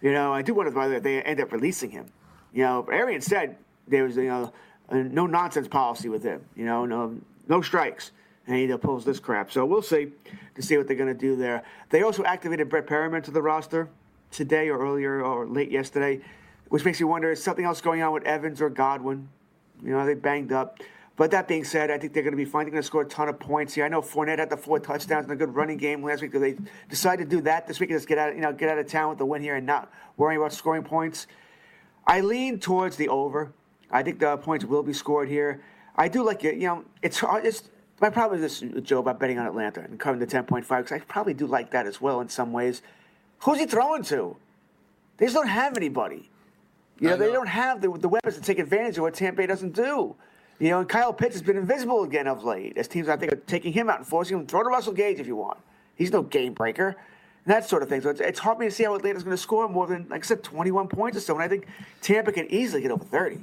You 0.00 0.12
know, 0.12 0.32
I 0.32 0.42
do 0.42 0.54
wonder 0.54 0.72
whether 0.72 1.00
they 1.00 1.20
end 1.22 1.40
up 1.40 1.52
releasing 1.52 1.90
him. 1.90 2.06
You 2.52 2.62
know, 2.62 2.86
Arian 2.90 3.20
said 3.20 3.56
there 3.86 4.04
was 4.04 4.16
you 4.16 4.24
know 4.24 4.52
no 4.90 5.26
nonsense 5.26 5.68
policy 5.68 6.08
with 6.08 6.22
him. 6.22 6.44
You 6.56 6.64
know, 6.64 6.86
no 6.86 7.18
no 7.48 7.60
strikes, 7.60 8.12
and 8.46 8.56
he 8.56 8.76
pulls 8.76 9.04
this 9.04 9.20
crap. 9.20 9.52
So 9.52 9.66
we'll 9.66 9.82
see 9.82 10.12
to 10.54 10.62
see 10.62 10.76
what 10.76 10.86
they're 10.86 10.96
going 10.96 11.12
to 11.12 11.18
do 11.18 11.36
there. 11.36 11.62
They 11.90 12.02
also 12.02 12.24
activated 12.24 12.68
Brett 12.68 12.86
Perriman 12.86 13.22
to 13.24 13.30
the 13.30 13.42
roster 13.42 13.88
today 14.30 14.68
or 14.68 14.78
earlier 14.78 15.22
or 15.22 15.46
late 15.46 15.70
yesterday, 15.70 16.20
which 16.68 16.84
makes 16.84 17.00
you 17.00 17.06
wonder 17.06 17.30
is 17.30 17.42
something 17.42 17.64
else 17.64 17.80
going 17.80 18.02
on 18.02 18.12
with 18.12 18.24
Evans 18.24 18.60
or 18.60 18.70
Godwin? 18.70 19.28
You 19.82 19.90
know, 19.90 20.06
they 20.06 20.14
banged 20.14 20.52
up. 20.52 20.78
But 21.20 21.32
that 21.32 21.46
being 21.48 21.64
said, 21.64 21.90
I 21.90 21.98
think 21.98 22.14
they're 22.14 22.22
going 22.22 22.32
to 22.32 22.38
be 22.38 22.46
fine. 22.46 22.64
They're 22.64 22.70
going 22.70 22.82
to 22.82 22.86
score 22.86 23.02
a 23.02 23.06
ton 23.06 23.28
of 23.28 23.38
points 23.38 23.74
here. 23.74 23.84
I 23.84 23.88
know 23.88 24.00
Fournette 24.00 24.38
had 24.38 24.48
the 24.48 24.56
four 24.56 24.80
touchdowns 24.80 25.24
and 25.24 25.32
a 25.32 25.36
good 25.36 25.54
running 25.54 25.76
game 25.76 26.02
last 26.02 26.22
week. 26.22 26.32
They 26.32 26.56
decided 26.88 27.28
to 27.28 27.36
do 27.36 27.42
that 27.42 27.66
this 27.66 27.78
week 27.78 27.90
and 27.90 27.98
just 27.98 28.08
get 28.08 28.16
out, 28.16 28.34
you 28.34 28.40
know, 28.40 28.54
get 28.54 28.70
out 28.70 28.78
of 28.78 28.86
town 28.88 29.10
with 29.10 29.18
the 29.18 29.26
win 29.26 29.42
here 29.42 29.56
and 29.56 29.66
not 29.66 29.92
worry 30.16 30.36
about 30.36 30.54
scoring 30.54 30.82
points. 30.82 31.26
I 32.06 32.22
lean 32.22 32.58
towards 32.58 32.96
the 32.96 33.10
over. 33.10 33.52
I 33.90 34.02
think 34.02 34.18
the 34.18 34.38
points 34.38 34.64
will 34.64 34.82
be 34.82 34.94
scored 34.94 35.28
here. 35.28 35.62
I 35.94 36.08
do 36.08 36.22
like 36.22 36.42
it. 36.42 36.54
You 36.54 36.68
know, 36.68 36.84
it's 37.02 37.18
hard. 37.18 37.44
It's 37.44 37.64
my 38.00 38.08
problem 38.08 38.42
is 38.42 38.62
this, 38.62 38.82
Joe, 38.82 39.00
about 39.00 39.20
betting 39.20 39.38
on 39.38 39.46
Atlanta 39.46 39.80
and 39.82 40.00
covering 40.00 40.20
the 40.20 40.26
10.5 40.26 40.66
because 40.66 40.90
I 40.90 41.00
probably 41.00 41.34
do 41.34 41.46
like 41.46 41.70
that 41.72 41.86
as 41.86 42.00
well 42.00 42.22
in 42.22 42.30
some 42.30 42.50
ways. 42.50 42.80
Who's 43.40 43.58
he 43.58 43.66
throwing 43.66 44.04
to? 44.04 44.38
They 45.18 45.26
just 45.26 45.36
don't 45.36 45.48
have 45.48 45.76
anybody. 45.76 46.30
You 46.98 47.08
know, 47.08 47.16
know. 47.16 47.26
they 47.26 47.30
don't 47.30 47.46
have 47.46 47.82
the, 47.82 47.90
the 47.92 48.08
weapons 48.08 48.36
to 48.36 48.40
take 48.40 48.58
advantage 48.58 48.96
of 48.96 49.02
what 49.02 49.12
Tampa 49.12 49.36
Bay 49.36 49.46
doesn't 49.46 49.74
do. 49.74 50.16
You 50.60 50.68
know, 50.68 50.80
and 50.80 50.88
Kyle 50.88 51.12
Pitts 51.12 51.34
has 51.34 51.42
been 51.42 51.56
invisible 51.56 52.04
again 52.04 52.26
of 52.26 52.44
late 52.44 52.76
as 52.76 52.86
teams, 52.86 53.08
I 53.08 53.16
think, 53.16 53.32
are 53.32 53.36
taking 53.36 53.72
him 53.72 53.88
out 53.88 53.98
and 53.98 54.06
forcing 54.06 54.36
him 54.36 54.46
to 54.46 54.50
throw 54.50 54.62
to 54.62 54.68
Russell 54.68 54.92
Gage 54.92 55.18
if 55.18 55.26
you 55.26 55.34
want. 55.34 55.58
He's 55.96 56.12
no 56.12 56.22
game 56.22 56.52
breaker. 56.52 56.96
And 57.46 57.54
that 57.54 57.66
sort 57.66 57.82
of 57.82 57.88
thing. 57.88 58.02
So 58.02 58.10
it's, 58.10 58.20
it's 58.20 58.38
hard 58.38 58.58
for 58.58 58.60
me 58.60 58.66
to 58.68 58.70
see 58.70 58.84
how 58.84 58.94
Atlanta's 58.94 59.24
going 59.24 59.34
to 59.34 59.42
score 59.42 59.66
more 59.70 59.86
than, 59.86 60.06
like 60.10 60.22
I 60.22 60.26
said, 60.26 60.42
21 60.42 60.88
points 60.88 61.16
or 61.16 61.20
so. 61.20 61.34
And 61.34 61.42
I 61.42 61.48
think 61.48 61.66
Tampa 62.02 62.30
can 62.30 62.46
easily 62.52 62.82
get 62.82 62.90
over 62.90 63.04
30. 63.04 63.40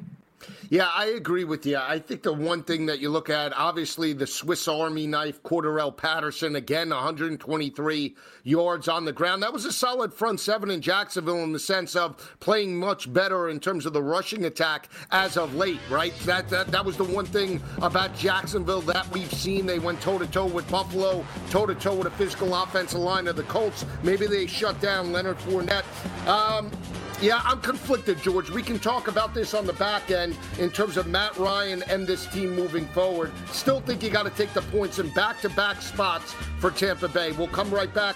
Yeah, 0.70 0.90
I 0.94 1.08
agree 1.08 1.46
with 1.46 1.66
you. 1.66 1.78
I 1.78 2.00
think 2.00 2.24
the 2.24 2.34
one 2.34 2.64
thing 2.64 2.86
that 2.88 3.00
you 3.00 3.10
look 3.10 3.30
at, 3.30 3.54
obviously, 3.54 4.14
the 4.14 4.28
Swiss 4.28 4.68
Army 4.68 5.08
knife, 5.08 5.42
Cordarrelle 5.44 5.96
Patterson, 5.96 6.56
again, 6.56 6.90
123 6.90 8.16
yards 8.44 8.88
on 8.88 9.06
the 9.06 9.14
ground. 9.14 9.44
That 9.44 9.54
was 9.54 9.66
a 9.66 9.72
solid 9.72 10.14
front 10.14 10.40
seven 10.40 10.70
in 10.70 10.82
Jacksonville 10.82 11.44
in 11.44 11.54
the 11.54 11.60
sense 11.60 11.96
of 11.96 12.36
playing 12.40 12.78
much 12.78 13.12
better 13.12 13.50
in 13.50 13.60
terms 13.60 13.86
of 13.86 13.94
the 13.94 14.04
rushing 14.04 14.46
attack 14.46 14.90
as 15.12 15.38
of 15.38 15.56
late, 15.56 15.80
right? 15.90 16.14
That 16.20 16.50
that, 16.50 16.68
that 16.68 16.86
was 16.86 16.98
the 16.98 17.04
one 17.04 17.26
thing 17.26 17.62
about 17.82 18.16
Jacksonville 18.16 18.82
that 18.82 19.10
we've 19.12 19.32
seen. 19.34 19.66
They 19.66 19.80
went 19.80 20.02
toe 20.02 20.18
to 20.20 20.28
toe 20.28 20.46
with 20.46 20.70
Buffalo, 20.70 21.26
toe 21.50 21.66
to 21.66 21.76
toe 21.76 21.96
with 21.96 22.08
a 22.08 22.12
physical 22.12 22.54
offensive 22.56 23.00
line 23.00 23.28
of 23.28 23.36
the 23.36 23.44
Colts. 23.44 23.86
Maybe 24.04 24.28
they 24.28 24.48
shut 24.48 24.80
down 24.82 25.12
Leonard 25.12 25.38
Fournette. 25.40 25.86
Um, 26.28 26.72
yeah, 27.22 27.42
I'm 27.44 27.62
conflicted, 27.62 28.22
George. 28.22 28.50
We 28.50 28.62
can 28.62 28.78
talk 28.78 29.08
about 29.08 29.34
this 29.34 29.54
on 29.54 29.66
the 29.66 29.74
back 29.74 30.12
end 30.12 30.36
in 30.60 30.70
terms 30.70 30.98
of 30.98 31.08
Matt 31.08 31.36
Ryan 31.38 31.84
and 31.84 32.06
this 32.06 32.28
team 32.28 32.56
moving 32.56 32.86
forward. 32.88 33.32
Still 33.52 33.82
think 33.82 34.04
you 34.04 34.10
got 34.10 34.24
to 34.24 34.30
take 34.30 34.54
the 34.54 34.62
points 34.64 35.00
in 35.00 35.10
back 35.10 35.42
to 35.42 35.50
back 35.50 35.82
spots 35.82 36.34
for 36.60 36.70
Tampa 36.70 37.08
Bay. 37.08 37.32
We'll 37.32 37.48
come 37.48 37.72
right 37.72 37.94
back. 37.94 38.16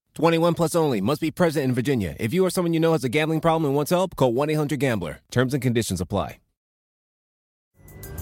21 0.15 0.53
plus 0.53 0.75
only 0.75 1.01
must 1.01 1.21
be 1.21 1.31
present 1.31 1.63
in 1.63 1.73
Virginia. 1.73 2.15
If 2.19 2.33
you 2.33 2.45
or 2.45 2.49
someone 2.49 2.73
you 2.73 2.79
know 2.79 2.91
has 2.91 3.03
a 3.03 3.09
gambling 3.09 3.41
problem 3.41 3.65
and 3.65 3.75
wants 3.75 3.91
help, 3.91 4.15
call 4.15 4.33
1-800-GAMBLER. 4.33 5.19
Terms 5.31 5.53
and 5.53 5.61
conditions 5.61 6.01
apply. 6.01 6.37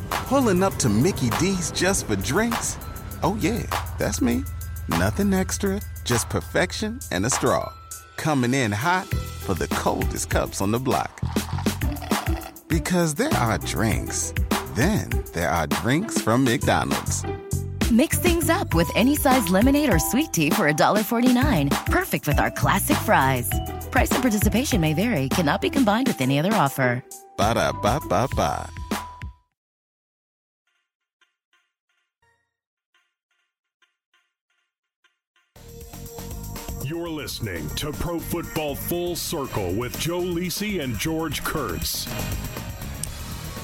Pulling 0.09 0.61
up 0.61 0.75
to 0.75 0.89
Mickey 0.89 1.31
D's 1.39 1.71
just 1.71 2.05
for 2.05 2.15
drinks? 2.15 2.77
Oh 3.23 3.35
yeah, 3.41 3.63
that's 3.97 4.21
me. 4.21 4.43
Nothing 4.87 5.33
extra, 5.33 5.81
just 6.03 6.29
perfection 6.29 6.99
and 7.11 7.25
a 7.25 7.31
straw. 7.31 7.73
Coming 8.15 8.53
in 8.53 8.71
hot 8.71 9.07
for 9.07 9.55
the 9.55 9.67
coldest 9.69 10.29
cups 10.29 10.61
on 10.61 10.69
the 10.69 10.77
block. 10.77 11.19
Because 12.67 13.15
there 13.15 13.33
are 13.33 13.57
drinks, 13.57 14.31
then 14.75 15.09
there 15.33 15.49
are 15.49 15.65
drinks 15.65 16.21
from 16.21 16.43
McDonald's. 16.43 17.25
Mix 17.91 18.19
things 18.19 18.49
up 18.51 18.75
with 18.75 18.91
any 18.95 19.15
size 19.15 19.49
lemonade 19.49 19.91
or 19.91 19.97
sweet 19.97 20.31
tea 20.31 20.51
for 20.51 20.71
$1.49. 20.71 21.85
Perfect 21.87 22.27
with 22.27 22.39
our 22.39 22.51
classic 22.51 22.97
fries. 22.97 23.49
Price 23.89 24.11
and 24.11 24.21
participation 24.21 24.79
may 24.79 24.93
vary, 24.93 25.27
cannot 25.29 25.59
be 25.59 25.71
combined 25.71 26.07
with 26.07 26.21
any 26.21 26.37
other 26.37 26.53
offer. 26.53 27.03
Ba 27.37 27.55
da 27.55 27.71
ba 27.71 27.99
ba 28.07 28.27
ba. 28.35 28.69
You're 36.83 37.09
listening 37.09 37.69
to 37.75 37.91
Pro 37.91 38.19
Football 38.19 38.75
Full 38.75 39.15
Circle 39.15 39.73
with 39.73 39.99
Joe 39.99 40.21
Lisi 40.21 40.81
and 40.83 40.97
George 40.97 41.43
Kurtz. 41.43 42.07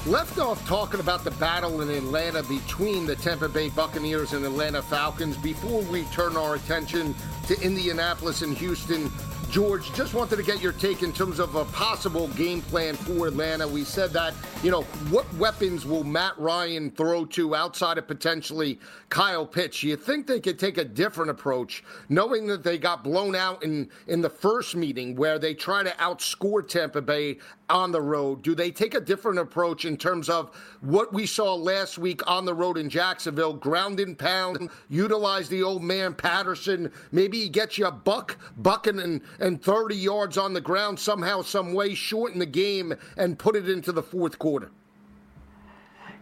Left 0.06 0.38
off 0.38 0.64
talking 0.68 1.00
about 1.00 1.24
the 1.24 1.32
battle 1.32 1.80
in 1.80 1.90
Atlanta 1.90 2.44
between 2.44 3.06
the 3.06 3.16
Tampa 3.16 3.48
Bay 3.48 3.70
Buccaneers 3.70 4.34
and 4.34 4.44
Atlanta 4.44 4.80
Falcons 4.80 5.36
before 5.36 5.82
we 5.82 6.04
turn 6.04 6.36
our 6.36 6.54
attention 6.54 7.12
to 7.48 7.60
Indianapolis 7.60 8.42
and 8.42 8.56
Houston. 8.56 9.10
George, 9.50 9.92
just 9.94 10.12
wanted 10.12 10.36
to 10.36 10.42
get 10.42 10.60
your 10.60 10.72
take 10.72 11.02
in 11.02 11.12
terms 11.12 11.38
of 11.38 11.54
a 11.54 11.64
possible 11.66 12.28
game 12.28 12.60
plan 12.62 12.94
for 12.94 13.28
Atlanta. 13.28 13.66
We 13.66 13.84
said 13.84 14.10
that, 14.12 14.34
you 14.62 14.70
know, 14.70 14.82
what 15.08 15.32
weapons 15.34 15.86
will 15.86 16.04
Matt 16.04 16.38
Ryan 16.38 16.90
throw 16.90 17.24
to 17.26 17.54
outside 17.54 17.96
of 17.96 18.06
potentially 18.06 18.80
Kyle 19.08 19.46
Pitts? 19.46 19.82
You 19.82 19.96
think 19.96 20.26
they 20.26 20.40
could 20.40 20.58
take 20.58 20.78
a 20.78 20.84
different 20.84 21.30
approach, 21.30 21.84
knowing 22.08 22.46
that 22.48 22.64
they 22.64 22.76
got 22.76 23.04
blown 23.04 23.34
out 23.34 23.62
in, 23.62 23.88
in 24.08 24.20
the 24.20 24.28
first 24.28 24.74
meeting 24.74 25.14
where 25.14 25.38
they 25.38 25.54
try 25.54 25.82
to 25.82 25.90
outscore 25.90 26.66
Tampa 26.66 27.00
Bay 27.00 27.38
on 27.68 27.92
the 27.92 28.02
road? 28.02 28.42
Do 28.42 28.54
they 28.54 28.70
take 28.70 28.94
a 28.94 29.00
different 29.00 29.38
approach 29.38 29.84
in 29.84 29.96
terms 29.96 30.28
of 30.28 30.54
what 30.80 31.12
we 31.12 31.26
saw 31.26 31.54
last 31.54 31.98
week 31.98 32.20
on 32.30 32.44
the 32.44 32.54
road 32.54 32.78
in 32.78 32.88
Jacksonville, 32.88 33.54
ground 33.54 34.00
and 34.00 34.18
pound, 34.18 34.70
utilize 34.88 35.48
the 35.48 35.62
old 35.62 35.82
man 35.82 36.14
Patterson, 36.14 36.92
maybe 37.12 37.40
he 37.40 37.48
gets 37.48 37.78
you 37.78 37.86
a 37.86 37.92
buck, 37.92 38.36
bucking 38.58 39.00
and, 39.00 39.20
and 39.38 39.62
30 39.62 39.96
yards 39.96 40.38
on 40.38 40.52
the 40.52 40.60
ground 40.60 40.98
somehow, 40.98 41.42
some 41.42 41.72
way, 41.72 41.94
shorten 41.94 42.38
the 42.38 42.46
game 42.46 42.94
and 43.16 43.38
put 43.38 43.56
it 43.56 43.68
into 43.68 43.92
the 43.92 44.02
fourth 44.02 44.38
quarter? 44.38 44.70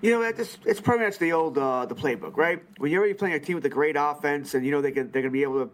You 0.02 0.10
know, 0.10 0.22
it's, 0.22 0.58
it's 0.66 0.80
pretty 0.80 1.04
much 1.04 1.18
the 1.18 1.32
old 1.32 1.56
uh, 1.56 1.86
the 1.86 1.94
playbook, 1.94 2.36
right? 2.36 2.62
When 2.76 2.90
you're 2.90 3.00
already 3.00 3.14
playing 3.14 3.34
a 3.34 3.40
team 3.40 3.54
with 3.54 3.64
a 3.64 3.70
great 3.70 3.96
offense, 3.98 4.54
and 4.54 4.64
you 4.64 4.70
know 4.70 4.82
they 4.82 4.92
can, 4.92 5.10
they're 5.10 5.22
going 5.22 5.24
to 5.24 5.30
be 5.30 5.42
able 5.42 5.64
to 5.64 5.70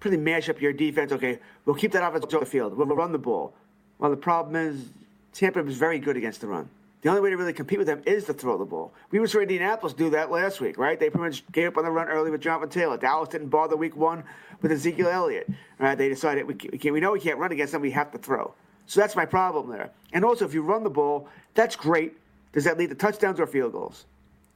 pretty 0.00 0.16
mash 0.16 0.48
up 0.48 0.60
your 0.60 0.72
defense. 0.72 1.12
Okay, 1.12 1.38
we'll 1.64 1.76
keep 1.76 1.92
that 1.92 2.02
offense 2.02 2.24
on 2.32 2.40
the 2.40 2.46
field. 2.46 2.76
We'll 2.76 2.88
run 2.88 3.12
the 3.12 3.18
ball. 3.18 3.54
Well, 3.98 4.10
the 4.10 4.16
problem 4.16 4.56
is 4.56 4.88
Tampa 5.32 5.62
was 5.62 5.76
very 5.76 6.00
good 6.00 6.16
against 6.16 6.40
the 6.40 6.48
run. 6.48 6.68
The 7.00 7.08
only 7.08 7.20
way 7.20 7.30
to 7.30 7.36
really 7.36 7.52
compete 7.52 7.78
with 7.78 7.86
them 7.86 8.02
is 8.06 8.24
to 8.24 8.32
throw 8.32 8.58
the 8.58 8.64
ball. 8.64 8.92
We 9.10 9.20
were 9.20 9.28
saw 9.28 9.38
Indianapolis 9.38 9.92
do 9.92 10.10
that 10.10 10.32
last 10.32 10.60
week, 10.60 10.78
right? 10.78 10.98
They 10.98 11.10
pretty 11.10 11.28
much 11.28 11.52
gave 11.52 11.68
up 11.68 11.76
on 11.76 11.84
the 11.84 11.90
run 11.90 12.08
early 12.08 12.30
with 12.30 12.40
Jonathan 12.40 12.70
Taylor. 12.70 12.96
Dallas 12.96 13.28
didn't 13.28 13.48
bother 13.48 13.76
week 13.76 13.96
one 13.96 14.24
with 14.62 14.72
Ezekiel 14.72 15.08
Elliott. 15.08 15.48
Right? 15.78 15.96
They 15.96 16.08
decided 16.08 16.46
we, 16.46 16.54
can, 16.54 16.92
we 16.92 16.98
know 16.98 17.12
we 17.12 17.20
can't 17.20 17.38
run 17.38 17.52
against 17.52 17.72
them, 17.72 17.82
we 17.82 17.92
have 17.92 18.10
to 18.12 18.18
throw. 18.18 18.52
So 18.86 19.00
that's 19.00 19.14
my 19.14 19.26
problem 19.26 19.70
there. 19.70 19.90
And 20.12 20.24
also, 20.24 20.44
if 20.44 20.54
you 20.54 20.62
run 20.62 20.82
the 20.82 20.90
ball, 20.90 21.28
that's 21.54 21.76
great. 21.76 22.14
Does 22.52 22.64
that 22.64 22.78
lead 22.78 22.88
to 22.88 22.96
touchdowns 22.96 23.38
or 23.38 23.46
field 23.46 23.72
goals? 23.72 24.06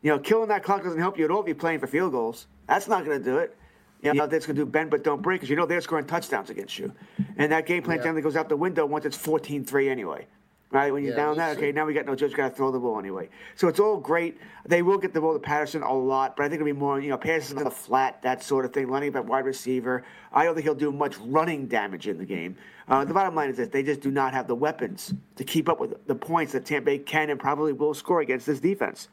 You 0.01 0.11
know, 0.11 0.19
killing 0.19 0.49
that 0.49 0.65
clock 0.65 0.83
doesn't 0.83 0.99
help 0.99 1.19
you 1.19 1.25
at 1.25 1.31
all 1.31 1.43
if 1.43 1.47
you're 1.47 1.55
playing 1.55 1.79
for 1.79 1.87
field 1.87 2.11
goals. 2.11 2.47
That's 2.67 2.89
not 2.89 3.05
going 3.05 3.19
to 3.19 3.25
do 3.25 3.39
it. 3.39 3.57
You 4.03 4.15
know, 4.15 4.27
that's 4.27 4.47
going 4.47 4.57
to 4.57 4.65
do 4.65 4.67
bend 4.69 4.91
but 4.91 5.05
don't 5.05 5.23
break 5.23 5.41
because 5.41 5.49
you 5.49 5.55
know 5.55 5.65
they're 5.65 5.81
scoring 5.81 6.07
touchdowns 6.07 6.51
against 6.51 6.77
you. 6.77 6.93
And 7.37 7.53
that 7.53 7.67
game 7.67 7.85
plan 7.85 7.99
yeah. 7.99 8.03
generally 8.03 8.23
goes 8.23 8.35
out 8.35 8.49
the 8.49 8.57
window 8.57 8.85
once 8.85 9.05
it's 9.05 9.17
14 9.17 9.65
3 9.65 9.89
anyway 9.89 10.27
right? 10.73 10.93
When 10.93 11.05
you're 11.05 11.13
yeah, 11.13 11.25
down 11.25 11.37
that, 11.37 11.57
okay, 11.57 11.71
now 11.71 11.87
we 11.87 11.95
got 11.95 12.07
no 12.07 12.15
judge, 12.15 12.35
got 12.35 12.49
to 12.49 12.55
throw 12.55 12.71
the 12.71 12.79
ball 12.79 12.99
anyway. 12.99 13.29
So 13.55 13.69
it's 13.69 13.79
all 13.79 13.99
great. 13.99 14.39
They 14.67 14.83
will 14.83 14.99
get 14.99 15.13
the 15.13 15.21
ball 15.21 15.35
to 15.35 15.39
Patterson 15.39 15.83
a 15.83 15.93
lot, 15.93 16.37
but 16.37 16.45
I 16.45 16.49
think 16.49 16.61
it'll 16.61 16.73
be 16.73 16.73
more, 16.73 17.01
you 17.01 17.11
know, 17.11 17.19
passes 17.19 17.57
on 17.57 17.65
the 17.65 17.71
flat, 17.71 18.23
that 18.23 18.43
sort 18.43 18.65
of 18.65 18.73
thing, 18.73 18.89
lining 18.89 19.15
up 19.15 19.27
wide 19.27 19.45
receiver. 19.45 20.05
I 20.33 20.45
don't 20.45 20.55
think 20.55 20.65
he'll 20.65 20.75
do 20.75 20.91
much 20.91 21.17
running 21.19 21.67
damage 21.67 22.09
in 22.09 22.19
the 22.19 22.25
game. 22.25 22.57
Uh, 22.89 23.05
the 23.05 23.15
bottom 23.15 23.35
line 23.35 23.51
is 23.51 23.57
that 23.59 23.71
they 23.71 23.83
just 23.83 24.01
do 24.01 24.11
not 24.11 24.33
have 24.33 24.47
the 24.47 24.55
weapons 24.55 25.15
to 25.37 25.45
keep 25.45 25.69
up 25.69 25.79
with 25.79 26.07
the 26.07 26.15
points 26.15 26.53
that 26.53 26.65
Tampa 26.65 26.87
Bay 26.87 26.99
can 26.99 27.31
and 27.31 27.39
probably 27.39 27.73
will 27.73 27.95
score 27.95 28.21
against 28.21 28.47
this 28.47 28.61
defense. 28.61 29.09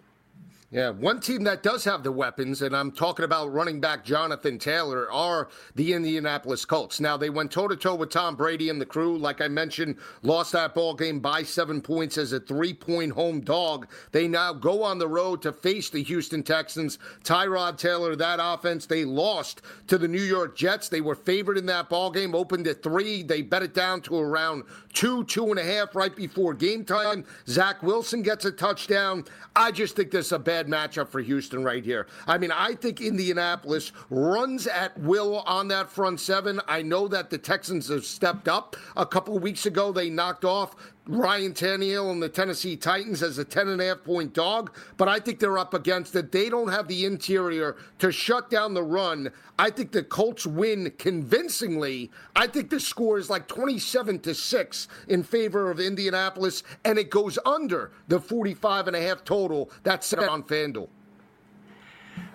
Yeah, 0.72 0.92
one 0.92 1.20
team 1.20 1.46
that 1.46 1.64
does 1.64 1.84
have 1.86 2.04
the 2.04 2.12
weapons, 2.12 2.62
and 2.62 2.76
I'm 2.76 2.92
talking 2.92 3.26
about 3.26 3.52
running 3.52 3.82
back 3.82 4.06
Jonathan 4.06 4.60
Taylor, 4.60 5.12
are 5.12 5.50
the 5.74 5.94
Indianapolis 5.94 6.64
Colts. 6.64 7.00
Now, 7.00 7.18
they 7.18 7.32
went 7.32 7.52
toe 7.52 7.68
to 7.68 7.76
toe 7.76 7.96
with 7.96 8.12
Tom 8.12 8.36
Brady 8.36 8.70
and 8.70 8.80
the 8.80 8.86
crew. 8.86 9.18
Like 9.18 9.42
I 9.42 9.48
mentioned, 9.48 9.96
lost 10.22 10.52
that 10.52 10.76
ball 10.76 10.94
game 10.94 11.22
by 11.22 11.42
seven 11.42 11.82
points 11.82 12.20
as 12.20 12.34
a 12.34 12.40
three 12.40 12.76
point 12.76 13.14
home 13.14 13.42
dog. 13.42 13.88
They 14.12 14.28
now 14.28 14.54
go 14.54 14.84
on 14.84 15.00
the 15.00 15.08
road 15.08 15.42
to 15.42 15.52
face 15.52 15.90
the 15.90 16.04
Houston 16.04 16.44
Texans. 16.44 17.00
Tyrod 17.24 17.80
Taylor, 17.80 18.16
that 18.16 18.38
offense, 18.40 18.86
they 18.86 19.06
lost 19.06 19.64
to 19.88 19.98
the 19.98 20.08
New 20.08 20.22
York 20.22 20.56
Jets. 20.56 20.88
They 20.88 21.02
were 21.02 21.16
favored 21.16 21.58
in 21.58 21.66
that 21.66 21.90
ball 21.90 22.12
game, 22.12 22.36
opened 22.36 22.68
at 22.68 22.84
three. 22.84 23.24
They 23.24 23.42
bet 23.42 23.64
it 23.64 23.74
down 23.74 24.02
to 24.02 24.20
around 24.20 24.66
two, 24.94 25.24
two 25.24 25.50
and 25.50 25.58
a 25.58 25.64
half 25.64 25.96
right 25.96 26.16
before 26.16 26.54
game 26.54 26.86
time. 26.86 27.26
Zach 27.48 27.82
Wilson 27.82 28.22
gets 28.22 28.46
a 28.46 28.52
touchdown. 28.52 29.26
I 29.56 29.72
just 29.72 29.96
think 29.96 30.12
this 30.12 30.28
is 30.28 30.32
a 30.34 30.38
bad 30.40 30.59
bad 30.64 30.68
matchup 30.68 31.08
for 31.08 31.22
Houston 31.22 31.64
right 31.64 31.84
here. 31.84 32.08
I 32.28 32.38
mean, 32.38 32.52
I 32.52 32.76
think 32.76 33.00
Indianapolis 33.02 33.92
runs 34.10 34.68
at 34.68 34.98
will 35.00 35.40
on 35.40 35.70
that 35.70 35.90
front 35.90 36.20
seven. 36.20 36.60
I 36.68 36.82
know 36.82 37.08
that 37.08 37.30
the 37.30 37.38
Texans 37.38 37.88
have 37.88 38.04
stepped 38.04 38.48
up. 38.48 38.76
A 38.98 39.06
couple 39.06 39.40
weeks 39.40 39.66
ago, 39.66 39.92
they 39.92 40.10
knocked 40.10 40.44
off 40.44 40.76
Ryan 41.10 41.54
Tannehill 41.54 42.12
and 42.12 42.22
the 42.22 42.30
Tennessee 42.30 42.76
Titans 42.76 43.24
as 43.24 43.40
a 43.40 43.46
10.5 43.46 44.04
point 44.04 44.32
dog, 44.32 44.76
but 44.96 45.08
I 45.08 45.20
think 45.20 45.40
they're 45.40 45.58
up 45.58 45.74
against 45.74 46.16
it. 46.16 46.32
They 46.32 46.50
don't 46.50 46.68
have 46.68 46.88
the 46.88 47.06
interior 47.06 47.78
to 47.98 48.12
shut 48.12 48.52
down 48.52 48.76
the 48.76 48.84
run. 48.84 49.32
I 49.58 49.72
think 49.72 49.92
the 49.92 50.04
Colts 50.04 50.46
win 50.46 50.94
convincingly. 51.00 52.12
I 52.36 52.46
think 52.46 52.70
the 52.70 52.80
score 52.80 53.18
is 53.18 53.28
like 53.28 53.48
27 53.48 54.20
to 54.20 54.36
6 54.36 54.88
in 55.08 55.24
favor 55.24 55.72
of 55.72 55.80
Indianapolis, 55.80 56.62
and 56.86 57.00
it 57.00 57.10
goes 57.10 57.40
under 57.44 57.90
the 58.08 58.20
45 58.20 58.86
and 58.86 58.96
a 58.96 59.02
half 59.02 59.24
total 59.24 59.72
that's 59.82 60.06
set 60.06 60.30
on 60.30 60.44
FanDuel. 60.44 60.90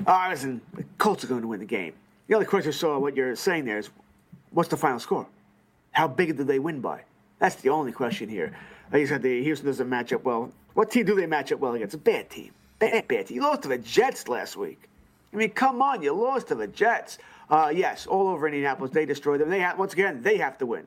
Uh, 0.04 0.26
listen, 0.30 0.60
the 0.72 0.84
Colts 0.98 1.22
are 1.22 1.28
going 1.28 1.42
to 1.42 1.48
win 1.48 1.60
the 1.60 1.66
game. 1.66 1.92
The 2.26 2.34
only 2.34 2.46
question 2.46 2.70
I 2.70 2.74
saw 2.74 2.98
what 2.98 3.16
you're 3.16 3.36
saying 3.36 3.66
there 3.66 3.78
is 3.78 3.90
what's 4.50 4.68
the 4.68 4.76
final 4.76 4.98
score? 4.98 5.28
How 5.92 6.08
big 6.08 6.36
did 6.36 6.48
they 6.48 6.58
win 6.58 6.80
by? 6.80 7.02
That's 7.44 7.56
the 7.56 7.68
only 7.68 7.92
question 7.92 8.30
here. 8.30 8.56
Like 8.90 9.00
you 9.00 9.06
said, 9.06 9.20
the 9.20 9.42
Houston 9.42 9.66
doesn't 9.66 9.86
match 9.86 10.14
up 10.14 10.24
well. 10.24 10.50
What 10.72 10.90
team 10.90 11.04
do 11.04 11.14
they 11.14 11.26
match 11.26 11.52
up 11.52 11.60
well 11.60 11.74
against? 11.74 11.94
A 11.94 11.98
bad 11.98 12.30
team. 12.30 12.52
Bad, 12.78 13.06
bad 13.06 13.26
team. 13.26 13.36
You 13.36 13.42
lost 13.42 13.60
to 13.64 13.68
the 13.68 13.76
Jets 13.76 14.28
last 14.28 14.56
week. 14.56 14.88
I 15.30 15.36
mean, 15.36 15.50
come 15.50 15.82
on, 15.82 16.00
you 16.00 16.14
lost 16.14 16.48
to 16.48 16.54
the 16.54 16.66
Jets. 16.66 17.18
Uh, 17.50 17.70
yes, 17.74 18.06
all 18.06 18.28
over 18.28 18.46
Indianapolis, 18.46 18.92
they 18.92 19.04
destroyed 19.04 19.42
them. 19.42 19.50
They 19.50 19.60
have, 19.60 19.78
once 19.78 19.92
again, 19.92 20.22
they 20.22 20.38
have 20.38 20.56
to 20.56 20.64
win. 20.64 20.86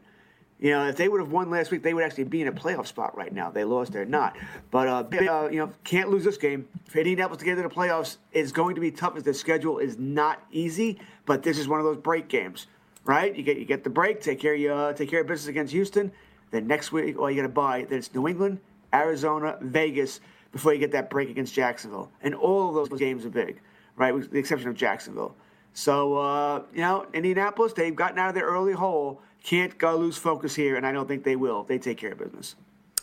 You 0.60 0.72
know, 0.72 0.88
if 0.88 0.96
they 0.96 1.08
would 1.08 1.20
have 1.20 1.32
won 1.32 1.52
last 1.52 1.70
week, 1.70 1.84
they 1.84 1.94
would 1.94 2.04
actually 2.04 2.24
be 2.24 2.42
in 2.42 2.48
a 2.48 2.52
playoff 2.52 2.88
spot 2.88 3.16
right 3.16 3.32
now. 3.32 3.52
They 3.52 3.64
lost, 3.64 3.92
they're 3.92 4.04
not. 4.04 4.36
But 4.72 4.88
uh, 4.88 5.04
uh, 5.12 5.50
you 5.52 5.60
know, 5.60 5.72
can't 5.84 6.10
lose 6.10 6.24
this 6.24 6.38
game. 6.38 6.68
For 6.86 6.98
Indianapolis 6.98 7.38
to 7.38 7.46
get 7.46 7.60
into 7.60 7.70
the 7.70 7.76
playoffs 7.76 8.18
is 8.32 8.52
going 8.52 8.74
to 8.74 8.82
be 8.82 8.90
tough, 8.90 9.16
as 9.16 9.22
the 9.22 9.36
schedule 9.36 9.78
is 9.78 10.00
not 10.00 10.42
easy. 10.52 11.00
But 11.28 11.44
this 11.44 11.60
is 11.60 11.68
one 11.68 11.80
of 11.80 11.86
those 11.86 11.98
break 11.98 12.30
games, 12.30 12.66
right? 13.06 13.36
You 13.36 13.44
get 13.44 13.58
you 13.58 13.66
get 13.66 13.84
the 13.84 13.92
break, 13.92 14.22
take 14.22 14.40
care 14.40 14.56
of 14.56 14.60
your, 14.60 14.74
uh, 14.74 14.94
take 14.94 15.12
care 15.12 15.22
of 15.22 15.28
business 15.28 15.50
against 15.50 15.72
Houston. 15.72 16.12
Then 16.52 16.68
next 16.68 16.92
week, 16.92 17.18
all 17.20 17.30
you 17.30 17.38
got 17.38 17.48
to 17.48 17.54
buy, 17.54 17.86
then 17.90 18.00
it's 18.00 18.14
New 18.14 18.28
England, 18.28 18.60
Arizona, 18.94 19.58
Vegas 19.62 20.20
before 20.52 20.74
you 20.74 20.80
get 20.80 20.92
that 20.92 21.10
break 21.10 21.30
against 21.30 21.54
Jacksonville. 21.54 22.10
And 22.22 22.34
all 22.34 22.70
of 22.70 22.90
those 22.90 23.00
games 23.00 23.26
are 23.26 23.30
big, 23.30 23.60
right? 23.96 24.14
With 24.14 24.32
the 24.32 24.40
exception 24.40 24.70
of 24.70 24.76
Jacksonville. 24.76 25.36
So, 25.74 26.16
uh, 26.16 26.64
you 26.74 26.82
know, 26.82 27.06
Indianapolis, 27.14 27.74
they've 27.74 27.96
gotten 27.96 28.18
out 28.18 28.30
of 28.30 28.36
their 28.36 28.46
early 28.48 28.74
hole. 28.74 29.22
Can't 29.44 29.78
go 29.78 29.96
lose 29.96 30.18
focus 30.18 30.56
here, 30.56 30.76
and 30.76 30.88
I 30.88 30.92
don't 30.92 31.08
think 31.08 31.24
they 31.24 31.36
will. 31.36 31.64
They 31.64 31.78
take 31.78 31.98
care 31.98 32.14
of 32.14 32.18
business. 32.18 32.56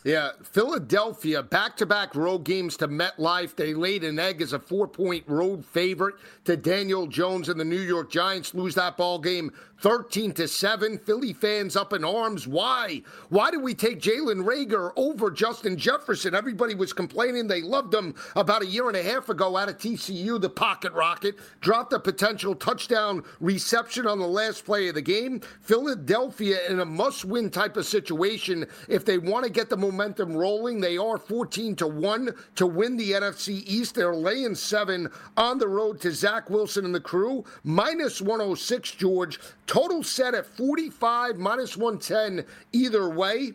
Yeah, 0.05 0.31
Philadelphia 0.43 1.41
back 1.41 1.75
to 1.77 1.87
back 1.87 2.13
road 2.13 2.43
games 2.43 2.77
to 2.77 2.87
MetLife. 2.87 3.55
They 3.55 3.73
laid 3.73 4.03
an 4.03 4.19
egg 4.19 4.39
as 4.39 4.53
a 4.53 4.59
four 4.59 4.87
point 4.87 5.23
road 5.25 5.65
favorite 5.65 6.13
to 6.43 6.55
Daniel 6.55 7.07
Jones 7.07 7.49
and 7.49 7.59
the 7.59 7.65
New 7.65 7.79
York 7.79 8.11
Giants. 8.11 8.53
Lose 8.53 8.75
that 8.75 8.97
ball 8.97 9.17
game 9.17 9.51
13 9.81 10.31
to 10.33 10.47
7. 10.47 10.97
Philly 10.99 11.33
fans 11.33 11.75
up 11.75 11.93
in 11.93 12.03
arms. 12.03 12.47
Why? 12.47 13.01
Why 13.29 13.51
did 13.51 13.61
we 13.61 13.73
take 13.73 14.01
Jalen 14.01 14.43
Reagor 14.43 14.91
over 14.95 15.29
Justin 15.29 15.77
Jefferson? 15.77 16.33
Everybody 16.33 16.75
was 16.75 16.93
complaining 16.93 17.47
they 17.47 17.61
loved 17.61 17.93
him 17.93 18.15
about 18.35 18.63
a 18.63 18.67
year 18.67 18.87
and 18.87 18.97
a 18.97 19.03
half 19.03 19.29
ago 19.29 19.57
out 19.57 19.69
of 19.69 19.77
TCU, 19.77 20.39
the 20.39 20.49
pocket 20.49 20.93
rocket. 20.93 21.35
Dropped 21.61 21.93
a 21.93 21.99
potential 21.99 22.55
touchdown 22.55 23.23
reception 23.39 24.07
on 24.07 24.19
the 24.19 24.27
last 24.27 24.65
play 24.65 24.87
of 24.87 24.95
the 24.95 25.01
game. 25.01 25.41
Philadelphia 25.61 26.57
in 26.69 26.79
a 26.79 26.85
must 26.85 27.25
win 27.25 27.49
type 27.49 27.77
of 27.77 27.85
situation 27.85 28.65
if 28.87 29.05
they 29.05 29.17
want 29.17 29.43
to 29.45 29.51
get 29.51 29.69
the 29.69 29.77
momentum 29.77 30.35
rolling. 30.35 30.79
They 30.79 30.97
are 30.97 31.17
14 31.17 31.75
to 31.77 31.87
1 31.87 32.33
to 32.55 32.65
win 32.65 32.97
the 32.97 33.11
NFC 33.11 33.63
East. 33.67 33.95
They're 33.95 34.15
laying 34.15 34.55
seven 34.55 35.09
on 35.37 35.57
the 35.57 35.67
road 35.67 35.99
to 36.01 36.11
Zach 36.11 36.49
Wilson 36.49 36.85
and 36.85 36.95
the 36.95 36.99
crew. 36.99 37.43
Minus 37.63 38.21
106, 38.21 38.91
George. 38.91 39.39
Total 39.75 40.01
set 40.03 40.33
at 40.33 40.45
45, 40.45 41.35
minus 41.35 41.75
110 41.75 42.45
either 42.71 43.09
way. 43.09 43.51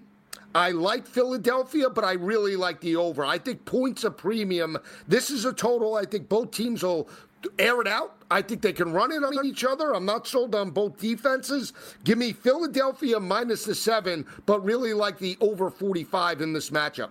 I 0.54 0.70
like 0.70 1.06
Philadelphia, 1.06 1.88
but 1.88 2.04
I 2.04 2.12
really 2.12 2.56
like 2.56 2.78
the 2.82 2.96
over. 2.96 3.24
I 3.24 3.38
think 3.38 3.64
points 3.64 4.04
a 4.04 4.10
premium. 4.10 4.76
This 5.08 5.30
is 5.30 5.46
a 5.46 5.52
total. 5.54 5.94
I 5.94 6.04
think 6.04 6.28
both 6.28 6.50
teams 6.50 6.82
will 6.82 7.08
air 7.58 7.80
it 7.80 7.86
out. 7.86 8.16
I 8.30 8.42
think 8.42 8.60
they 8.60 8.74
can 8.74 8.92
run 8.92 9.12
it 9.12 9.24
on 9.24 9.46
each 9.46 9.64
other. 9.64 9.94
I'm 9.94 10.04
not 10.04 10.26
sold 10.26 10.54
on 10.54 10.72
both 10.72 10.98
defenses. 10.98 11.72
Give 12.04 12.18
me 12.18 12.34
Philadelphia 12.34 13.18
minus 13.18 13.64
the 13.64 13.74
seven, 13.74 14.26
but 14.44 14.62
really 14.62 14.92
like 14.92 15.16
the 15.16 15.38
over 15.40 15.70
45 15.70 16.42
in 16.42 16.52
this 16.52 16.68
matchup. 16.68 17.08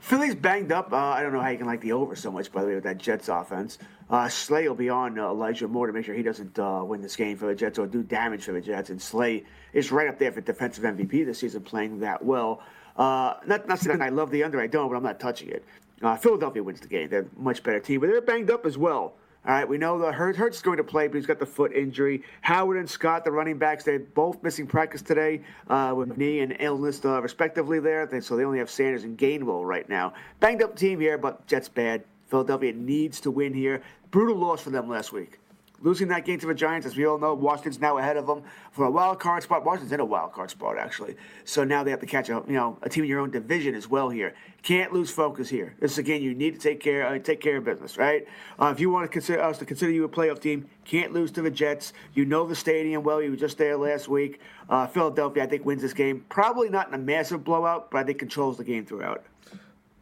Philly's 0.00 0.34
banged 0.34 0.72
up. 0.72 0.94
Uh, 0.94 0.96
I 0.96 1.22
don't 1.22 1.34
know 1.34 1.40
how 1.40 1.50
you 1.50 1.58
can 1.58 1.66
like 1.66 1.82
the 1.82 1.92
over 1.92 2.16
so 2.16 2.30
much, 2.30 2.50
by 2.50 2.62
the 2.62 2.68
way, 2.68 2.74
with 2.76 2.84
that 2.84 2.96
Jets 2.96 3.28
offense. 3.28 3.76
Uh, 4.10 4.28
Slay 4.28 4.66
will 4.66 4.74
be 4.74 4.88
on 4.88 5.18
uh, 5.18 5.28
Elijah 5.28 5.68
Moore 5.68 5.86
to 5.86 5.92
make 5.92 6.04
sure 6.04 6.16
he 6.16 6.22
doesn't 6.22 6.58
uh, 6.58 6.82
win 6.84 7.00
this 7.00 7.14
game 7.14 7.36
for 7.36 7.46
the 7.46 7.54
Jets 7.54 7.78
or 7.78 7.86
do 7.86 8.02
damage 8.02 8.44
for 8.44 8.52
the 8.52 8.60
Jets. 8.60 8.90
And 8.90 9.00
Slay 9.00 9.44
is 9.72 9.92
right 9.92 10.08
up 10.08 10.18
there 10.18 10.32
for 10.32 10.40
defensive 10.40 10.82
MVP 10.82 11.24
this 11.24 11.38
season, 11.38 11.62
playing 11.62 12.00
that 12.00 12.24
well. 12.24 12.60
Uh, 12.96 13.34
not, 13.46 13.68
not 13.68 13.78
saying 13.78 14.02
I 14.02 14.08
love 14.08 14.32
the 14.32 14.42
under, 14.42 14.60
I 14.60 14.66
don't, 14.66 14.88
but 14.88 14.96
I'm 14.96 15.02
not 15.04 15.20
touching 15.20 15.48
it. 15.50 15.64
Uh, 16.02 16.16
Philadelphia 16.16 16.62
wins 16.62 16.80
the 16.80 16.88
game. 16.88 17.08
They're 17.08 17.22
a 17.22 17.40
much 17.40 17.62
better 17.62 17.78
team, 17.78 18.00
but 18.00 18.08
they're 18.08 18.20
banged 18.20 18.50
up 18.50 18.66
as 18.66 18.76
well. 18.76 19.14
All 19.46 19.54
right, 19.54 19.66
we 19.66 19.78
know 19.78 19.98
that 20.00 20.12
Hurts, 20.12 20.36
Hurts 20.36 20.56
is 20.58 20.62
going 20.62 20.76
to 20.76 20.84
play, 20.84 21.06
but 21.06 21.16
he's 21.16 21.24
got 21.24 21.38
the 21.38 21.46
foot 21.46 21.72
injury. 21.72 22.22
Howard 22.42 22.76
and 22.76 22.90
Scott, 22.90 23.24
the 23.24 23.30
running 23.30 23.56
backs, 23.56 23.84
they're 23.84 23.98
both 23.98 24.42
missing 24.42 24.66
practice 24.66 25.00
today 25.00 25.40
uh, 25.68 25.94
with 25.96 26.18
knee 26.18 26.40
and 26.40 26.56
illness, 26.58 27.02
uh, 27.04 27.22
respectively. 27.22 27.80
There, 27.80 28.20
so 28.20 28.36
they 28.36 28.44
only 28.44 28.58
have 28.58 28.70
Sanders 28.70 29.04
and 29.04 29.16
Gainwell 29.16 29.64
right 29.64 29.88
now. 29.88 30.12
Banged 30.40 30.62
up 30.62 30.76
team 30.76 31.00
here, 31.00 31.16
but 31.16 31.46
Jets 31.46 31.70
bad. 31.70 32.04
Philadelphia 32.30 32.72
needs 32.72 33.20
to 33.20 33.30
win 33.30 33.52
here. 33.52 33.82
Brutal 34.10 34.36
loss 34.36 34.62
for 34.62 34.70
them 34.70 34.88
last 34.88 35.12
week. 35.12 35.38
Losing 35.82 36.08
that 36.08 36.26
game 36.26 36.38
to 36.40 36.46
the 36.46 36.54
Giants, 36.54 36.86
as 36.86 36.94
we 36.94 37.06
all 37.06 37.18
know, 37.18 37.32
Washington's 37.32 37.80
now 37.80 37.96
ahead 37.96 38.18
of 38.18 38.26
them 38.26 38.42
for 38.70 38.84
a 38.84 38.90
wild 38.90 39.18
card 39.18 39.42
spot. 39.42 39.64
Washington's 39.64 39.92
in 39.92 40.00
a 40.00 40.04
wild 40.04 40.32
card 40.32 40.50
spot 40.50 40.76
actually, 40.76 41.16
so 41.44 41.64
now 41.64 41.82
they 41.82 41.90
have 41.90 42.00
to 42.00 42.06
catch 42.06 42.28
a 42.28 42.42
you 42.46 42.52
know 42.52 42.76
a 42.82 42.88
team 42.90 43.04
in 43.04 43.08
your 43.08 43.20
own 43.20 43.30
division 43.30 43.74
as 43.74 43.88
well 43.88 44.10
here. 44.10 44.34
Can't 44.62 44.92
lose 44.92 45.10
focus 45.10 45.48
here. 45.48 45.74
This 45.80 45.96
again, 45.96 46.20
you 46.20 46.34
need 46.34 46.52
to 46.52 46.60
take 46.60 46.80
care 46.80 47.06
uh, 47.06 47.18
take 47.18 47.40
care 47.40 47.56
of 47.56 47.64
business, 47.64 47.96
right? 47.96 48.26
Uh, 48.60 48.70
if 48.74 48.78
you 48.78 48.90
want 48.90 49.04
to 49.04 49.08
consider 49.08 49.40
us 49.42 49.56
to 49.56 49.64
consider 49.64 49.90
you 49.90 50.04
a 50.04 50.08
playoff 50.08 50.38
team, 50.38 50.68
can't 50.84 51.14
lose 51.14 51.30
to 51.30 51.40
the 51.40 51.50
Jets. 51.50 51.94
You 52.12 52.26
know 52.26 52.46
the 52.46 52.56
stadium 52.56 53.02
well. 53.02 53.22
You 53.22 53.30
were 53.30 53.36
just 53.36 53.56
there 53.56 53.78
last 53.78 54.06
week. 54.06 54.40
Uh, 54.68 54.86
Philadelphia, 54.86 55.44
I 55.44 55.46
think, 55.46 55.64
wins 55.64 55.80
this 55.80 55.94
game. 55.94 56.26
Probably 56.28 56.68
not 56.68 56.88
in 56.88 56.94
a 56.94 56.98
massive 56.98 57.42
blowout, 57.42 57.90
but 57.90 57.98
I 57.98 58.04
think 58.04 58.18
controls 58.18 58.58
the 58.58 58.64
game 58.64 58.84
throughout. 58.84 59.24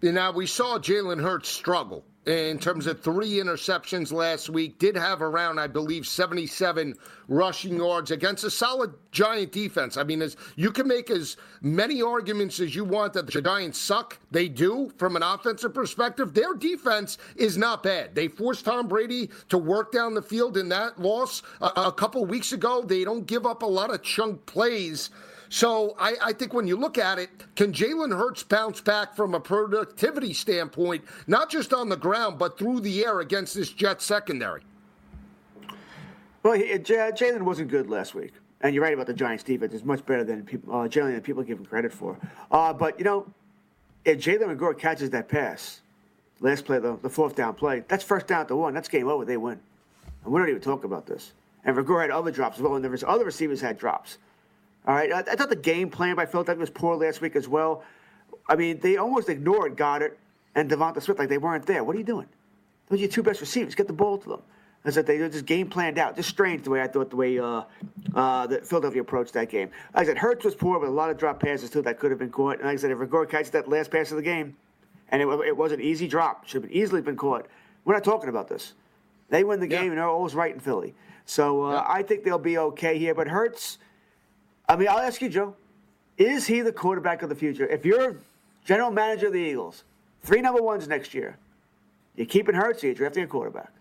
Now 0.02 0.32
we 0.32 0.46
saw 0.46 0.78
Jalen 0.78 1.22
Hurts 1.22 1.48
struggle 1.48 2.04
in 2.28 2.58
terms 2.58 2.86
of 2.86 3.00
three 3.00 3.34
interceptions 3.34 4.12
last 4.12 4.50
week. 4.50 4.78
Did 4.78 4.96
have 4.96 5.22
around, 5.22 5.58
I 5.58 5.66
believe, 5.66 6.06
77 6.06 6.94
rushing 7.26 7.76
yards 7.78 8.10
against 8.10 8.44
a 8.44 8.50
solid 8.50 8.92
Giant 9.12 9.50
defense. 9.50 9.96
I 9.96 10.04
mean, 10.04 10.20
as 10.20 10.36
you 10.54 10.70
can 10.70 10.86
make 10.86 11.10
as 11.10 11.38
many 11.62 12.02
arguments 12.02 12.60
as 12.60 12.74
you 12.74 12.84
want 12.84 13.14
that 13.14 13.26
the 13.26 13.40
Giants 13.40 13.78
suck. 13.80 14.18
They 14.30 14.48
do 14.48 14.92
from 14.98 15.16
an 15.16 15.22
offensive 15.22 15.72
perspective. 15.72 16.34
Their 16.34 16.52
defense 16.54 17.16
is 17.34 17.56
not 17.56 17.82
bad. 17.82 18.14
They 18.14 18.28
forced 18.28 18.66
Tom 18.66 18.88
Brady 18.88 19.30
to 19.48 19.56
work 19.56 19.90
down 19.90 20.12
the 20.12 20.22
field 20.22 20.58
in 20.58 20.68
that 20.68 21.00
loss 21.00 21.42
a, 21.62 21.72
a 21.76 21.92
couple 21.92 22.24
weeks 22.26 22.52
ago. 22.52 22.82
They 22.82 23.04
don't 23.04 23.26
give 23.26 23.46
up 23.46 23.62
a 23.62 23.66
lot 23.66 23.92
of 23.92 24.02
chunk 24.02 24.44
plays. 24.44 25.08
So 25.48 25.96
I, 25.98 26.14
I, 26.22 26.32
think 26.32 26.52
when 26.52 26.66
you 26.66 26.76
look 26.76 26.98
at 26.98 27.18
it, 27.18 27.30
can 27.56 27.72
Jalen 27.72 28.16
Hurts 28.16 28.42
bounce 28.42 28.80
back 28.80 29.16
from 29.16 29.34
a 29.34 29.40
productivity 29.40 30.34
standpoint, 30.34 31.04
not 31.26 31.50
just 31.50 31.72
on 31.72 31.88
the 31.88 31.96
ground, 31.96 32.38
but 32.38 32.58
through 32.58 32.80
the 32.80 33.04
air 33.04 33.20
against 33.20 33.54
this 33.54 33.70
Jet 33.70 34.02
secondary? 34.02 34.62
Well, 36.42 36.58
Jalen 36.58 37.42
wasn't 37.42 37.70
good 37.70 37.88
last 37.88 38.14
week. 38.14 38.32
And 38.60 38.74
you're 38.74 38.82
right 38.82 38.92
about 38.92 39.06
the 39.06 39.14
Giants' 39.14 39.44
defense. 39.44 39.72
It's 39.72 39.84
much 39.84 40.04
better 40.04 40.24
than 40.24 40.44
people, 40.44 40.74
uh, 40.74 40.88
than 40.88 41.20
people 41.20 41.42
give 41.44 41.58
him 41.58 41.66
credit 41.66 41.92
for. 41.92 42.18
Uh, 42.50 42.72
but, 42.72 42.98
you 42.98 43.04
know, 43.04 43.26
if 44.04 44.18
Jalen 44.18 44.56
McGraw 44.56 44.76
catches 44.76 45.10
that 45.10 45.28
pass, 45.28 45.80
last 46.40 46.64
play, 46.64 46.78
the, 46.78 46.98
the 47.00 47.08
fourth 47.08 47.36
down 47.36 47.54
play, 47.54 47.84
that's 47.86 48.02
first 48.02 48.26
down 48.26 48.46
to 48.48 48.56
one. 48.56 48.74
That's 48.74 48.88
game 48.88 49.06
over. 49.08 49.24
They 49.24 49.36
win. 49.36 49.60
And 50.24 50.32
we 50.32 50.40
don't 50.40 50.48
even 50.48 50.60
talk 50.60 50.84
about 50.84 51.06
this. 51.06 51.32
And 51.64 51.76
Reagor 51.76 52.02
had 52.02 52.10
other 52.10 52.30
drops 52.30 52.56
as 52.56 52.62
well, 52.62 52.74
and 52.74 52.84
the 52.84 53.08
other 53.08 53.24
receivers 53.24 53.60
had 53.60 53.78
drops. 53.78 54.18
All 54.88 54.94
right, 54.94 55.12
I, 55.12 55.18
I 55.18 55.36
thought 55.36 55.50
the 55.50 55.56
game 55.56 55.90
plan 55.90 56.16
by 56.16 56.24
Philadelphia 56.24 56.60
was 56.60 56.70
poor 56.70 56.96
last 56.96 57.20
week 57.20 57.36
as 57.36 57.46
well. 57.46 57.84
I 58.48 58.56
mean, 58.56 58.80
they 58.80 58.96
almost 58.96 59.28
ignored 59.28 59.76
Goedert 59.76 60.16
and 60.54 60.70
Devonta 60.70 61.02
Smith 61.02 61.18
like 61.18 61.28
they 61.28 61.36
weren't 61.36 61.66
there. 61.66 61.84
What 61.84 61.94
are 61.94 61.98
you 61.98 62.04
doing? 62.04 62.26
Those 62.88 62.98
are 62.98 63.02
your 63.02 63.10
two 63.10 63.22
best 63.22 63.42
receivers. 63.42 63.74
Get 63.74 63.86
the 63.86 63.92
ball 63.92 64.16
to 64.16 64.28
them. 64.30 64.42
I 64.86 64.90
said 64.90 65.06
they 65.06 65.18
were 65.18 65.28
just 65.28 65.44
game 65.44 65.68
planned 65.68 65.98
out. 65.98 66.16
Just 66.16 66.30
strange 66.30 66.62
the 66.62 66.70
way 66.70 66.80
I 66.80 66.86
thought 66.86 67.10
the 67.10 67.16
way 67.16 67.38
uh, 67.38 67.64
uh, 68.14 68.46
that 68.46 68.66
Philadelphia 68.66 69.02
approached 69.02 69.34
that 69.34 69.50
game. 69.50 69.70
Like 69.94 70.04
I 70.04 70.06
said, 70.06 70.16
Hurts 70.16 70.46
was 70.46 70.54
poor, 70.54 70.80
but 70.80 70.88
a 70.88 70.90
lot 70.90 71.10
of 71.10 71.18
drop 71.18 71.40
passes 71.40 71.68
too 71.68 71.82
that 71.82 71.98
could 71.98 72.10
have 72.10 72.18
been 72.18 72.30
caught. 72.30 72.54
And 72.54 72.64
like 72.64 72.74
I 72.74 72.76
said, 72.76 72.90
if 72.90 72.96
Reagor 72.96 73.28
catches 73.28 73.50
that 73.50 73.68
last 73.68 73.90
pass 73.90 74.10
of 74.10 74.16
the 74.16 74.22
game, 74.22 74.56
and 75.10 75.20
it, 75.20 75.26
it 75.46 75.56
was 75.56 75.72
an 75.72 75.82
easy 75.82 76.08
drop, 76.08 76.46
should 76.46 76.62
have 76.62 76.72
easily 76.72 77.02
been 77.02 77.16
caught. 77.16 77.46
We're 77.84 77.94
not 77.94 78.04
talking 78.04 78.30
about 78.30 78.48
this. 78.48 78.72
They 79.28 79.44
win 79.44 79.60
the 79.60 79.66
game, 79.66 79.84
yeah. 79.84 79.88
and 79.90 79.98
they're 79.98 80.08
always 80.08 80.34
right 80.34 80.54
in 80.54 80.60
Philly. 80.60 80.94
So 81.26 81.64
uh, 81.64 81.72
yeah. 81.72 81.84
I 81.86 82.02
think 82.02 82.24
they'll 82.24 82.38
be 82.38 82.56
okay 82.56 82.98
here. 82.98 83.14
But 83.14 83.28
Hurts 83.28 83.76
I 84.68 84.76
mean, 84.76 84.88
I'll 84.88 84.98
ask 84.98 85.22
you, 85.22 85.28
Joe, 85.28 85.54
is 86.18 86.46
he 86.46 86.60
the 86.60 86.72
quarterback 86.72 87.22
of 87.22 87.28
the 87.28 87.34
future? 87.34 87.66
If 87.66 87.84
you're 87.84 88.16
general 88.64 88.90
manager 88.90 89.28
of 89.28 89.32
the 89.32 89.40
Eagles, 89.40 89.84
three 90.22 90.40
number 90.40 90.60
ones 90.60 90.86
next 90.88 91.14
year, 91.14 91.38
you're 92.16 92.26
keeping 92.26 92.54
Hurts, 92.54 92.82
you're 92.82 92.94
drafting 92.94 93.24
a 93.24 93.26
quarterback. 93.26 93.72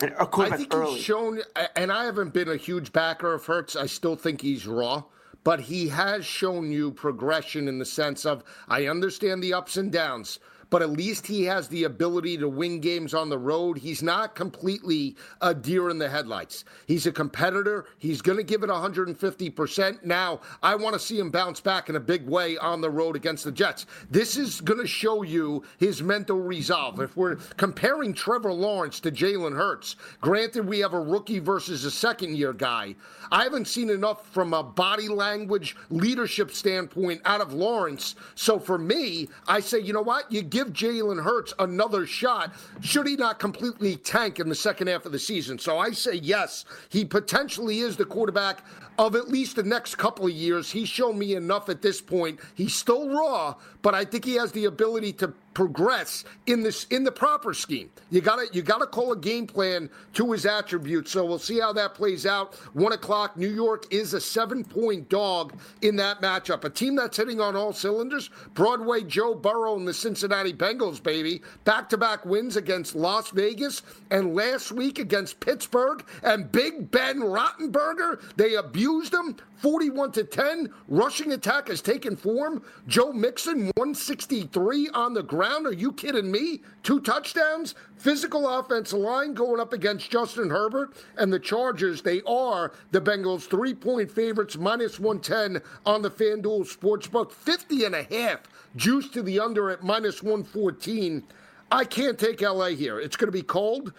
And 0.00 0.12
a 0.18 0.26
quarterback 0.26 0.58
I 0.58 0.62
think 0.62 0.74
early. 0.74 0.94
he's 0.94 1.02
shown, 1.02 1.40
and 1.74 1.90
I 1.90 2.04
haven't 2.04 2.34
been 2.34 2.50
a 2.50 2.56
huge 2.56 2.92
backer 2.92 3.32
of 3.32 3.46
Hurts. 3.46 3.76
I 3.76 3.86
still 3.86 4.16
think 4.16 4.42
he's 4.42 4.66
raw, 4.66 5.04
but 5.42 5.60
he 5.60 5.88
has 5.88 6.26
shown 6.26 6.70
you 6.70 6.90
progression 6.90 7.66
in 7.66 7.78
the 7.78 7.86
sense 7.86 8.26
of 8.26 8.44
I 8.68 8.88
understand 8.88 9.42
the 9.42 9.54
ups 9.54 9.78
and 9.78 9.90
downs 9.90 10.38
but 10.70 10.82
at 10.82 10.90
least 10.90 11.26
he 11.26 11.44
has 11.44 11.68
the 11.68 11.84
ability 11.84 12.36
to 12.38 12.48
win 12.48 12.80
games 12.80 13.14
on 13.14 13.28
the 13.28 13.38
road. 13.38 13.78
He's 13.78 14.02
not 14.02 14.34
completely 14.34 15.16
a 15.40 15.54
deer 15.54 15.90
in 15.90 15.98
the 15.98 16.08
headlights. 16.08 16.64
He's 16.86 17.06
a 17.06 17.12
competitor. 17.12 17.86
He's 17.98 18.22
going 18.22 18.38
to 18.38 18.44
give 18.44 18.62
it 18.62 18.70
150%. 18.70 20.04
Now, 20.04 20.40
I 20.62 20.74
want 20.74 20.94
to 20.94 20.98
see 20.98 21.18
him 21.18 21.30
bounce 21.30 21.60
back 21.60 21.88
in 21.88 21.96
a 21.96 22.00
big 22.00 22.26
way 22.26 22.56
on 22.58 22.80
the 22.80 22.90
road 22.90 23.16
against 23.16 23.44
the 23.44 23.52
Jets. 23.52 23.86
This 24.10 24.36
is 24.36 24.60
going 24.60 24.80
to 24.80 24.86
show 24.86 25.22
you 25.22 25.62
his 25.78 26.02
mental 26.02 26.40
resolve. 26.40 27.00
If 27.00 27.16
we're 27.16 27.36
comparing 27.56 28.12
Trevor 28.14 28.52
Lawrence 28.52 29.00
to 29.00 29.10
Jalen 29.10 29.56
Hurts, 29.56 29.96
granted, 30.20 30.66
we 30.66 30.78
have 30.80 30.94
a 30.94 31.00
rookie 31.00 31.38
versus 31.38 31.84
a 31.84 31.90
second 31.90 32.36
year 32.36 32.52
guy. 32.52 32.94
I 33.30 33.42
haven't 33.44 33.66
seen 33.66 33.90
enough 33.90 34.26
from 34.32 34.54
a 34.54 34.62
body 34.62 35.08
language 35.08 35.76
leadership 35.90 36.50
standpoint 36.50 37.20
out 37.24 37.40
of 37.40 37.52
Lawrence. 37.52 38.16
So 38.34 38.58
for 38.58 38.78
me, 38.78 39.28
I 39.46 39.60
say, 39.60 39.80
you 39.80 39.92
know 39.92 40.02
what? 40.02 40.30
You 40.30 40.42
give 40.56 40.72
Jalen 40.72 41.22
Hurts 41.22 41.52
another 41.58 42.06
shot 42.06 42.54
should 42.80 43.06
he 43.06 43.14
not 43.14 43.38
completely 43.38 43.94
tank 43.94 44.40
in 44.40 44.48
the 44.48 44.54
second 44.54 44.86
half 44.86 45.04
of 45.04 45.12
the 45.12 45.18
season. 45.18 45.58
So 45.58 45.78
I 45.78 45.90
say 45.90 46.14
yes, 46.14 46.64
he 46.88 47.04
potentially 47.04 47.80
is 47.80 47.98
the 47.98 48.06
quarterback 48.06 48.64
of 48.98 49.14
at 49.16 49.28
least 49.28 49.56
the 49.56 49.62
next 49.62 49.96
couple 49.96 50.24
of 50.24 50.32
years. 50.32 50.70
He's 50.70 50.88
shown 50.88 51.18
me 51.18 51.34
enough 51.34 51.68
at 51.68 51.82
this 51.82 52.00
point. 52.00 52.40
He's 52.54 52.74
still 52.74 53.10
raw, 53.10 53.56
but 53.82 53.94
I 53.94 54.06
think 54.06 54.24
he 54.24 54.36
has 54.36 54.50
the 54.52 54.64
ability 54.64 55.12
to 55.14 55.34
progress 55.56 56.26
in 56.48 56.62
this 56.62 56.84
in 56.90 57.02
the 57.02 57.10
proper 57.10 57.54
scheme. 57.54 57.88
You 58.10 58.20
got 58.20 58.36
to 58.36 58.46
you 58.54 58.60
got 58.60 58.80
to 58.80 58.86
call 58.86 59.12
a 59.12 59.16
game 59.16 59.46
plan 59.46 59.88
to 60.12 60.32
his 60.32 60.44
attributes. 60.44 61.12
So 61.12 61.24
we'll 61.24 61.38
see 61.38 61.58
how 61.58 61.72
that 61.72 61.94
plays 61.94 62.26
out. 62.26 62.56
One 62.74 62.92
o'clock. 62.92 63.38
New 63.38 63.48
York 63.48 63.86
is 63.90 64.12
a 64.12 64.20
seven 64.20 64.62
point 64.62 65.08
dog 65.08 65.58
in 65.80 65.96
that 65.96 66.20
matchup. 66.20 66.64
A 66.64 66.68
team 66.68 66.94
that's 66.94 67.16
hitting 67.16 67.40
on 67.40 67.56
all 67.56 67.72
cylinders. 67.72 68.28
Broadway 68.52 69.02
Joe 69.02 69.34
Burrow 69.34 69.76
and 69.76 69.88
the 69.88 69.94
Cincinnati 69.94 70.52
Bengals, 70.52 71.02
baby, 71.02 71.40
back 71.64 71.88
to 71.88 71.96
back 71.96 72.26
wins 72.26 72.56
against 72.56 72.94
Las 72.94 73.30
Vegas 73.30 73.80
and 74.10 74.34
last 74.34 74.72
week 74.72 74.98
against 74.98 75.40
Pittsburgh 75.40 76.04
and 76.22 76.52
Big 76.52 76.90
Ben 76.90 77.20
Roethlisberger. 77.20 78.20
They 78.36 78.56
abused 78.56 79.12
them 79.12 79.36
41 79.66 80.12
to 80.12 80.22
10. 80.22 80.72
Rushing 80.86 81.32
attack 81.32 81.66
has 81.66 81.82
taken 81.82 82.14
form. 82.14 82.62
Joe 82.86 83.12
Mixon 83.12 83.72
163 83.74 84.90
on 84.90 85.12
the 85.12 85.24
ground 85.24 85.66
are 85.66 85.72
you 85.72 85.90
kidding 85.90 86.30
me? 86.30 86.62
Two 86.84 87.00
touchdowns, 87.00 87.74
physical 87.96 88.48
offensive 88.48 89.00
line 89.00 89.34
going 89.34 89.58
up 89.58 89.72
against 89.72 90.08
Justin 90.08 90.50
Herbert 90.50 90.94
and 91.18 91.32
the 91.32 91.40
Chargers. 91.40 92.00
They 92.00 92.22
are 92.28 92.74
the 92.92 93.00
Bengals 93.00 93.48
three 93.48 93.74
point 93.74 94.08
favorites, 94.08 94.56
minus 94.56 95.00
110 95.00 95.60
on 95.84 96.00
the 96.00 96.12
FanDuel 96.12 96.72
Sportsbook, 96.72 97.32
50 97.32 97.86
and 97.86 97.96
a 97.96 98.04
half 98.04 98.42
juice 98.76 99.08
to 99.08 99.20
the 99.20 99.40
under 99.40 99.70
at 99.70 99.82
minus 99.82 100.22
114. 100.22 101.24
I 101.72 101.84
can't 101.84 102.16
take 102.16 102.40
LA 102.40 102.66
here. 102.66 103.00
It's 103.00 103.16
going 103.16 103.32
to 103.32 103.36
be 103.36 103.42
cold. 103.42 103.92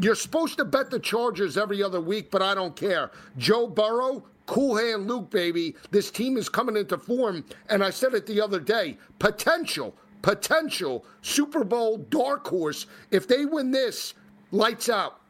You're 0.00 0.16
supposed 0.16 0.56
to 0.58 0.64
bet 0.64 0.90
the 0.90 0.98
Chargers 0.98 1.56
every 1.56 1.84
other 1.84 2.00
week, 2.00 2.32
but 2.32 2.42
I 2.42 2.54
don't 2.54 2.74
care. 2.74 3.12
Joe 3.38 3.68
Burrow, 3.68 4.24
Cool 4.46 4.76
hand 4.76 5.08
Luke, 5.08 5.30
baby. 5.30 5.74
This 5.90 6.10
team 6.10 6.36
is 6.36 6.48
coming 6.48 6.76
into 6.76 6.98
form. 6.98 7.44
And 7.68 7.82
I 7.82 7.90
said 7.90 8.14
it 8.14 8.26
the 8.26 8.40
other 8.40 8.60
day 8.60 8.98
potential, 9.18 9.94
potential 10.22 11.04
Super 11.22 11.64
Bowl 11.64 11.98
dark 11.98 12.46
horse. 12.46 12.86
If 13.10 13.26
they 13.26 13.46
win 13.46 13.70
this, 13.70 14.14
lights 14.50 14.88
out. 14.88 15.20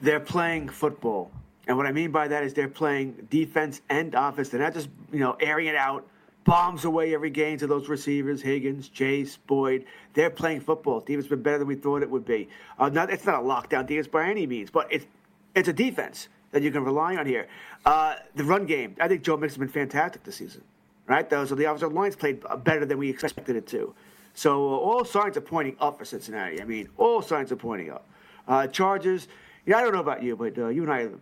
They're 0.00 0.20
playing 0.20 0.70
football. 0.70 1.30
And 1.66 1.76
what 1.76 1.86
I 1.86 1.92
mean 1.92 2.10
by 2.10 2.26
that 2.26 2.42
is 2.42 2.54
they're 2.54 2.68
playing 2.68 3.28
defense 3.30 3.82
and 3.90 4.14
offense. 4.14 4.48
They're 4.48 4.60
not 4.60 4.72
just, 4.72 4.88
you 5.12 5.20
know, 5.20 5.36
airing 5.40 5.66
it 5.66 5.76
out, 5.76 6.08
bombs 6.44 6.86
away 6.86 7.14
every 7.14 7.28
game 7.28 7.58
to 7.58 7.66
those 7.66 7.88
receivers, 7.88 8.40
Higgins, 8.40 8.88
Chase, 8.88 9.36
Boyd. 9.36 9.84
They're 10.14 10.30
playing 10.30 10.62
football. 10.62 11.00
Defense 11.00 11.26
been 11.26 11.42
better 11.42 11.58
than 11.58 11.68
we 11.68 11.74
thought 11.74 12.02
it 12.02 12.10
would 12.10 12.24
be. 12.24 12.48
Uh, 12.78 12.88
not, 12.88 13.10
it's 13.10 13.26
not 13.26 13.42
a 13.42 13.46
lockdown 13.46 13.86
defense 13.86 14.08
by 14.08 14.26
any 14.26 14.46
means, 14.46 14.70
but 14.70 14.88
it's 14.90 15.06
it's 15.54 15.68
a 15.68 15.72
defense 15.72 16.28
that 16.52 16.62
you 16.62 16.70
can 16.70 16.84
rely 16.84 17.16
on 17.16 17.26
here. 17.26 17.48
Uh, 17.84 18.16
the 18.34 18.44
run 18.44 18.66
game, 18.66 18.96
I 19.00 19.08
think 19.08 19.22
Joe 19.22 19.36
Mixon 19.36 19.60
has 19.60 19.70
been 19.72 19.88
fantastic 19.88 20.24
this 20.24 20.36
season, 20.36 20.62
right? 21.06 21.28
So 21.30 21.44
the 21.46 21.64
offensive 21.64 21.92
line's 21.92 22.16
played 22.16 22.42
better 22.64 22.84
than 22.84 22.98
we 22.98 23.08
expected 23.10 23.56
it 23.56 23.66
to. 23.68 23.94
So 24.34 24.52
uh, 24.72 24.76
all 24.76 25.04
signs 25.04 25.36
are 25.36 25.40
pointing 25.42 25.76
up 25.80 25.98
for 25.98 26.04
Cincinnati. 26.04 26.60
I 26.60 26.64
mean, 26.64 26.88
all 26.96 27.22
signs 27.22 27.52
are 27.52 27.56
pointing 27.56 27.90
up. 27.90 28.06
Uh, 28.46 28.66
Chargers, 28.66 29.28
yeah, 29.66 29.78
I 29.78 29.82
don't 29.82 29.92
know 29.92 30.00
about 30.00 30.22
you, 30.22 30.36
but 30.36 30.56
uh, 30.58 30.68
you 30.68 30.82
and 30.82 30.92
I 30.92 31.02
are 31.02 31.12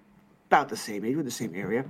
about 0.50 0.68
the 0.68 0.76
same 0.76 1.04
age, 1.04 1.14
we're 1.14 1.20
in 1.20 1.24
the 1.26 1.30
same 1.30 1.54
area. 1.54 1.84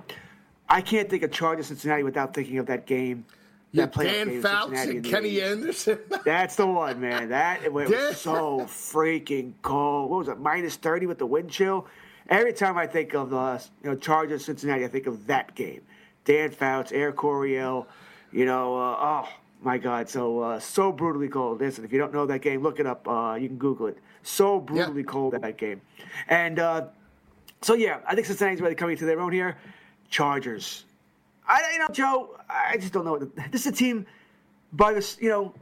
I 0.68 0.80
can't 0.80 1.08
think 1.08 1.22
of 1.22 1.30
Chargers 1.32 1.66
Cincinnati 1.68 2.02
without 2.02 2.34
thinking 2.34 2.58
of 2.58 2.66
that 2.66 2.86
game. 2.86 3.24
Yeah, 3.70 3.86
That 3.86 3.94
Dan 4.04 4.28
game, 4.28 4.42
Fouts 4.42 4.72
and 4.72 5.04
Kenny 5.04 5.34
80s. 5.34 5.50
Anderson. 5.52 5.98
That's 6.24 6.56
the 6.56 6.66
one, 6.66 7.00
man. 7.00 7.28
That 7.28 7.62
it 7.62 7.72
was 7.72 7.90
so 8.16 8.60
freaking 8.62 9.52
cold. 9.62 10.10
What 10.10 10.18
was 10.20 10.28
it? 10.28 10.38
Minus 10.40 10.76
thirty 10.76 11.04
with 11.06 11.18
the 11.18 11.26
wind 11.26 11.50
chill. 11.50 11.86
Every 12.28 12.52
time 12.52 12.76
I 12.76 12.86
think 12.86 13.14
of 13.14 13.30
the 13.30 13.62
you 13.82 13.90
know 13.90 13.96
Chargers 13.96 14.44
Cincinnati, 14.44 14.84
I 14.84 14.88
think 14.88 15.06
of 15.06 15.26
that 15.28 15.54
game. 15.54 15.80
Dan 16.24 16.50
Fouts, 16.50 16.92
Air 16.92 17.12
Coryell. 17.12 17.86
You 18.32 18.44
know, 18.44 18.76
uh, 18.76 18.96
oh 19.24 19.28
my 19.62 19.78
God, 19.78 20.08
so 20.10 20.40
uh, 20.40 20.60
so 20.60 20.92
brutally 20.92 21.28
cold. 21.28 21.60
Listen, 21.60 21.84
if 21.84 21.92
you 21.92 21.98
don't 21.98 22.12
know 22.12 22.26
that 22.26 22.40
game, 22.42 22.62
look 22.62 22.78
it 22.80 22.86
up. 22.86 23.08
Uh, 23.08 23.36
you 23.40 23.48
can 23.48 23.56
Google 23.56 23.86
it. 23.86 23.98
So 24.22 24.60
brutally 24.60 25.04
cold 25.04 25.34
that 25.40 25.56
game, 25.56 25.80
and 26.28 26.58
uh, 26.58 26.86
so 27.62 27.72
yeah, 27.74 28.00
I 28.06 28.14
think 28.14 28.26
Cincinnati's 28.26 28.60
really 28.60 28.74
coming 28.74 28.96
to 28.98 29.06
their 29.06 29.20
own 29.20 29.32
here. 29.32 29.56
Chargers. 30.10 30.84
I 31.46 31.62
you 31.72 31.78
know 31.78 31.86
Joe, 31.92 32.36
I 32.50 32.76
just 32.76 32.92
don't 32.92 33.06
know. 33.06 33.12
what 33.12 33.34
the- 33.34 33.44
This 33.50 33.62
is 33.62 33.68
a 33.68 33.72
team 33.72 34.04
by 34.74 34.92
this 34.92 35.16
you 35.18 35.30
know 35.30 35.54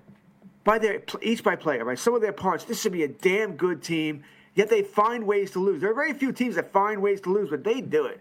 by 0.65 0.81
their 0.81 1.01
each 1.23 1.45
by 1.45 1.55
player, 1.55 1.85
right? 1.85 1.99
Some 1.99 2.15
of 2.15 2.21
their 2.23 2.33
parts. 2.33 2.65
This 2.65 2.81
should 2.81 2.93
be 2.93 3.05
a 3.05 3.09
damn 3.09 3.55
good 3.57 3.83
team. 3.85 4.25
Yet 4.57 4.71
they 4.71 4.83
find 4.83 5.27
ways 5.27 5.53
to 5.53 5.61
lose. 5.61 5.81
There 5.81 5.91
are 5.91 5.95
very 5.95 6.15
few 6.15 6.33
teams 6.33 6.57
that 6.57 6.73
find 6.73 7.01
ways 7.01 7.21
to 7.21 7.33
lose, 7.33 7.51
but 7.51 7.63
they 7.63 7.81
do 7.81 8.07
it. 8.07 8.21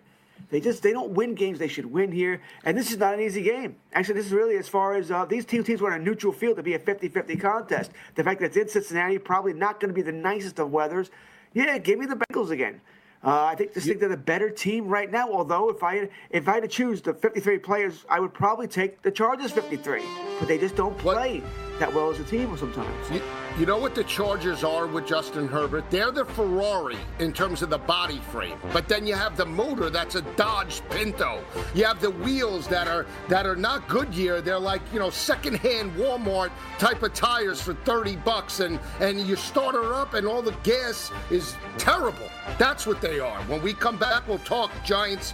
They 0.50 0.60
just 0.60 0.84
they 0.84 0.92
don't 0.92 1.12
win 1.12 1.34
games 1.34 1.58
they 1.58 1.70
should 1.70 1.86
win 1.86 2.12
here, 2.12 2.42
and 2.66 2.78
this 2.78 2.92
is 2.92 2.98
not 2.98 3.16
an 3.16 3.22
easy 3.22 3.42
game. 3.42 3.78
Actually, 3.94 4.16
this 4.16 4.28
is 4.28 4.32
really 4.32 4.58
as 4.58 4.68
far 4.68 4.94
as 4.94 5.10
uh, 5.10 5.26
these 5.26 5.46
two 5.46 5.64
teams 5.64 5.82
were 5.82 5.92
on 5.92 6.00
a 6.00 6.04
neutral 6.04 6.32
field 6.32 6.58
to 6.58 6.64
be 6.64 6.76
a 6.76 6.80
50-50 6.80 7.42
contest. 7.42 7.92
The 8.14 8.24
fact 8.24 8.42
that 8.42 8.48
it's 8.48 8.58
in 8.58 8.68
Cincinnati, 8.68 9.18
probably 9.18 9.54
not 9.54 9.80
going 9.80 9.90
to 9.90 9.96
be 9.96 10.04
the 10.04 10.12
nicest 10.12 10.60
of 10.60 10.72
weathers. 10.72 11.10
Yeah, 11.54 11.78
give 11.80 11.98
me 11.98 12.06
the 12.06 12.16
Bengals 12.16 12.52
again. 12.52 12.82
Uh, 13.24 13.46
I 13.46 13.56
think 13.56 13.74
just 13.74 13.88
think 13.88 14.00
they're 14.00 14.10
the 14.10 14.18
better 14.18 14.52
team 14.52 14.88
right 14.88 15.10
now. 15.10 15.32
Although 15.32 15.70
if 15.70 15.82
I 15.82 16.10
if 16.30 16.48
I 16.48 16.56
had 16.56 16.64
to 16.64 16.70
choose 16.70 17.02
the 17.02 17.14
53 17.14 17.58
players, 17.60 18.06
I 18.08 18.20
would 18.20 18.34
probably 18.34 18.68
take 18.68 19.02
the 19.02 19.10
Chargers 19.10 19.52
53, 19.52 20.04
but 20.38 20.48
they 20.48 20.60
just 20.60 20.76
don't 20.76 20.98
play 20.98 21.42
that 21.80 21.94
well 21.94 22.10
as 22.10 22.20
a 22.20 22.24
team 22.24 22.56
sometimes. 22.58 23.12
You, 23.12 23.22
you 23.60 23.66
know 23.66 23.78
what 23.78 23.96
the 23.96 24.04
Chargers 24.04 24.64
are 24.64 24.88
with 24.88 25.08
Justin 25.08 25.48
Herbert? 25.48 25.90
They're 25.90 26.12
the 26.12 26.26
Ferrari 26.26 26.98
in 27.20 27.34
terms 27.34 27.62
of 27.62 27.70
the 27.70 27.78
body 27.78 28.20
frame. 28.32 28.58
But 28.74 28.88
then 28.88 29.06
you 29.08 29.16
have 29.16 29.38
the 29.38 29.46
motor 29.46 29.90
that's 29.90 30.16
a 30.16 30.22
Dodge 30.36 30.82
Pinto. 30.90 31.44
You 31.74 31.86
have 31.86 32.02
the 32.02 32.12
wheels 32.12 32.68
that 32.68 32.88
are 32.88 33.06
that 33.30 33.46
are 33.46 33.56
not 33.56 33.88
Goodyear. 33.88 34.42
They're 34.42 34.60
like, 34.60 34.82
you 34.94 35.00
know, 35.00 35.10
secondhand 35.10 35.92
Walmart 35.94 36.52
type 36.78 37.04
of 37.04 37.14
tires 37.14 37.62
for 37.62 37.74
30 37.74 38.18
bucks 38.18 38.60
and 38.60 38.80
and 39.00 39.20
you 39.20 39.36
start 39.36 39.76
her 39.76 39.94
up 39.94 40.14
and 40.14 40.28
all 40.28 40.42
the 40.42 40.56
gas 40.64 41.12
is 41.30 41.56
terrible. 41.78 42.30
That's 42.58 42.86
what 42.86 43.02
they 43.02 43.20
are. 43.20 43.42
When 43.44 43.62
we 43.62 43.74
come 43.74 43.98
back, 43.98 44.28
we'll 44.28 44.38
talk 44.40 44.72
Giants 44.84 45.34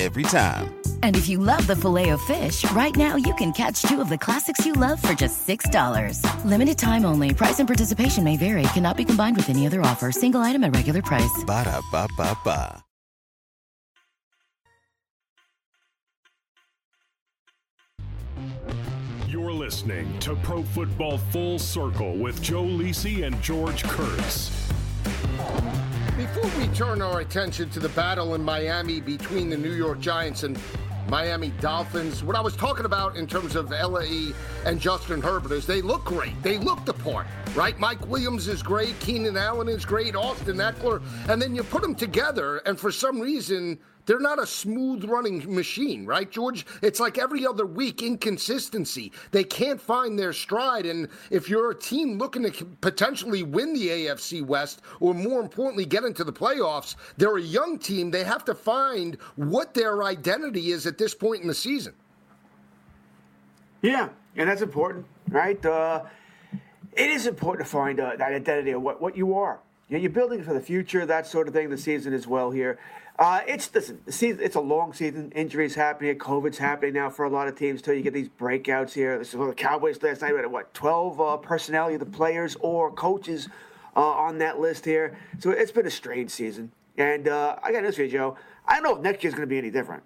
Every 0.00 0.22
time. 0.24 0.74
And 1.02 1.16
if 1.16 1.28
you 1.28 1.38
love 1.38 1.66
the 1.66 1.76
filet 1.76 2.10
of 2.10 2.20
fish, 2.22 2.64
right 2.72 2.94
now 2.96 3.16
you 3.16 3.34
can 3.34 3.52
catch 3.52 3.82
two 3.82 4.00
of 4.00 4.08
the 4.08 4.18
classics 4.18 4.64
you 4.64 4.72
love 4.72 5.00
for 5.00 5.12
just 5.14 5.46
$6. 5.46 6.44
Limited 6.44 6.78
time 6.78 7.04
only. 7.04 7.34
Price 7.34 7.60
and 7.60 7.68
participation 7.68 8.24
may 8.24 8.36
vary. 8.36 8.62
Cannot 8.74 8.96
be 8.96 9.04
combined 9.04 9.36
with 9.36 9.50
any 9.50 9.66
other 9.66 9.82
offer. 9.82 10.10
Single 10.10 10.40
item 10.40 10.64
at 10.64 10.74
regular 10.74 11.02
price. 11.02 11.44
Ba-da-ba-ba-ba. 11.46 12.82
You're 19.28 19.52
listening 19.52 20.18
to 20.20 20.34
Pro 20.36 20.62
Football 20.62 21.18
Full 21.18 21.58
Circle 21.58 22.16
with 22.16 22.42
Joe 22.42 22.64
Lisi 22.64 23.26
and 23.26 23.40
George 23.42 23.82
Kurtz. 23.84 24.50
Before 26.16 26.50
we 26.58 26.68
turn 26.74 27.00
our 27.00 27.20
attention 27.20 27.70
to 27.70 27.80
the 27.80 27.88
battle 27.90 28.34
in 28.34 28.44
Miami 28.44 29.00
between 29.00 29.48
the 29.48 29.56
New 29.56 29.72
York 29.72 29.98
Giants 29.98 30.42
and 30.42 30.58
Miami 31.08 31.52
Dolphins, 31.58 32.22
what 32.22 32.36
I 32.36 32.40
was 32.40 32.54
talking 32.54 32.84
about 32.84 33.16
in 33.16 33.26
terms 33.26 33.56
of 33.56 33.70
LAE 33.70 34.34
and 34.66 34.78
Justin 34.78 35.22
Herbert 35.22 35.52
is 35.52 35.66
they 35.66 35.80
look 35.80 36.04
great. 36.04 36.40
They 36.42 36.58
look 36.58 36.84
the 36.84 36.92
part, 36.92 37.26
right? 37.54 37.78
Mike 37.78 38.06
Williams 38.08 38.46
is 38.46 38.62
great, 38.62 38.98
Keenan 39.00 39.38
Allen 39.38 39.70
is 39.70 39.86
great, 39.86 40.14
Austin 40.14 40.58
Ekeler, 40.58 41.02
and 41.30 41.40
then 41.40 41.54
you 41.54 41.62
put 41.62 41.80
them 41.80 41.94
together, 41.94 42.58
and 42.58 42.78
for 42.78 42.92
some 42.92 43.18
reason, 43.18 43.78
they're 44.06 44.20
not 44.20 44.38
a 44.38 44.46
smooth 44.46 45.04
running 45.04 45.54
machine, 45.54 46.06
right, 46.06 46.30
George? 46.30 46.66
It's 46.82 47.00
like 47.00 47.18
every 47.18 47.46
other 47.46 47.66
week 47.66 48.02
inconsistency. 48.02 49.12
They 49.30 49.44
can't 49.44 49.80
find 49.80 50.18
their 50.18 50.32
stride. 50.32 50.86
And 50.86 51.08
if 51.30 51.48
you're 51.48 51.70
a 51.70 51.74
team 51.74 52.18
looking 52.18 52.50
to 52.50 52.64
potentially 52.80 53.42
win 53.42 53.74
the 53.74 53.88
AFC 53.88 54.44
West, 54.44 54.82
or 55.00 55.14
more 55.14 55.40
importantly, 55.40 55.84
get 55.84 56.04
into 56.04 56.24
the 56.24 56.32
playoffs, 56.32 56.96
they're 57.16 57.36
a 57.36 57.42
young 57.42 57.78
team. 57.78 58.10
They 58.10 58.24
have 58.24 58.44
to 58.46 58.54
find 58.54 59.16
what 59.36 59.74
their 59.74 60.02
identity 60.02 60.70
is 60.70 60.86
at 60.86 60.98
this 60.98 61.14
point 61.14 61.42
in 61.42 61.48
the 61.48 61.54
season. 61.54 61.94
Yeah, 63.82 64.10
and 64.36 64.48
that's 64.48 64.62
important, 64.62 65.06
right? 65.28 65.64
Uh, 65.64 66.04
it 66.92 67.10
is 67.10 67.26
important 67.26 67.66
to 67.66 67.70
find 67.70 67.98
uh, 68.00 68.16
that 68.16 68.32
identity 68.32 68.72
of 68.72 68.82
what, 68.82 69.00
what 69.00 69.16
you 69.16 69.34
are. 69.34 69.60
You 69.88 69.96
know, 69.96 70.02
you're 70.02 70.10
building 70.10 70.42
for 70.42 70.54
the 70.54 70.60
future, 70.60 71.04
that 71.04 71.26
sort 71.26 71.48
of 71.48 71.54
thing. 71.54 71.68
The 71.68 71.76
season 71.76 72.12
as 72.14 72.26
well 72.26 72.50
here. 72.50 72.78
Uh, 73.18 73.40
it's 73.46 73.72
listen, 73.74 74.00
it's 74.06 74.56
a 74.56 74.60
long 74.60 74.92
season. 74.92 75.30
Injuries 75.32 75.74
happening. 75.74 76.18
COVID's 76.18 76.58
happening 76.58 76.94
now 76.94 77.10
for 77.10 77.24
a 77.24 77.30
lot 77.30 77.46
of 77.46 77.54
teams 77.56 77.82
too. 77.82 77.94
You 77.94 78.02
get 78.02 78.14
these 78.14 78.28
breakouts 78.28 78.92
here. 78.92 79.18
This 79.18 79.28
is 79.28 79.36
what 79.36 79.48
the 79.48 79.54
Cowboys 79.54 80.02
last 80.02 80.22
night 80.22 80.34
had 80.34 80.46
what 80.46 80.72
twelve 80.74 81.20
uh, 81.20 81.36
personnel, 81.36 81.90
either 81.90 82.04
players 82.04 82.56
or 82.60 82.90
coaches, 82.90 83.48
uh, 83.94 84.00
on 84.00 84.38
that 84.38 84.58
list 84.58 84.84
here. 84.84 85.16
So 85.38 85.50
it's 85.50 85.70
been 85.70 85.86
a 85.86 85.90
strange 85.90 86.30
season. 86.30 86.72
And 86.96 87.28
uh, 87.28 87.56
I 87.62 87.70
got 87.72 87.82
this 87.82 87.96
for 87.96 88.02
you, 88.02 88.10
Joe. 88.10 88.36
I 88.66 88.74
don't 88.74 88.84
know 88.84 88.96
if 88.96 89.02
next 89.02 89.22
year's 89.22 89.34
going 89.34 89.46
to 89.46 89.50
be 89.50 89.58
any 89.58 89.70
different. 89.70 90.02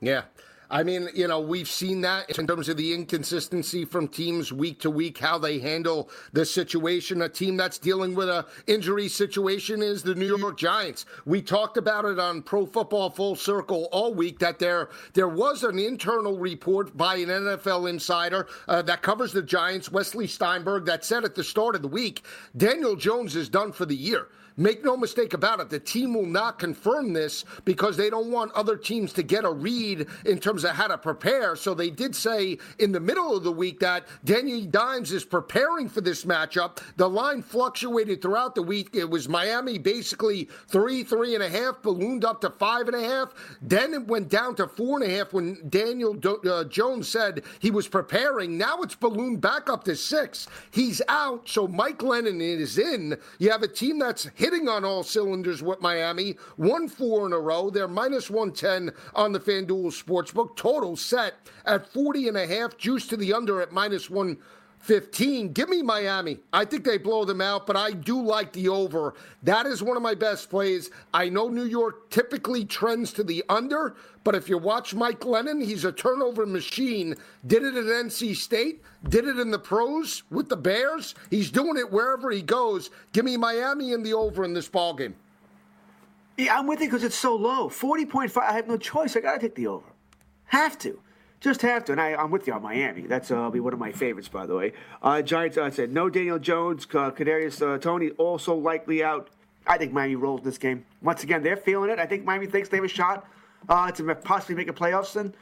Yeah. 0.00 0.22
I 0.70 0.84
mean, 0.84 1.08
you 1.14 1.26
know, 1.26 1.40
we've 1.40 1.68
seen 1.68 2.00
that 2.02 2.38
in 2.38 2.46
terms 2.46 2.68
of 2.68 2.76
the 2.76 2.94
inconsistency 2.94 3.84
from 3.84 4.06
teams 4.06 4.52
week 4.52 4.78
to 4.80 4.90
week, 4.90 5.18
how 5.18 5.36
they 5.36 5.58
handle 5.58 6.10
the 6.32 6.44
situation. 6.46 7.22
A 7.22 7.28
team 7.28 7.56
that's 7.56 7.76
dealing 7.76 8.14
with 8.14 8.28
a 8.28 8.46
injury 8.68 9.08
situation 9.08 9.82
is 9.82 10.04
the 10.04 10.14
New 10.14 10.36
York 10.36 10.56
Giants. 10.56 11.06
We 11.24 11.42
talked 11.42 11.76
about 11.76 12.04
it 12.04 12.20
on 12.20 12.42
Pro 12.42 12.66
Football 12.66 13.10
Full 13.10 13.34
Circle 13.34 13.88
all 13.90 14.14
week 14.14 14.38
that 14.38 14.60
there 14.60 14.90
there 15.14 15.28
was 15.28 15.64
an 15.64 15.78
internal 15.78 16.38
report 16.38 16.96
by 16.96 17.16
an 17.16 17.28
NFL 17.28 17.90
insider 17.90 18.46
uh, 18.68 18.82
that 18.82 19.02
covers 19.02 19.32
the 19.32 19.42
Giants, 19.42 19.90
Wesley 19.90 20.28
Steinberg, 20.28 20.84
that 20.84 21.04
said 21.04 21.24
at 21.24 21.34
the 21.34 21.42
start 21.42 21.74
of 21.74 21.82
the 21.82 21.88
week, 21.88 22.24
Daniel 22.56 22.94
Jones 22.94 23.34
is 23.34 23.48
done 23.48 23.72
for 23.72 23.86
the 23.86 23.96
year. 23.96 24.28
Make 24.56 24.84
no 24.84 24.96
mistake 24.96 25.34
about 25.34 25.60
it, 25.60 25.70
the 25.70 25.80
team 25.80 26.14
will 26.14 26.26
not 26.26 26.58
confirm 26.58 27.12
this 27.12 27.44
because 27.64 27.96
they 27.96 28.10
don't 28.10 28.30
want 28.30 28.52
other 28.52 28.76
teams 28.76 29.12
to 29.14 29.22
get 29.22 29.44
a 29.44 29.50
read 29.50 30.06
in 30.26 30.38
terms 30.38 30.64
of 30.64 30.72
how 30.72 30.88
to 30.88 30.98
prepare. 30.98 31.56
So 31.56 31.74
they 31.74 31.90
did 31.90 32.14
say 32.14 32.58
in 32.78 32.92
the 32.92 33.00
middle 33.00 33.36
of 33.36 33.44
the 33.44 33.52
week 33.52 33.80
that 33.80 34.06
Danny 34.24 34.66
Dimes 34.66 35.12
is 35.12 35.24
preparing 35.24 35.88
for 35.88 36.00
this 36.00 36.24
matchup. 36.24 36.78
The 36.96 37.08
line 37.08 37.42
fluctuated 37.42 38.22
throughout 38.22 38.54
the 38.54 38.62
week. 38.62 38.90
It 38.94 39.08
was 39.08 39.28
Miami 39.28 39.78
basically 39.78 40.48
three, 40.68 41.02
three 41.04 41.34
and 41.34 41.42
a 41.42 41.48
half, 41.48 41.82
ballooned 41.82 42.24
up 42.24 42.40
to 42.42 42.50
five 42.50 42.88
and 42.88 42.96
a 42.96 43.02
half. 43.02 43.34
Then 43.62 43.94
it 43.94 44.06
went 44.06 44.28
down 44.28 44.54
to 44.56 44.66
four 44.66 45.00
and 45.00 45.10
a 45.10 45.16
half 45.16 45.32
when 45.32 45.58
Daniel 45.68 46.14
Do- 46.14 46.40
uh, 46.42 46.64
Jones 46.64 47.08
said 47.08 47.42
he 47.58 47.70
was 47.70 47.88
preparing. 47.88 48.58
Now 48.58 48.80
it's 48.82 48.94
ballooned 48.94 49.40
back 49.40 49.70
up 49.70 49.84
to 49.84 49.96
six. 49.96 50.48
He's 50.70 51.00
out. 51.08 51.48
So 51.48 51.66
Mike 51.66 51.98
Glennon 51.98 52.40
is 52.40 52.78
in. 52.78 53.16
You 53.38 53.50
have 53.50 53.62
a 53.62 53.68
team 53.68 53.98
that's 53.98 54.24
hitting 54.40 54.70
on 54.70 54.86
all 54.86 55.02
cylinders 55.02 55.62
with 55.62 55.82
Miami. 55.82 56.34
Won 56.56 56.88
four 56.88 57.26
in 57.26 57.34
a 57.34 57.38
row. 57.38 57.68
They're 57.68 57.86
minus 57.86 58.30
110 58.30 58.90
on 59.14 59.32
the 59.32 59.38
FanDuel 59.38 59.92
Sportsbook. 59.92 60.56
Total 60.56 60.96
set 60.96 61.34
at 61.66 61.86
40 61.92 62.28
and 62.28 62.36
a 62.38 62.46
half. 62.46 62.78
Juice 62.78 63.06
to 63.08 63.18
the 63.18 63.34
under 63.34 63.60
at 63.60 63.70
minus 63.70 64.08
115. 64.86 65.52
Give 65.52 65.68
me 65.68 65.82
Miami. 65.82 66.38
I 66.54 66.64
think 66.64 66.84
they 66.84 66.96
blow 66.96 67.26
them 67.26 67.42
out, 67.42 67.66
but 67.66 67.76
I 67.76 67.90
do 67.90 68.20
like 68.22 68.50
the 68.54 68.70
over. 68.70 69.14
That 69.42 69.66
is 69.66 69.82
one 69.82 69.96
of 69.96 70.02
my 70.02 70.14
best 70.14 70.48
plays. 70.48 70.90
I 71.12 71.28
know 71.28 71.48
New 71.48 71.64
York 71.64 72.08
typically 72.08 72.64
trends 72.64 73.12
to 73.12 73.22
the 73.22 73.44
under, 73.50 73.94
but 74.24 74.34
if 74.34 74.48
you 74.48 74.56
watch 74.56 74.94
Mike 74.94 75.20
Glennon, 75.20 75.62
he's 75.62 75.84
a 75.84 75.92
turnover 75.92 76.46
machine. 76.46 77.14
Did 77.46 77.62
it 77.62 77.74
at 77.74 77.84
NC 77.84 78.34
State, 78.34 78.82
did 79.10 79.26
it 79.26 79.38
in 79.38 79.50
the 79.50 79.58
pros 79.58 80.22
with 80.30 80.48
the 80.48 80.56
Bears. 80.56 81.14
He's 81.28 81.50
doing 81.50 81.76
it 81.76 81.92
wherever 81.92 82.30
he 82.30 82.40
goes. 82.40 82.88
Give 83.12 83.26
me 83.26 83.36
Miami 83.36 83.92
in 83.92 84.02
the 84.02 84.14
over 84.14 84.44
in 84.44 84.54
this 84.54 84.68
ball 84.68 84.94
game. 84.94 85.14
Yeah, 86.38 86.58
I'm 86.58 86.66
with 86.66 86.80
you 86.80 86.86
because 86.86 87.04
it's 87.04 87.18
so 87.18 87.36
low. 87.36 87.68
40.5, 87.68 88.34
I 88.40 88.52
have 88.54 88.66
no 88.66 88.78
choice. 88.78 89.14
I 89.14 89.20
got 89.20 89.34
to 89.34 89.40
take 89.40 89.54
the 89.56 89.66
over. 89.66 89.86
Have 90.46 90.78
to. 90.78 90.98
Just 91.40 91.62
have 91.62 91.86
to. 91.86 91.92
And 91.92 92.00
I, 92.00 92.22
am 92.22 92.30
with 92.30 92.46
you 92.46 92.52
on 92.52 92.62
Miami. 92.62 93.02
That's 93.02 93.30
uh, 93.30 93.48
be 93.48 93.60
one 93.60 93.72
of 93.72 93.78
my 93.78 93.92
favorites, 93.92 94.28
by 94.28 94.44
the 94.44 94.54
way. 94.54 94.74
Uh, 95.02 95.22
Giants, 95.22 95.56
I 95.56 95.62
uh, 95.62 95.70
said 95.70 95.90
no 95.90 96.10
Daniel 96.10 96.38
Jones, 96.38 96.84
uh, 96.84 97.10
Kadarius 97.10 97.62
uh, 97.62 97.78
Toney 97.78 98.10
also 98.10 98.54
likely 98.54 99.02
out. 99.02 99.30
I 99.66 99.78
think 99.78 99.92
Miami 99.92 100.16
rolls 100.16 100.42
this 100.42 100.58
game. 100.58 100.84
Once 101.00 101.22
again, 101.22 101.42
they're 101.42 101.56
feeling 101.56 101.90
it. 101.90 101.98
I 101.98 102.06
think 102.06 102.24
Miami 102.24 102.46
thinks 102.46 102.68
they 102.68 102.76
have 102.76 102.84
a 102.84 102.88
shot 102.88 103.26
uh, 103.68 103.90
to 103.92 104.14
possibly 104.16 104.54
make 104.54 104.68
a 104.68 104.72
playoffs. 104.72 105.16
And 105.16 105.34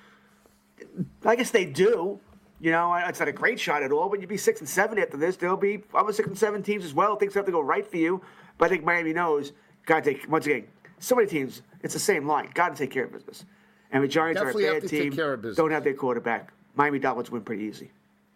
I 1.24 1.34
guess 1.34 1.50
they 1.50 1.64
do. 1.64 2.20
You 2.60 2.72
know, 2.72 2.92
it's 2.94 3.20
not 3.20 3.28
a 3.28 3.32
great 3.32 3.58
shot 3.58 3.82
at 3.82 3.92
all, 3.92 4.08
but 4.08 4.20
you'd 4.20 4.28
be 4.28 4.36
six 4.36 4.60
and 4.60 4.68
seven 4.68 4.98
after 4.98 5.16
this. 5.16 5.36
There'll 5.36 5.56
be 5.56 5.82
other 5.94 6.12
six 6.12 6.28
and 6.28 6.38
seven 6.38 6.62
teams 6.62 6.84
as 6.84 6.94
well. 6.94 7.16
Things 7.16 7.34
have 7.34 7.46
to 7.46 7.52
go 7.52 7.60
right 7.60 7.88
for 7.88 7.96
you. 7.96 8.20
But 8.56 8.66
I 8.66 8.68
think 8.68 8.84
Miami 8.84 9.12
knows, 9.12 9.52
got 9.86 10.02
to 10.02 10.12
take, 10.12 10.28
once 10.28 10.46
again, 10.46 10.66
so 10.98 11.14
many 11.14 11.28
teams, 11.28 11.62
it's 11.82 11.94
the 11.94 12.00
same 12.00 12.26
line. 12.26 12.50
Got 12.54 12.70
to 12.70 12.76
take 12.76 12.90
care 12.90 13.04
of 13.04 13.12
business. 13.12 13.44
And 13.92 14.04
the 14.04 14.08
Giants 14.08 14.40
Definitely 14.40 14.66
are 14.66 14.76
a 14.76 14.80
bad 14.80 14.90
team. 14.90 15.54
Don't 15.54 15.70
have 15.70 15.84
their 15.84 15.94
quarterback. 15.94 16.52
Miami 16.76 16.98
Dolphins 16.98 17.30
win 17.30 17.42
pretty 17.42 17.64
easy 17.64 17.90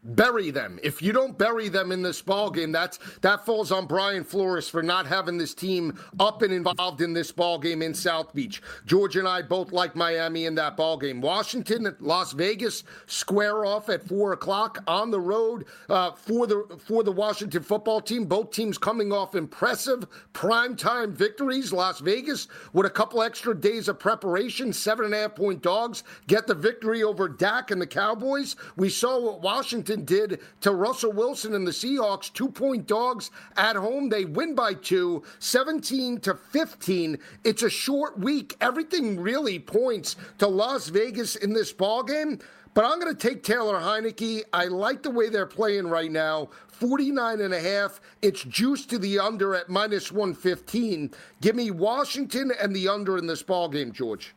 bury 0.05 0.51
them. 0.51 0.79
If 0.83 1.01
you 1.01 1.13
don't 1.13 1.39
bury 1.39 1.69
them 1.69 1.93
in 1.93 2.03
this 2.03 2.21
ball 2.21 2.51
game, 2.51 2.73
that's 2.73 2.99
that 3.21 3.47
falls 3.47 3.71
on 3.71 3.87
Brian 3.87 4.25
Flores 4.25 4.69
for 4.69 4.83
not 4.83 5.07
having 5.07 5.39
this 5.39 5.55
team 5.55 5.99
up 6.19 6.43
and 6.43 6.53
involved 6.53 7.01
in 7.01 7.13
this 7.13 7.31
ball 7.31 7.59
game 7.59 7.83
in 7.83 7.95
South 7.95 8.35
Beach. 8.35 8.63
George 8.85 9.17
and 9.17 9.29
I 9.29 9.43
both 9.43 9.73
like 9.73 9.95
Miami 9.95 10.47
in 10.47 10.55
that 10.57 10.77
ball 10.77 10.97
game. 10.97 11.21
Washington 11.21 11.87
at 11.87 12.03
Las 12.03 12.33
Vegas 12.33 12.85
square 13.07 13.65
off 13.65 13.89
at 13.89 14.03
four 14.03 14.33
o'clock 14.33 14.83
on 14.87 15.11
the 15.11 15.21
road 15.21 15.67
uh, 15.89 16.13
for 16.13 16.47
the 16.47 16.81
for 16.85 17.03
the 17.03 17.13
Washington 17.13 17.63
football 17.63 18.01
team. 18.01 18.25
Both 18.25 18.51
teams 18.51 18.79
coming 18.79 19.13
off 19.13 19.35
impressive 19.35 20.07
primetime 20.33 21.13
victories. 21.13 21.73
Las 21.73 22.01
Vegas 22.01 22.49
with 22.73 22.87
a 22.87 22.91
couple 22.91 23.23
extra 23.23 23.59
days 23.59 23.89
of 23.89 23.99
preparation, 23.99 24.73
seven 24.73 25.05
and 25.05 25.15
a 25.15 25.19
half 25.19 25.35
point 25.37 25.63
dogs 25.63 26.03
get 26.27 26.47
the 26.47 26.55
victory 26.55 27.03
over 27.03 27.29
Dak 27.29 27.71
and 27.71 27.81
the 27.81 27.87
Cowboys. 27.87 28.57
We 28.77 28.89
saw 28.89 29.21
what 29.21 29.43
Washington 29.43 29.92
Washington 29.93 30.29
did 30.29 30.41
to 30.63 30.71
Russell 30.73 31.13
Wilson 31.13 31.55
and 31.55 31.67
the 31.67 31.71
Seahawks, 31.71 32.33
two 32.33 32.49
point 32.49 32.87
dogs 32.87 33.31
at 33.57 33.77
home. 33.77 34.09
They 34.09 34.25
win 34.25 34.55
by 34.55 34.75
two, 34.75 35.23
17 35.39 36.21
to 36.21 36.35
15. 36.35 37.19
It's 37.45 37.63
a 37.63 37.71
short 37.71 38.19
week. 38.19 38.57
Everything 38.61 39.21
really 39.21 39.59
points 39.59 40.17
to 40.39 40.47
Las 40.49 40.89
Vegas 40.89 41.37
in 41.37 41.53
this 41.53 41.73
ball 41.73 42.03
game. 42.03 42.39
But 42.75 42.87
I'm 42.87 42.99
going 42.99 43.15
to 43.15 43.29
take 43.29 43.43
Taylor 43.43 43.79
Heinicke. 43.79 44.45
I 44.55 44.65
like 44.65 45.03
the 45.03 45.11
way 45.11 45.29
they're 45.29 45.45
playing 45.45 45.89
right 45.89 46.11
now. 46.11 46.49
49 46.69 47.43
and 47.43 47.53
a 47.53 47.61
half. 47.61 48.01
It's 48.23 48.43
juiced 48.45 48.89
to 48.91 48.99
the 48.99 49.19
under 49.19 49.55
at 49.55 49.69
minus 49.69 50.11
115. 50.11 51.11
Give 51.43 51.55
me 51.55 51.71
Washington 51.71 52.51
and 52.59 52.75
the 52.75 52.89
under 52.89 53.19
in 53.19 53.27
this 53.27 53.43
ball 53.43 53.69
game, 53.69 53.93
George. 53.93 54.35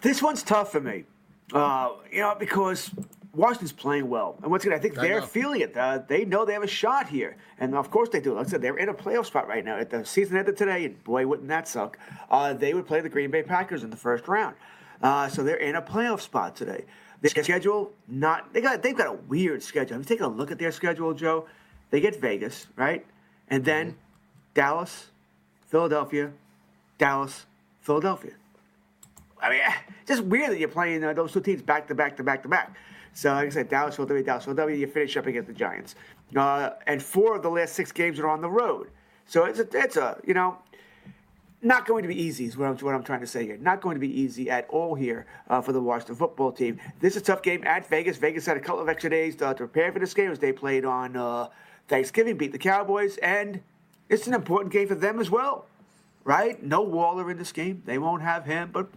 This 0.00 0.22
one's 0.22 0.44
tough 0.44 0.70
for 0.70 0.80
me. 0.80 1.04
Uh, 1.52 1.90
you 2.10 2.20
know, 2.20 2.34
because 2.38 2.90
Washington's 3.34 3.72
playing 3.72 4.10
well, 4.10 4.36
and 4.42 4.50
once 4.50 4.64
again, 4.64 4.76
I 4.76 4.80
think 4.80 4.98
I 4.98 5.02
they're 5.02 5.20
know. 5.20 5.26
feeling 5.26 5.62
it. 5.62 5.74
Uh, 5.74 6.00
they 6.06 6.26
know 6.26 6.44
they 6.44 6.52
have 6.52 6.62
a 6.62 6.66
shot 6.66 7.08
here, 7.08 7.36
and 7.58 7.74
of 7.74 7.90
course 7.90 8.10
they 8.10 8.20
do. 8.20 8.34
Like 8.34 8.46
I 8.46 8.50
said, 8.50 8.60
they're 8.60 8.76
in 8.76 8.90
a 8.90 8.94
playoff 8.94 9.24
spot 9.24 9.48
right 9.48 9.64
now. 9.64 9.78
At 9.78 9.88
the 9.88 10.04
season 10.04 10.36
ended 10.36 10.56
today, 10.56 10.84
and 10.84 11.02
boy, 11.02 11.26
wouldn't 11.26 11.48
that 11.48 11.66
suck? 11.66 11.98
Uh, 12.30 12.52
they 12.52 12.74
would 12.74 12.86
play 12.86 13.00
the 13.00 13.08
Green 13.08 13.30
Bay 13.30 13.42
Packers 13.42 13.84
in 13.84 13.90
the 13.90 13.96
first 13.96 14.28
round, 14.28 14.54
uh, 15.02 15.28
so 15.28 15.42
they're 15.42 15.56
in 15.56 15.76
a 15.76 15.82
playoff 15.82 16.20
spot 16.20 16.54
today. 16.54 16.84
Their 17.22 17.42
schedule, 17.42 17.92
not 18.06 18.52
they 18.52 18.60
got 18.60 18.82
they've 18.82 18.96
got 18.96 19.06
a 19.06 19.12
weird 19.12 19.62
schedule. 19.62 19.96
You 19.96 20.04
taken 20.04 20.26
a 20.26 20.28
look 20.28 20.50
at 20.50 20.58
their 20.58 20.72
schedule, 20.72 21.14
Joe? 21.14 21.46
They 21.90 22.00
get 22.00 22.20
Vegas, 22.20 22.66
right, 22.76 23.06
and 23.48 23.64
then 23.64 23.92
mm-hmm. 23.92 23.98
Dallas, 24.54 25.06
Philadelphia, 25.68 26.32
Dallas, 26.98 27.46
Philadelphia. 27.80 28.32
I 29.40 29.50
mean, 29.50 29.60
it's 30.00 30.08
just 30.08 30.24
weird 30.24 30.50
that 30.50 30.58
you're 30.58 30.68
playing 30.68 31.02
uh, 31.02 31.14
those 31.14 31.32
two 31.32 31.40
teams 31.40 31.62
back 31.62 31.88
to 31.88 31.94
back 31.94 32.16
to 32.18 32.22
back 32.22 32.42
to 32.42 32.48
back. 32.48 32.76
So, 33.14 33.32
like 33.32 33.46
I 33.46 33.50
said, 33.50 33.68
Dallas, 33.68 33.96
Philadelphia, 33.96 34.24
Dallas, 34.24 34.44
Philadelphia, 34.44 34.76
you 34.76 34.86
finish 34.86 35.16
up 35.16 35.26
against 35.26 35.48
the 35.48 35.54
Giants. 35.54 35.94
Uh, 36.34 36.70
and 36.86 37.02
four 37.02 37.36
of 37.36 37.42
the 37.42 37.50
last 37.50 37.74
six 37.74 37.92
games 37.92 38.18
are 38.18 38.28
on 38.28 38.40
the 38.40 38.50
road. 38.50 38.88
So 39.26 39.44
it's 39.44 39.58
a, 39.58 39.68
it's 39.72 39.96
a, 39.96 40.18
you 40.26 40.34
know, 40.34 40.58
not 41.60 41.86
going 41.86 42.02
to 42.02 42.08
be 42.08 42.20
easy 42.20 42.46
is 42.46 42.56
what 42.56 42.68
I'm, 42.68 42.76
what 42.78 42.94
I'm 42.94 43.04
trying 43.04 43.20
to 43.20 43.26
say 43.26 43.44
here. 43.44 43.56
Not 43.58 43.80
going 43.80 43.94
to 43.94 44.00
be 44.00 44.20
easy 44.20 44.50
at 44.50 44.66
all 44.68 44.94
here 44.94 45.26
uh, 45.48 45.60
for 45.60 45.72
the 45.72 45.80
Washington 45.80 46.16
football 46.16 46.50
team. 46.50 46.80
This 47.00 47.14
is 47.14 47.22
a 47.22 47.24
tough 47.24 47.42
game 47.42 47.62
at 47.64 47.88
Vegas. 47.88 48.16
Vegas 48.16 48.46
had 48.46 48.56
a 48.56 48.60
couple 48.60 48.80
of 48.80 48.88
extra 48.88 49.10
days 49.10 49.36
to, 49.36 49.48
to 49.48 49.54
prepare 49.54 49.92
for 49.92 49.98
this 49.98 50.14
game 50.14 50.30
as 50.30 50.38
they 50.38 50.52
played 50.52 50.84
on 50.84 51.16
uh, 51.16 51.48
Thanksgiving, 51.88 52.36
beat 52.36 52.52
the 52.52 52.58
Cowboys, 52.58 53.18
and 53.18 53.60
it's 54.08 54.26
an 54.26 54.34
important 54.34 54.72
game 54.72 54.88
for 54.88 54.94
them 54.94 55.20
as 55.20 55.30
well 55.30 55.66
right? 56.24 56.62
No 56.62 56.82
Waller 56.82 57.30
in 57.30 57.38
this 57.38 57.52
game. 57.52 57.82
They 57.84 57.98
won't 57.98 58.22
have 58.22 58.44
him. 58.44 58.70
But 58.72 58.88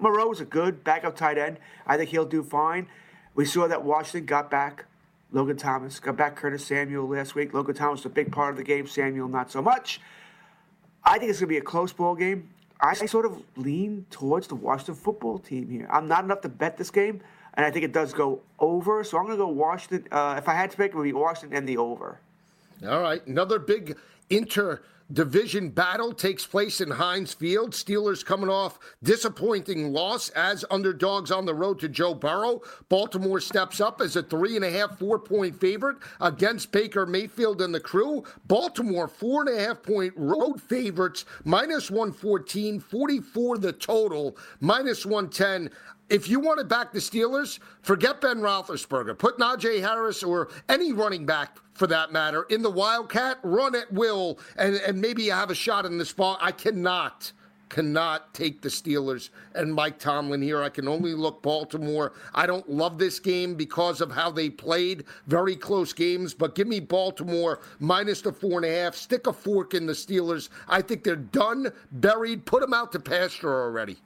Moreau's 0.00 0.40
a 0.40 0.44
good 0.44 0.82
backup 0.84 1.16
tight 1.16 1.38
end. 1.38 1.58
I 1.86 1.96
think 1.96 2.10
he'll 2.10 2.24
do 2.24 2.42
fine. 2.42 2.86
We 3.34 3.44
saw 3.44 3.66
that 3.66 3.84
Washington 3.84 4.26
got 4.26 4.50
back 4.50 4.86
Logan 5.32 5.56
Thomas, 5.56 5.98
got 5.98 6.16
back 6.16 6.36
Curtis 6.36 6.64
Samuel 6.64 7.08
last 7.08 7.34
week. 7.34 7.52
Logan 7.52 7.74
Thomas 7.74 8.00
was 8.00 8.06
a 8.06 8.14
big 8.14 8.30
part 8.30 8.50
of 8.50 8.56
the 8.56 8.62
game, 8.62 8.86
Samuel 8.86 9.28
not 9.28 9.50
so 9.50 9.60
much. 9.60 10.00
I 11.02 11.18
think 11.18 11.30
it's 11.30 11.40
going 11.40 11.48
to 11.48 11.54
be 11.54 11.58
a 11.58 11.62
close 11.62 11.92
ball 11.92 12.14
game. 12.14 12.50
I 12.80 12.94
sort 12.94 13.24
of 13.24 13.42
lean 13.56 14.06
towards 14.10 14.46
the 14.46 14.54
Washington 14.54 14.94
football 14.94 15.38
team 15.38 15.68
here. 15.70 15.88
I'm 15.90 16.06
not 16.06 16.24
enough 16.24 16.42
to 16.42 16.48
bet 16.48 16.76
this 16.76 16.90
game, 16.90 17.20
and 17.54 17.64
I 17.64 17.70
think 17.70 17.84
it 17.84 17.92
does 17.92 18.12
go 18.12 18.42
over. 18.58 19.02
So 19.04 19.18
I'm 19.18 19.24
going 19.24 19.36
to 19.36 19.44
go 19.44 19.48
Washington. 19.48 20.06
Uh, 20.12 20.36
if 20.38 20.48
I 20.48 20.54
had 20.54 20.70
to 20.70 20.76
pick, 20.76 20.92
it 20.92 20.96
would 20.96 21.04
be 21.04 21.12
Washington 21.12 21.56
and 21.56 21.68
the 21.68 21.78
over. 21.78 22.20
All 22.86 23.00
right, 23.00 23.24
another 23.26 23.58
big 23.58 23.96
inter 24.28 24.82
division 25.12 25.70
battle 25.70 26.12
takes 26.12 26.46
place 26.46 26.80
in 26.80 26.90
Heinz 26.90 27.34
Field. 27.34 27.72
Steelers 27.72 28.24
coming 28.24 28.48
off 28.48 28.78
disappointing 29.02 29.92
loss 29.92 30.30
as 30.30 30.64
underdogs 30.70 31.30
on 31.30 31.44
the 31.44 31.54
road 31.54 31.78
to 31.80 31.88
Joe 31.88 32.14
Burrow. 32.14 32.62
Baltimore 32.88 33.40
steps 33.40 33.80
up 33.80 34.00
as 34.00 34.16
a 34.16 34.22
three 34.22 34.56
and 34.56 34.64
a 34.64 34.70
half, 34.70 34.98
four 34.98 35.18
point 35.18 35.58
favorite 35.60 35.98
against 36.20 36.72
Baker 36.72 37.06
Mayfield 37.06 37.60
and 37.60 37.74
the 37.74 37.80
crew. 37.80 38.24
Baltimore 38.46 39.08
four 39.08 39.42
and 39.42 39.58
a 39.58 39.60
half 39.60 39.82
point 39.82 40.14
road 40.16 40.60
favorites, 40.60 41.24
minus 41.44 41.90
114, 41.90 42.80
44 42.80 43.58
the 43.58 43.72
total, 43.72 44.36
minus 44.60 45.04
110 45.04 45.70
if 46.14 46.28
you 46.28 46.38
want 46.38 46.60
to 46.60 46.64
back 46.64 46.92
the 46.92 47.00
Steelers, 47.00 47.58
forget 47.82 48.20
Ben 48.20 48.38
Roethlisberger. 48.38 49.18
Put 49.18 49.36
Najee 49.38 49.80
Harris 49.80 50.22
or 50.22 50.48
any 50.68 50.92
running 50.92 51.26
back, 51.26 51.58
for 51.72 51.88
that 51.88 52.12
matter, 52.12 52.44
in 52.50 52.62
the 52.62 52.70
Wildcat, 52.70 53.38
run 53.42 53.74
at 53.74 53.92
will, 53.92 54.38
and, 54.56 54.76
and 54.76 55.00
maybe 55.00 55.28
have 55.28 55.50
a 55.50 55.56
shot 55.56 55.84
in 55.84 55.98
the 55.98 56.04
spot. 56.04 56.38
I 56.40 56.52
cannot, 56.52 57.32
cannot 57.68 58.32
take 58.32 58.62
the 58.62 58.68
Steelers 58.68 59.30
and 59.56 59.74
Mike 59.74 59.98
Tomlin 59.98 60.40
here. 60.40 60.62
I 60.62 60.68
can 60.68 60.86
only 60.86 61.14
look 61.14 61.42
Baltimore. 61.42 62.12
I 62.32 62.46
don't 62.46 62.70
love 62.70 62.96
this 62.96 63.18
game 63.18 63.56
because 63.56 64.00
of 64.00 64.12
how 64.12 64.30
they 64.30 64.48
played. 64.48 65.06
Very 65.26 65.56
close 65.56 65.92
games, 65.92 66.32
but 66.32 66.54
give 66.54 66.68
me 66.68 66.78
Baltimore 66.78 67.58
minus 67.80 68.20
the 68.22 68.32
four 68.32 68.58
and 68.58 68.72
a 68.72 68.82
half. 68.82 68.94
Stick 68.94 69.26
a 69.26 69.32
fork 69.32 69.74
in 69.74 69.84
the 69.84 69.92
Steelers. 69.92 70.48
I 70.68 70.80
think 70.80 71.02
they're 71.02 71.16
done, 71.16 71.72
buried. 71.90 72.46
Put 72.46 72.60
them 72.60 72.72
out 72.72 72.92
to 72.92 73.00
pasture 73.00 73.52
already. 73.64 73.96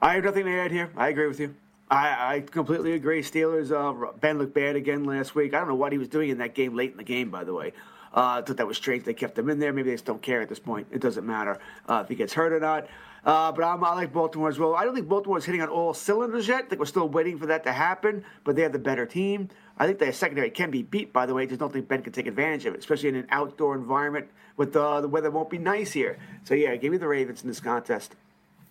I 0.00 0.14
have 0.14 0.24
nothing 0.24 0.44
to 0.44 0.58
add 0.58 0.70
here. 0.70 0.90
I 0.96 1.08
agree 1.08 1.26
with 1.26 1.40
you. 1.40 1.54
I, 1.90 2.36
I 2.36 2.40
completely 2.40 2.92
agree. 2.92 3.22
Steelers, 3.22 3.70
uh, 3.70 4.12
Ben 4.20 4.38
looked 4.38 4.54
bad 4.54 4.76
again 4.76 5.04
last 5.04 5.34
week. 5.34 5.54
I 5.54 5.58
don't 5.58 5.68
know 5.68 5.74
what 5.74 5.92
he 5.92 5.98
was 5.98 6.08
doing 6.08 6.30
in 6.30 6.38
that 6.38 6.54
game 6.54 6.74
late 6.74 6.90
in 6.90 6.96
the 6.96 7.04
game, 7.04 7.30
by 7.30 7.44
the 7.44 7.54
way. 7.54 7.72
Uh, 8.12 8.40
I 8.40 8.42
thought 8.42 8.56
that 8.56 8.66
was 8.66 8.76
strange. 8.76 9.04
They 9.04 9.14
kept 9.14 9.38
him 9.38 9.48
in 9.48 9.58
there. 9.58 9.72
Maybe 9.72 9.90
they 9.90 9.94
just 9.94 10.04
don't 10.04 10.22
care 10.22 10.40
at 10.40 10.48
this 10.48 10.58
point. 10.58 10.88
It 10.90 11.00
doesn't 11.00 11.26
matter 11.26 11.58
uh, 11.88 12.00
if 12.02 12.08
he 12.08 12.14
gets 12.14 12.32
hurt 12.32 12.52
or 12.52 12.60
not. 12.60 12.88
Uh, 13.24 13.50
but 13.52 13.64
I'm, 13.64 13.82
i 13.82 13.94
like 13.94 14.12
Baltimore 14.12 14.48
as 14.48 14.58
well. 14.58 14.74
I 14.74 14.84
don't 14.84 14.94
think 14.94 15.08
Baltimore 15.08 15.38
is 15.38 15.44
hitting 15.44 15.60
on 15.60 15.68
all 15.68 15.92
cylinders 15.92 16.46
yet. 16.46 16.64
I 16.64 16.68
think 16.68 16.78
we're 16.78 16.86
still 16.86 17.08
waiting 17.08 17.38
for 17.38 17.46
that 17.46 17.64
to 17.64 17.72
happen, 17.72 18.24
but 18.44 18.54
they 18.56 18.62
have 18.62 18.72
the 18.72 18.78
better 18.78 19.04
team. 19.04 19.48
I 19.78 19.86
think 19.86 19.98
their 19.98 20.12
secondary 20.12 20.50
can 20.50 20.70
be 20.70 20.82
beat, 20.82 21.12
by 21.12 21.26
the 21.26 21.34
way. 21.34 21.46
Just 21.46 21.58
don't 21.58 21.72
think 21.72 21.88
Ben 21.88 22.02
can 22.02 22.12
take 22.12 22.26
advantage 22.26 22.66
of 22.66 22.74
it, 22.74 22.80
especially 22.80 23.08
in 23.08 23.16
an 23.16 23.26
outdoor 23.30 23.74
environment 23.74 24.28
with 24.56 24.72
the, 24.72 25.00
the 25.00 25.08
weather 25.08 25.30
won't 25.30 25.50
be 25.50 25.58
nice 25.58 25.92
here. 25.92 26.18
So, 26.44 26.54
yeah, 26.54 26.76
give 26.76 26.92
me 26.92 26.98
the 26.98 27.08
Ravens 27.08 27.42
in 27.42 27.48
this 27.48 27.60
contest. 27.60 28.14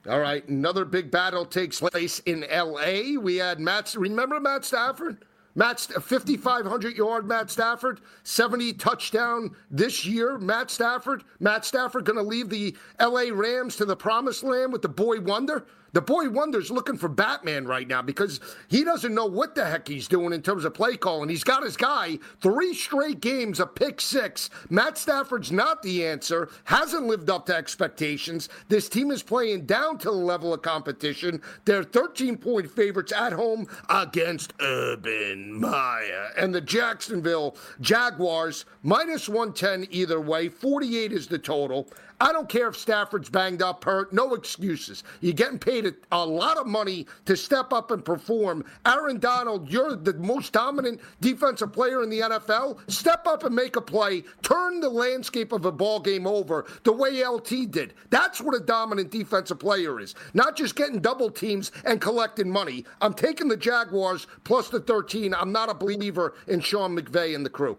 All 0.08 0.20
right, 0.20 0.47
another 0.47 0.86
big 0.86 1.10
battle 1.10 1.45
takes 1.45 1.80
place 1.80 2.20
in 2.28 2.43
L.A. 2.43 3.18
We 3.18 3.38
had 3.38 3.60
Matt. 3.60 3.95
Remember 3.97 4.39
Matt 4.39 4.64
Stafford? 4.64 5.26
Matt, 5.56 5.80
5,500 5.80 6.97
yard 6.97 7.26
Matt 7.26 7.49
Stafford, 7.49 8.01
70 8.24 8.74
touchdown 8.74 9.56
this 9.72 10.06
year. 10.06 10.38
Matt 10.38 10.70
Stafford. 10.70 11.24
Matt 11.39 11.66
Stafford 11.66 12.06
going 12.06 12.18
to 12.18 12.24
leave 12.24 12.49
the 12.49 12.76
L.A. 12.99 13.32
Rams 13.32 13.78
to 13.78 13.86
the 13.86 13.95
promised 13.95 14.43
land 14.43 14.74
with 14.74 14.82
the 14.84 14.89
boy 14.89 15.20
wonder. 15.22 15.66
The 15.96 16.02
boy 16.02 16.28
wonders 16.28 16.70
looking 16.70 16.98
for 16.98 17.08
Batman 17.08 17.66
right 17.66 17.88
now 17.88 18.02
because 18.02 18.41
he 18.68 18.84
doesn't 18.84 19.16
know 19.16 19.28
what 19.28 19.56
the 19.56 19.66
heck 19.66 19.88
he's 19.88 20.10
doing 20.10 20.34
in 20.34 20.41
terms 20.41 20.66
of 20.66 20.74
play 20.74 20.98
calling. 20.98 21.30
He's 21.30 21.46
got 21.46 21.64
his 21.64 21.78
guy 21.78 22.20
three 22.41 22.74
straight 22.74 23.22
games, 23.22 23.62
a 23.62 23.66
pick 23.66 24.02
six. 24.02 24.50
Matt 24.70 24.98
Stafford's 24.98 25.54
not 25.54 25.82
the 25.82 26.06
answer, 26.06 26.50
hasn't 26.66 27.06
lived 27.08 27.30
up 27.30 27.46
to 27.46 27.56
expectations. 27.56 28.50
This 28.68 28.89
team 28.89 29.10
is 29.10 29.24
playing 29.24 29.68
down 29.68 29.98
to 30.00 30.10
the 30.10 30.12
level 30.12 30.54
of 30.54 30.62
competition. 30.62 31.41
They're 31.64 31.86
13 31.86 32.39
point 32.39 32.70
favorites 32.70 33.14
at 33.14 33.32
home 33.32 33.66
against 33.88 34.52
Urban 34.60 35.62
Meyer. 35.62 36.28
And 36.38 36.54
the 36.54 36.60
Jacksonville 36.60 37.56
Jaguars, 37.80 38.66
minus 38.84 39.30
110 39.30 39.88
either 39.91 40.20
way, 40.20 40.50
48 40.50 41.14
is 41.14 41.28
the 41.28 41.39
total. 41.39 41.88
I 42.26 42.32
don't 42.32 42.49
care 42.49 42.69
if 42.69 42.76
Stafford's 42.76 43.30
banged 43.30 43.61
up, 43.61 43.84
hurt, 43.84 44.11
no 44.11 44.34
excuses. 44.34 45.03
You're 45.21 45.34
getting 45.34 45.59
paid 45.59 45.86
a, 45.86 45.93
a, 46.11 46.26
lot 46.26 46.57
of 46.57 46.65
money 46.65 47.05
to 47.26 47.38
step 47.38 47.71
up 47.71 47.91
and 47.91 48.03
perform. 48.03 48.65
Aaron 48.84 49.19
Donald, 49.19 49.71
you're 49.71 49.95
the 49.95 50.15
most 50.15 50.51
dominant 50.51 51.01
defensive 51.21 51.71
player 51.71 52.01
in 52.01 52.09
the 52.09 52.21
NFL. 52.21 52.80
Step 52.89 53.28
up 53.28 53.43
and 53.43 53.53
make 53.53 53.76
a 53.76 53.82
play. 53.82 54.23
Turn 54.41 54.80
the 54.80 54.89
landscape 54.89 55.51
of 55.51 55.65
a 55.65 55.71
ball 55.71 55.99
game 55.99 56.26
over 56.26 56.65
the 56.82 56.91
way 56.91 57.23
LT 57.23 57.69
did. 57.69 57.93
That's 58.09 58.41
what 58.41 58.55
a 58.55 58.59
dominant 58.59 59.11
defensive 59.11 59.59
player 59.59 59.99
is. 59.99 60.15
Not 60.34 60.55
just 60.55 60.76
getting 60.76 61.01
double 61.01 61.30
teams 61.30 61.71
and 61.84 62.01
collecting 62.01 62.49
money. 62.49 62.86
I'm 63.01 63.13
taking 63.13 63.49
the 63.49 63.55
Jaguars 63.55 64.26
plus 64.43 64.69
the 64.69 64.80
13. 64.80 65.36
I'm 65.36 65.51
not 65.51 65.69
a 65.69 65.76
believer 65.76 66.34
in 66.47 66.59
Sean 66.59 66.97
McVay 66.97 67.36
and 67.36 67.45
the 67.45 67.51
crew. 67.51 67.78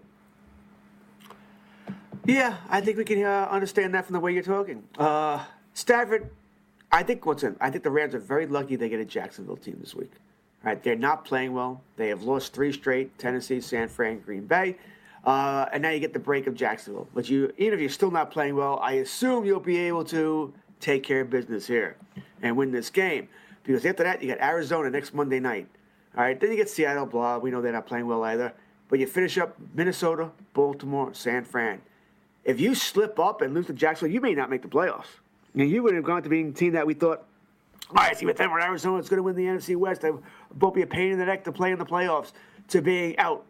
Yeah, 2.27 2.57
I 2.69 2.81
think 2.81 2.99
we 2.99 3.05
can 3.05 3.23
uh, 3.23 3.47
understand 3.51 3.95
that 3.95 4.05
from 4.05 4.15
the 4.15 4.21
way 4.21 4.33
you're 4.33 4.43
talking. 4.43 4.83
Uh, 4.99 5.45
Stafford, 5.75 6.29
I 6.91 7.05
think 7.05 7.25
what's 7.25 7.45
in, 7.45 7.57
I 7.61 7.71
think 7.71 7.85
the 7.85 7.91
Rams 7.91 8.17
are 8.17 8.19
very 8.19 8.47
lucky 8.49 8.75
they 8.75 8.89
get 8.89 8.99
a 8.99 9.05
Jacksonville 9.05 9.57
team 9.57 9.77
this 9.81 9.95
week. 9.95 10.11
All 10.65 10.73
right, 10.73 10.83
they're 10.83 10.97
not 10.97 11.25
playing 11.25 11.53
well. 11.53 11.83
They 11.97 12.09
have 12.09 12.25
lost 12.25 12.53
three 12.53 12.73
straight: 12.73 13.17
Tennessee, 13.17 13.61
San 13.61 13.89
Fran, 13.89 14.19
Green 14.19 14.45
Bay, 14.45 14.77
uh, 15.25 15.67
and 15.73 15.83
now 15.83 15.91
you 15.91 16.01
get 16.01 16.13
the 16.13 16.19
break 16.19 16.49
of 16.49 16.57
Jacksonville. 16.57 17.07
But 17.15 17.29
you, 17.29 17.53
even 17.59 17.75
if 17.75 17.81
you're 17.81 17.91
still 17.91 18.11
not 18.11 18.33
playing 18.33 18.57
well, 18.57 18.81
I 18.83 18.95
assume 18.95 19.45
you'll 19.45 19.61
be 19.61 19.79
able 19.79 20.05
to 20.07 20.53
take 20.81 21.05
care 21.05 21.21
of 21.21 21.31
business 21.31 21.69
here 21.69 21.97
and 22.43 22.57
win 22.57 22.73
this 22.73 22.91
game. 22.91 23.29
Because 23.63 23.87
after 23.87 24.03
that, 24.03 24.21
you 24.21 24.29
got 24.29 24.41
Arizona 24.41 24.91
next 24.91 25.15
Monday 25.15 25.39
night. 25.39 25.69
All 26.17 26.25
right, 26.25 26.41
then 26.41 26.51
you 26.51 26.57
get 26.57 26.69
Seattle. 26.69 27.07
Blah, 27.07 27.39
we 27.39 27.53
know 27.53 27.63
they're 27.63 27.73
not 27.73 27.87
playing 27.87 28.09
well 28.09 28.25
either. 28.25 28.53
But 28.89 28.99
you 28.99 29.07
finish 29.07 29.39
up 29.39 29.57
Minnesota, 29.75 30.31
Baltimore, 30.55 31.15
San 31.15 31.45
Fran 31.45 31.83
if 32.47 32.61
you 32.61 32.77
slip 32.77 33.19
up 33.19 33.43
and 33.43 33.53
lose 33.53 33.67
to 33.67 33.73
Jacksonville, 33.73 34.15
you 34.15 34.21
may 34.21 34.33
not 34.33 34.49
make 34.49 34.63
the 34.63 34.69
playoffs. 34.69 35.09
And 35.55 35.69
you 35.69 35.83
would 35.83 35.95
have 35.95 36.05
gone 36.05 36.23
to 36.23 36.29
being 36.29 36.51
a 36.51 36.53
team 36.53 36.73
that 36.75 36.87
we 36.87 36.95
thought, 36.95 37.27
all 37.91 37.97
right, 37.97 38.17
see 38.17 38.25
with 38.25 38.37
them 38.37 38.53
or 38.53 38.61
Arizona, 38.61 38.99
it's 38.99 39.09
going 39.09 39.19
to 39.19 39.23
win 39.25 39.35
the 39.35 39.45
NFC 39.45 39.75
West. 39.77 40.01
They 40.01 40.13
both 40.55 40.75
be 40.75 40.83
a 40.83 40.87
pain 40.87 41.11
in 41.11 41.19
the 41.19 41.27
neck 41.27 41.43
to 41.45 41.53
play 41.53 41.73
in 41.73 41.79
the 41.79 41.85
playoffs. 41.85 42.33
To 42.69 42.81
being 42.81 43.19
out, 43.19 43.45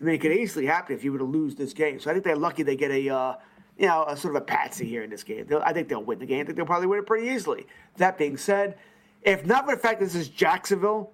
I 0.00 0.04
mean, 0.04 0.14
it 0.16 0.18
could 0.18 0.32
easily 0.32 0.66
happen 0.66 0.94
if 0.94 1.02
you 1.02 1.12
were 1.12 1.18
to 1.18 1.24
lose 1.24 1.54
this 1.54 1.72
game. 1.72 1.98
So 1.98 2.10
I 2.10 2.12
think 2.12 2.24
they're 2.24 2.36
lucky 2.36 2.62
they 2.62 2.76
get 2.76 2.90
a, 2.90 3.08
uh, 3.08 3.34
you 3.78 3.86
know, 3.86 4.04
a 4.06 4.16
sort 4.16 4.36
of 4.36 4.42
a 4.42 4.44
patsy 4.44 4.86
here 4.86 5.02
in 5.02 5.08
this 5.08 5.22
game. 5.22 5.46
They'll, 5.46 5.62
I 5.64 5.72
think 5.72 5.88
they'll 5.88 6.02
win 6.02 6.18
the 6.18 6.26
game. 6.26 6.42
I 6.42 6.44
think 6.44 6.56
they'll 6.56 6.66
probably 6.66 6.88
win 6.88 6.98
it 6.98 7.06
pretty 7.06 7.28
easily. 7.28 7.66
That 7.96 8.18
being 8.18 8.36
said, 8.36 8.76
if 9.22 9.46
not 9.46 9.66
for 9.66 9.74
the 9.74 9.80
fact 9.80 10.00
that 10.00 10.06
this 10.06 10.14
is 10.14 10.28
Jacksonville, 10.28 11.10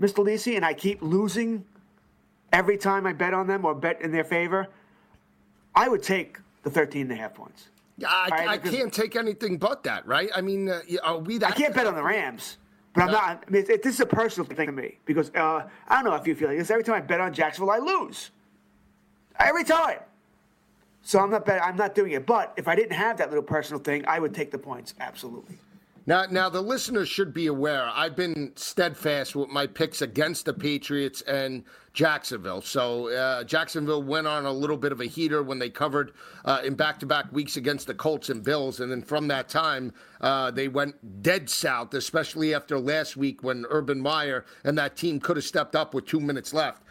Mr. 0.00 0.24
Lisi, 0.24 0.56
and 0.56 0.64
I 0.64 0.74
keep 0.74 1.02
losing 1.02 1.64
every 2.52 2.78
time 2.78 3.06
I 3.06 3.12
bet 3.12 3.32
on 3.32 3.46
them 3.46 3.64
or 3.64 3.76
bet 3.76 4.02
in 4.02 4.10
their 4.10 4.24
favor– 4.24 4.66
I 5.74 5.88
would 5.88 6.02
take 6.02 6.38
the 6.62 6.70
13 6.70 7.02
and 7.02 7.12
a 7.12 7.14
half 7.16 7.34
points. 7.34 7.68
Yeah, 7.98 8.08
I, 8.08 8.28
right? 8.30 8.48
I 8.48 8.58
can't 8.58 8.92
take 8.92 9.16
anything 9.16 9.58
but 9.58 9.82
that, 9.84 10.06
right? 10.06 10.30
I 10.34 10.40
mean, 10.40 10.68
uh, 10.68 10.80
are 11.02 11.18
we 11.18 11.38
that? 11.38 11.50
I 11.50 11.54
can't 11.54 11.74
bet 11.74 11.86
on 11.86 11.94
the 11.94 12.02
Rams. 12.02 12.58
But 12.94 13.04
I'm 13.04 13.12
not. 13.12 13.44
I 13.46 13.50
mean, 13.50 13.64
it, 13.68 13.82
this 13.82 13.94
is 13.94 14.00
a 14.00 14.06
personal 14.06 14.46
thing 14.46 14.66
to 14.66 14.72
me 14.72 14.98
because 15.04 15.30
uh, 15.34 15.66
I 15.88 15.94
don't 15.94 16.04
know 16.04 16.14
if 16.14 16.26
you 16.26 16.34
feel 16.34 16.48
like 16.48 16.58
this. 16.58 16.70
Every 16.70 16.84
time 16.84 16.96
I 16.96 17.00
bet 17.00 17.20
on 17.20 17.32
Jacksonville, 17.32 17.72
I 17.72 17.78
lose. 17.78 18.30
Every 19.38 19.64
time. 19.64 19.98
So 21.02 21.18
I'm 21.18 21.30
not 21.30 21.44
bet, 21.44 21.62
I'm 21.62 21.76
not 21.76 21.94
doing 21.94 22.12
it. 22.12 22.26
But 22.26 22.52
if 22.56 22.68
I 22.68 22.76
didn't 22.76 22.92
have 22.92 23.16
that 23.18 23.28
little 23.28 23.42
personal 23.42 23.82
thing, 23.82 24.04
I 24.06 24.18
would 24.18 24.34
take 24.34 24.50
the 24.50 24.58
points 24.58 24.94
absolutely. 25.00 25.58
Now, 26.04 26.24
now 26.28 26.48
the 26.48 26.60
listeners 26.60 27.08
should 27.08 27.32
be 27.32 27.46
aware. 27.46 27.84
I've 27.84 28.16
been 28.16 28.52
steadfast 28.56 29.36
with 29.36 29.50
my 29.50 29.68
picks 29.68 30.02
against 30.02 30.44
the 30.44 30.52
Patriots 30.52 31.22
and 31.22 31.62
Jacksonville. 31.92 32.60
So 32.60 33.08
uh, 33.14 33.44
Jacksonville 33.44 34.02
went 34.02 34.26
on 34.26 34.44
a 34.44 34.52
little 34.52 34.76
bit 34.76 34.90
of 34.90 35.00
a 35.00 35.04
heater 35.04 35.44
when 35.44 35.60
they 35.60 35.70
covered 35.70 36.12
uh, 36.44 36.60
in 36.64 36.74
back-to-back 36.74 37.30
weeks 37.32 37.56
against 37.56 37.86
the 37.86 37.94
Colts 37.94 38.30
and 38.30 38.42
Bills, 38.42 38.80
and 38.80 38.90
then 38.90 39.02
from 39.02 39.28
that 39.28 39.48
time 39.48 39.92
uh, 40.20 40.50
they 40.50 40.66
went 40.66 41.22
dead 41.22 41.48
south, 41.48 41.94
especially 41.94 42.52
after 42.52 42.80
last 42.80 43.16
week 43.16 43.44
when 43.44 43.64
Urban 43.68 44.00
Meyer 44.00 44.44
and 44.64 44.76
that 44.78 44.96
team 44.96 45.20
could 45.20 45.36
have 45.36 45.44
stepped 45.44 45.76
up 45.76 45.94
with 45.94 46.06
two 46.06 46.20
minutes 46.20 46.52
left. 46.52 46.82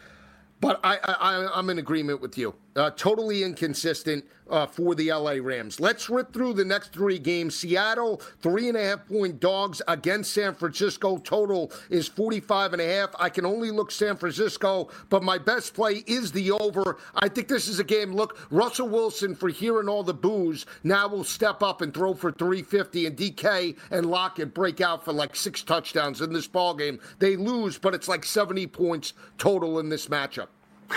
But 0.60 0.80
I, 0.84 0.98
I, 1.04 1.50
I'm 1.52 1.68
in 1.68 1.78
agreement 1.78 2.22
with 2.22 2.38
you. 2.38 2.54
Uh, 2.74 2.90
totally 2.90 3.42
inconsistent 3.42 4.24
uh, 4.48 4.66
for 4.66 4.94
the 4.94 5.12
LA 5.12 5.36
Rams. 5.40 5.78
Let's 5.78 6.08
rip 6.08 6.32
through 6.32 6.54
the 6.54 6.64
next 6.64 6.92
three 6.92 7.18
games. 7.18 7.54
Seattle, 7.54 8.20
three 8.40 8.68
and 8.68 8.76
a 8.76 8.82
half 8.82 9.06
point 9.06 9.40
dogs 9.40 9.82
against 9.88 10.32
San 10.32 10.54
Francisco. 10.54 11.18
Total 11.18 11.70
is 11.90 12.08
45 12.08 12.74
and 12.74 12.82
a 12.82 12.86
half. 12.86 13.10
I 13.18 13.28
can 13.28 13.44
only 13.44 13.70
look 13.70 13.90
San 13.90 14.16
Francisco, 14.16 14.88
but 15.10 15.22
my 15.22 15.38
best 15.38 15.74
play 15.74 16.04
is 16.06 16.32
the 16.32 16.50
over. 16.52 16.98
I 17.14 17.28
think 17.28 17.48
this 17.48 17.68
is 17.68 17.78
a 17.78 17.84
game. 17.84 18.12
Look, 18.12 18.38
Russell 18.50 18.88
Wilson, 18.88 19.34
for 19.34 19.48
hearing 19.48 19.88
all 19.88 20.02
the 20.02 20.14
boos, 20.14 20.66
now 20.82 21.08
will 21.08 21.24
step 21.24 21.62
up 21.62 21.82
and 21.82 21.92
throw 21.92 22.14
for 22.14 22.32
350, 22.32 23.06
and 23.06 23.16
DK 23.16 23.76
and 23.90 24.06
Lockett 24.06 24.54
break 24.54 24.80
out 24.80 25.04
for 25.04 25.12
like 25.12 25.36
six 25.36 25.62
touchdowns 25.62 26.20
in 26.20 26.32
this 26.32 26.46
ball 26.46 26.74
game. 26.74 27.00
They 27.18 27.36
lose, 27.36 27.78
but 27.78 27.94
it's 27.94 28.08
like 28.08 28.24
70 28.24 28.66
points 28.68 29.12
total 29.38 29.78
in 29.78 29.88
this 29.88 30.08
matchup. 30.08 30.48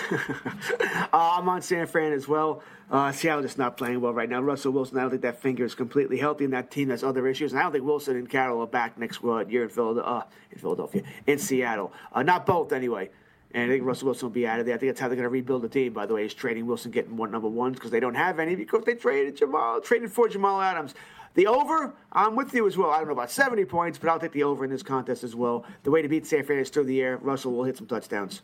uh, 0.12 1.08
I'm 1.12 1.48
on 1.50 1.62
San 1.62 1.88
Fran 1.88 2.14
as 2.14 2.28
well. 2.28 2.62
Uh, 2.90 3.12
Seattle 3.12 3.42
just 3.42 3.58
not 3.58 3.78
playing 3.78 4.02
well 4.02 4.14
right 4.14 4.30
now. 4.30 4.42
Russell 4.42 4.72
Wilson, 4.72 4.98
I 4.98 5.02
don't 5.02 5.10
think 5.10 5.24
that 5.24 5.42
finger 5.42 5.66
is 5.66 5.74
completely 5.74 6.18
healthy, 6.18 6.44
and 6.44 6.54
that 6.54 6.70
team 6.70 6.90
has 6.90 7.04
other 7.04 7.28
issues. 7.28 7.52
And 7.52 7.60
I 7.60 7.64
don't 7.64 7.72
think 7.72 7.84
Wilson 7.84 8.16
and 8.16 8.30
Carroll 8.30 8.62
are 8.62 8.68
back 8.68 8.98
next 8.98 9.24
uh, 9.24 9.46
year 9.46 9.64
in 9.64 9.70
Philadelphia, 9.70 10.12
uh, 10.12 10.24
in 10.52 10.60
Philadelphia, 10.60 11.04
in 11.28 11.40
Seattle. 11.40 11.92
Uh, 12.14 12.24
not 12.24 12.46
both, 12.46 12.72
anyway. 12.72 13.10
And 13.54 13.72
I 13.72 13.74
think 13.74 13.86
Russell 13.86 14.08
Wilson 14.08 14.28
will 14.28 14.34
be 14.34 14.46
out 14.46 14.60
of 14.60 14.66
there. 14.66 14.76
I 14.76 14.78
think 14.78 14.92
that's 14.92 15.00
how 15.00 15.08
they're 15.08 15.16
going 15.16 15.24
to 15.24 15.30
rebuild 15.30 15.62
the 15.62 15.70
team. 15.70 15.94
By 15.94 16.06
the 16.06 16.14
way, 16.14 16.26
is 16.26 16.34
trading 16.34 16.66
Wilson, 16.66 16.92
getting 16.92 17.16
one 17.16 17.32
number 17.32 17.48
ones 17.48 17.76
because 17.76 17.90
they 17.90 18.02
don't 18.02 18.16
have 18.16 18.38
any 18.40 18.56
because 18.56 18.84
they 18.84 18.96
traded 18.96 19.38
Jamal, 19.38 19.80
traded 19.82 20.12
for 20.12 20.28
Jamal 20.28 20.62
Adams. 20.62 20.94
The 21.36 21.48
over, 21.48 21.94
I'm 22.14 22.36
with 22.36 22.54
you 22.54 22.66
as 22.66 22.78
well. 22.78 22.92
I 22.92 22.98
don't 22.98 23.08
know 23.08 23.14
about 23.14 23.30
70 23.30 23.66
points, 23.66 23.98
but 23.98 24.10
I'll 24.10 24.20
take 24.20 24.32
the 24.32 24.44
over 24.44 24.64
in 24.64 24.72
this 24.72 24.84
contest 24.84 25.24
as 25.24 25.36
well. 25.36 25.66
The 25.84 25.92
way 25.92 26.02
to 26.02 26.08
beat 26.08 26.26
San 26.26 26.44
Fran 26.44 26.60
is 26.60 26.70
through 26.70 26.86
the 26.86 27.02
air. 27.02 27.18
Russell 27.18 27.52
will 27.52 27.66
hit 27.66 27.78
some 27.78 27.88
touchdowns. 27.88 28.42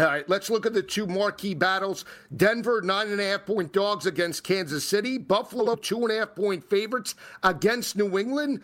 All 0.00 0.06
right, 0.06 0.26
let's 0.30 0.48
look 0.48 0.64
at 0.64 0.72
the 0.72 0.82
two 0.82 1.06
marquee 1.06 1.52
battles. 1.52 2.06
Denver, 2.34 2.80
nine 2.80 3.08
and 3.10 3.20
a 3.20 3.24
half 3.24 3.44
point 3.44 3.70
dogs 3.70 4.06
against 4.06 4.44
Kansas 4.44 4.82
City. 4.82 5.18
Buffalo, 5.18 5.74
two 5.74 5.98
and 6.04 6.10
a 6.10 6.20
half 6.20 6.34
point 6.34 6.64
favorites 6.64 7.14
against 7.42 7.96
New 7.96 8.18
England. 8.18 8.62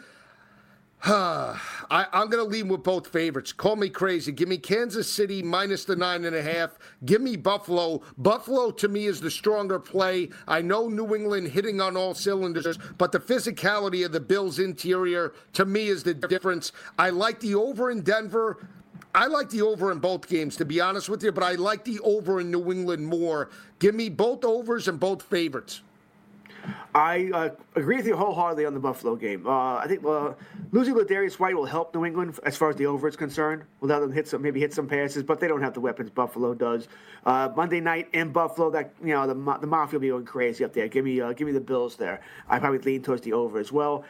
I, 1.04 2.06
am 2.10 2.30
going 2.30 2.42
to 2.42 2.50
lead 2.50 2.70
with 2.70 2.82
both 2.82 3.08
favorites. 3.08 3.52
Call 3.52 3.76
me 3.76 3.90
crazy. 3.90 4.32
Give 4.32 4.48
me 4.48 4.56
Kansas 4.56 5.12
City 5.12 5.42
minus 5.42 5.84
the 5.84 5.94
nine 5.94 6.24
and 6.24 6.34
a 6.34 6.42
half. 6.42 6.78
Give 7.04 7.20
me 7.20 7.36
Buffalo. 7.36 8.00
Buffalo 8.16 8.70
to 8.70 8.88
me 8.88 9.04
is 9.04 9.20
the 9.20 9.30
stronger 9.30 9.78
play. 9.78 10.30
I 10.48 10.62
know 10.62 10.88
New 10.88 11.14
England 11.14 11.48
hitting 11.48 11.82
on 11.82 11.98
all 11.98 12.14
cylinders, 12.14 12.78
but 12.96 13.12
the 13.12 13.20
physicality 13.20 14.06
of 14.06 14.12
the 14.12 14.20
Bills' 14.20 14.58
interior 14.58 15.34
to 15.52 15.66
me 15.66 15.88
is 15.88 16.02
the 16.02 16.14
difference. 16.14 16.72
I 16.98 17.10
like 17.10 17.40
the 17.40 17.56
over 17.56 17.90
in 17.90 18.00
Denver. 18.00 18.66
I 19.16 19.28
like 19.28 19.48
the 19.48 19.62
over 19.62 19.90
in 19.90 19.98
both 19.98 20.28
games, 20.28 20.56
to 20.56 20.66
be 20.66 20.78
honest 20.78 21.08
with 21.08 21.22
you, 21.24 21.32
but 21.32 21.42
I 21.42 21.52
like 21.52 21.84
the 21.84 21.98
over 22.00 22.38
in 22.38 22.50
New 22.50 22.70
England 22.70 23.06
more. 23.06 23.48
Give 23.78 23.94
me 23.94 24.10
both 24.10 24.44
overs 24.44 24.88
and 24.88 25.00
both 25.00 25.22
favorites. 25.22 25.80
I 26.94 27.30
uh, 27.32 27.48
agree 27.76 27.96
with 27.96 28.06
you 28.06 28.14
wholeheartedly 28.14 28.66
on 28.66 28.74
the 28.74 28.80
Buffalo 28.80 29.16
game. 29.16 29.46
Uh, 29.46 29.76
I 29.76 29.86
think 29.88 30.04
uh, 30.04 30.34
losing 30.70 30.94
Ladarius 30.94 31.38
White 31.38 31.56
will 31.56 31.64
help 31.64 31.94
New 31.94 32.04
England 32.04 32.38
as 32.44 32.58
far 32.58 32.68
as 32.68 32.76
the 32.76 32.84
over 32.84 33.08
is 33.08 33.16
concerned. 33.16 33.62
Will 33.80 33.88
let 33.88 34.00
them 34.00 34.12
hit 34.12 34.28
some, 34.28 34.42
maybe 34.42 34.60
hit 34.60 34.74
some 34.74 34.86
passes, 34.86 35.22
but 35.22 35.40
they 35.40 35.48
don't 35.48 35.62
have 35.62 35.72
the 35.72 35.80
weapons 35.80 36.10
Buffalo 36.10 36.52
does. 36.52 36.88
Uh, 37.24 37.48
Monday 37.56 37.80
night 37.80 38.08
in 38.12 38.32
Buffalo, 38.32 38.70
that 38.70 38.92
you 39.02 39.14
know 39.14 39.26
the 39.26 39.58
the 39.60 39.66
Mafia 39.66 39.98
will 39.98 40.02
be 40.02 40.08
going 40.08 40.26
crazy 40.26 40.62
up 40.62 40.74
there. 40.74 40.88
Give 40.88 41.06
me 41.06 41.22
uh, 41.22 41.32
give 41.32 41.46
me 41.46 41.54
the 41.54 41.60
Bills 41.60 41.96
there. 41.96 42.20
I 42.50 42.58
probably 42.58 42.80
lean 42.80 43.02
towards 43.02 43.22
the 43.22 43.32
over 43.32 43.58
as 43.58 43.72
well. 43.72 44.04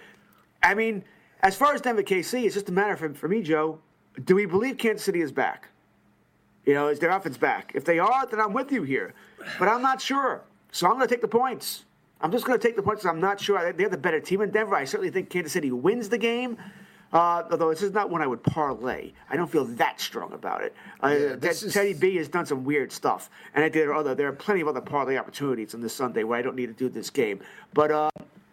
I 0.64 0.74
mean, 0.74 1.04
as 1.42 1.54
far 1.54 1.74
as 1.74 1.80
Denver 1.80 2.02
KC, 2.02 2.44
it's 2.44 2.54
just 2.54 2.68
a 2.68 2.72
matter 2.72 2.96
for, 2.96 3.14
for 3.14 3.28
me, 3.28 3.42
Joe. 3.42 3.78
Do 4.24 4.34
we 4.34 4.46
believe 4.46 4.78
Kansas 4.78 5.04
City 5.04 5.20
is 5.20 5.32
back? 5.32 5.68
You 6.64 6.74
know, 6.74 6.88
is 6.88 6.98
their 6.98 7.10
offense 7.10 7.36
back? 7.36 7.72
If 7.74 7.84
they 7.84 7.98
are, 7.98 8.26
then 8.26 8.40
I'm 8.40 8.52
with 8.52 8.72
you 8.72 8.82
here. 8.82 9.14
But 9.58 9.68
I'm 9.68 9.82
not 9.82 10.00
sure. 10.00 10.42
So 10.72 10.86
I'm 10.86 10.94
going 10.94 11.06
to 11.06 11.14
take 11.14 11.22
the 11.22 11.28
points. 11.28 11.84
I'm 12.20 12.32
just 12.32 12.44
going 12.44 12.58
to 12.58 12.66
take 12.66 12.76
the 12.76 12.82
points. 12.82 13.04
I'm 13.04 13.20
not 13.20 13.40
sure. 13.40 13.72
They're 13.72 13.88
the 13.88 13.96
better 13.96 14.20
team 14.20 14.40
in 14.40 14.50
Denver. 14.50 14.74
I 14.74 14.84
certainly 14.84 15.10
think 15.10 15.30
Kansas 15.30 15.52
City 15.52 15.70
wins 15.70 16.08
the 16.08 16.18
game. 16.18 16.56
Uh, 17.12 17.44
although 17.50 17.70
this 17.70 17.82
is 17.82 17.92
not 17.92 18.10
one 18.10 18.20
I 18.20 18.26
would 18.26 18.42
parlay. 18.42 19.12
I 19.30 19.36
don't 19.36 19.50
feel 19.50 19.64
that 19.64 20.00
strong 20.00 20.32
about 20.32 20.62
it. 20.62 20.74
Uh, 21.02 21.08
yeah, 21.08 21.48
is... 21.50 21.72
Teddy 21.72 21.94
B 21.94 22.16
has 22.16 22.28
done 22.28 22.44
some 22.46 22.64
weird 22.64 22.90
stuff, 22.90 23.30
and 23.54 23.64
I 23.64 23.68
did 23.68 23.88
other. 23.88 24.14
There 24.14 24.26
are 24.26 24.32
plenty 24.32 24.60
of 24.60 24.68
other 24.68 24.80
parlay 24.80 25.16
opportunities 25.16 25.74
on 25.74 25.80
this 25.80 25.94
Sunday 25.94 26.24
where 26.24 26.38
I 26.38 26.42
don't 26.42 26.56
need 26.56 26.66
to 26.66 26.72
do 26.72 26.88
this 26.88 27.08
game. 27.08 27.40
But 27.74 27.90
uh, 27.92 28.10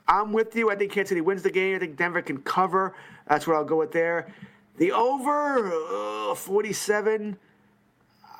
I'm 0.08 0.32
with 0.32 0.56
you. 0.56 0.70
I 0.70 0.76
think 0.76 0.92
Kansas 0.92 1.10
City 1.10 1.22
wins 1.22 1.42
the 1.42 1.52
game. 1.52 1.76
I 1.76 1.80
think 1.80 1.98
Denver 1.98 2.22
can 2.22 2.38
cover. 2.40 2.96
That's 3.28 3.48
what 3.48 3.56
I'll 3.56 3.66
go 3.66 3.78
with 3.78 3.92
there. 3.92 4.28
The 4.78 4.92
over 4.92 6.36
47. 6.36 7.38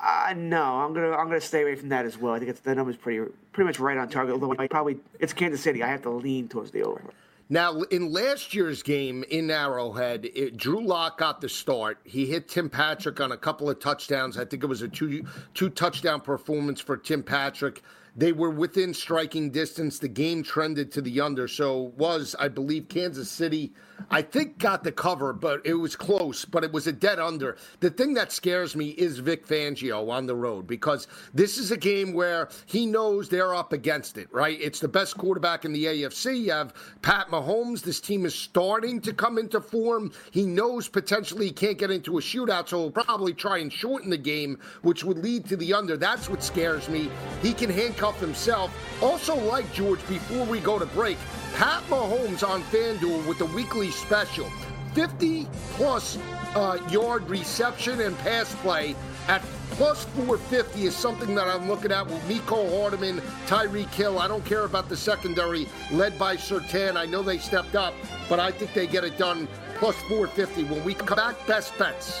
Uh, 0.02 0.34
no, 0.36 0.62
I'm 0.62 0.92
gonna 0.92 1.12
I'm 1.12 1.28
gonna 1.28 1.40
stay 1.40 1.62
away 1.62 1.76
from 1.76 1.88
that 1.88 2.04
as 2.04 2.18
well. 2.18 2.34
I 2.34 2.38
think 2.38 2.50
it's, 2.50 2.60
the 2.60 2.74
number's 2.74 2.96
pretty 2.96 3.30
pretty 3.52 3.66
much 3.66 3.80
right 3.80 3.96
on 3.96 4.08
target. 4.08 4.34
Although 4.34 4.54
I 4.58 4.66
probably 4.66 4.98
it's 5.18 5.32
Kansas 5.32 5.62
City. 5.62 5.82
I 5.82 5.88
have 5.88 6.02
to 6.02 6.10
lean 6.10 6.48
towards 6.48 6.72
the 6.72 6.82
over. 6.82 7.00
Now, 7.48 7.82
in 7.82 8.10
last 8.10 8.54
year's 8.54 8.82
game 8.82 9.22
in 9.30 9.50
Arrowhead, 9.50 10.24
it, 10.34 10.56
Drew 10.56 10.84
Lock 10.84 11.18
got 11.18 11.40
the 11.40 11.48
start. 11.48 11.98
He 12.04 12.26
hit 12.26 12.48
Tim 12.48 12.70
Patrick 12.70 13.20
on 13.20 13.32
a 13.32 13.36
couple 13.36 13.68
of 13.68 13.80
touchdowns. 13.80 14.38
I 14.38 14.44
think 14.44 14.62
it 14.62 14.66
was 14.66 14.82
a 14.82 14.88
two 14.88 15.24
two 15.54 15.70
touchdown 15.70 16.20
performance 16.20 16.80
for 16.80 16.96
Tim 16.96 17.22
Patrick. 17.22 17.82
They 18.16 18.32
were 18.32 18.50
within 18.50 18.94
striking 18.94 19.50
distance. 19.50 19.98
The 19.98 20.08
game 20.08 20.42
trended 20.42 20.92
to 20.92 21.02
the 21.02 21.20
under. 21.20 21.48
So 21.48 21.92
was, 21.96 22.36
I 22.38 22.48
believe, 22.48 22.88
Kansas 22.88 23.30
City 23.30 23.72
I 24.10 24.22
think 24.22 24.58
got 24.58 24.84
the 24.84 24.92
cover, 24.92 25.32
but 25.32 25.64
it 25.64 25.74
was 25.74 25.96
close, 25.96 26.44
but 26.44 26.64
it 26.64 26.72
was 26.72 26.86
a 26.86 26.92
dead 26.92 27.18
under. 27.18 27.56
The 27.80 27.90
thing 27.90 28.14
that 28.14 28.32
scares 28.32 28.76
me 28.76 28.90
is 28.90 29.18
Vic 29.18 29.46
Fangio 29.46 30.10
on 30.10 30.26
the 30.26 30.36
road 30.36 30.66
because 30.66 31.06
this 31.32 31.58
is 31.58 31.70
a 31.70 31.76
game 31.76 32.12
where 32.12 32.48
he 32.66 32.86
knows 32.86 33.28
they're 33.28 33.54
up 33.54 33.72
against 33.72 34.18
it, 34.18 34.32
right? 34.32 34.58
It's 34.60 34.80
the 34.80 34.88
best 34.88 35.16
quarterback 35.16 35.64
in 35.64 35.72
the 35.72 35.84
AFC. 35.84 36.44
You 36.44 36.52
have 36.52 36.74
Pat 37.02 37.28
Mahomes. 37.28 37.82
This 37.82 38.00
team 38.00 38.26
is 38.26 38.34
starting 38.34 39.00
to 39.00 39.12
come 39.12 39.38
into 39.38 39.60
form. 39.60 40.12
He 40.30 40.44
knows 40.44 40.88
potentially 40.88 41.46
he 41.46 41.52
can't 41.52 41.78
get 41.78 41.90
into 41.90 42.18
a 42.18 42.20
shootout, 42.20 42.68
so 42.68 42.82
he'll 42.82 42.90
probably 42.90 43.32
try 43.32 43.58
and 43.58 43.72
shorten 43.72 44.10
the 44.10 44.18
game, 44.18 44.58
which 44.82 45.04
would 45.04 45.18
lead 45.18 45.46
to 45.46 45.56
the 45.56 45.72
under. 45.72 45.96
That's 45.96 46.28
what 46.28 46.42
scares 46.42 46.88
me. 46.88 47.10
He 47.42 47.52
can 47.52 47.70
handcuff 47.70 48.20
himself. 48.20 48.74
Also, 49.02 49.34
like 49.34 49.70
George, 49.72 50.06
before 50.08 50.44
we 50.46 50.60
go 50.60 50.78
to 50.78 50.86
break, 50.86 51.18
Pat 51.54 51.84
Mahomes 51.84 52.46
on 52.46 52.64
FanDuel 52.64 53.28
with 53.28 53.38
the 53.38 53.46
weekly 53.46 53.92
special 53.92 54.50
50 54.94 55.46
plus 55.74 56.18
uh, 56.56 56.78
yard 56.90 57.30
reception 57.30 58.00
and 58.00 58.18
pass 58.18 58.52
play 58.56 58.96
at 59.28 59.40
plus 59.70 60.04
450 60.04 60.86
is 60.86 60.96
something 60.96 61.32
that 61.36 61.46
I'm 61.46 61.68
looking 61.68 61.92
at 61.92 62.06
with 62.06 62.20
Mecole 62.28 62.80
Hardman, 62.80 63.20
Tyreek 63.46 63.90
Hill. 63.90 64.18
I 64.18 64.26
don't 64.26 64.44
care 64.44 64.64
about 64.64 64.88
the 64.88 64.96
secondary 64.96 65.68
led 65.92 66.18
by 66.18 66.36
Surtain. 66.36 66.96
I 66.96 67.06
know 67.06 67.22
they 67.22 67.38
stepped 67.38 67.76
up, 67.76 67.94
but 68.28 68.40
I 68.40 68.50
think 68.50 68.74
they 68.74 68.88
get 68.88 69.04
it 69.04 69.16
done 69.16 69.46
plus 69.76 69.94
450. 70.08 70.64
When 70.64 70.84
we 70.84 70.94
come 70.94 71.16
back, 71.16 71.46
best 71.46 71.76
bets. 71.78 72.20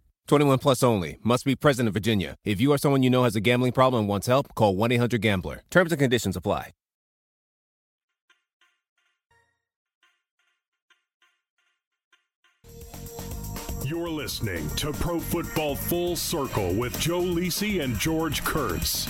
21 0.27 0.59
plus 0.59 0.83
only. 0.83 1.17
Must 1.23 1.45
be 1.45 1.55
present 1.55 1.87
in 1.87 1.93
Virginia. 1.93 2.35
If 2.45 2.61
you 2.61 2.71
or 2.71 2.77
someone 2.77 3.03
you 3.03 3.09
know 3.09 3.23
has 3.23 3.35
a 3.35 3.41
gambling 3.41 3.71
problem 3.71 4.01
and 4.01 4.09
wants 4.09 4.27
help, 4.27 4.53
call 4.55 4.75
1 4.75 4.91
800 4.91 5.21
Gambler. 5.21 5.61
Terms 5.69 5.91
and 5.91 5.99
conditions 5.99 6.35
apply. 6.35 6.71
You're 13.83 14.09
listening 14.09 14.69
to 14.77 14.93
Pro 14.93 15.19
Football 15.19 15.75
Full 15.75 16.15
Circle 16.15 16.75
with 16.75 16.97
Joe 16.97 17.23
Lisi 17.23 17.83
and 17.83 17.99
George 17.99 18.41
Kurtz. 18.43 19.05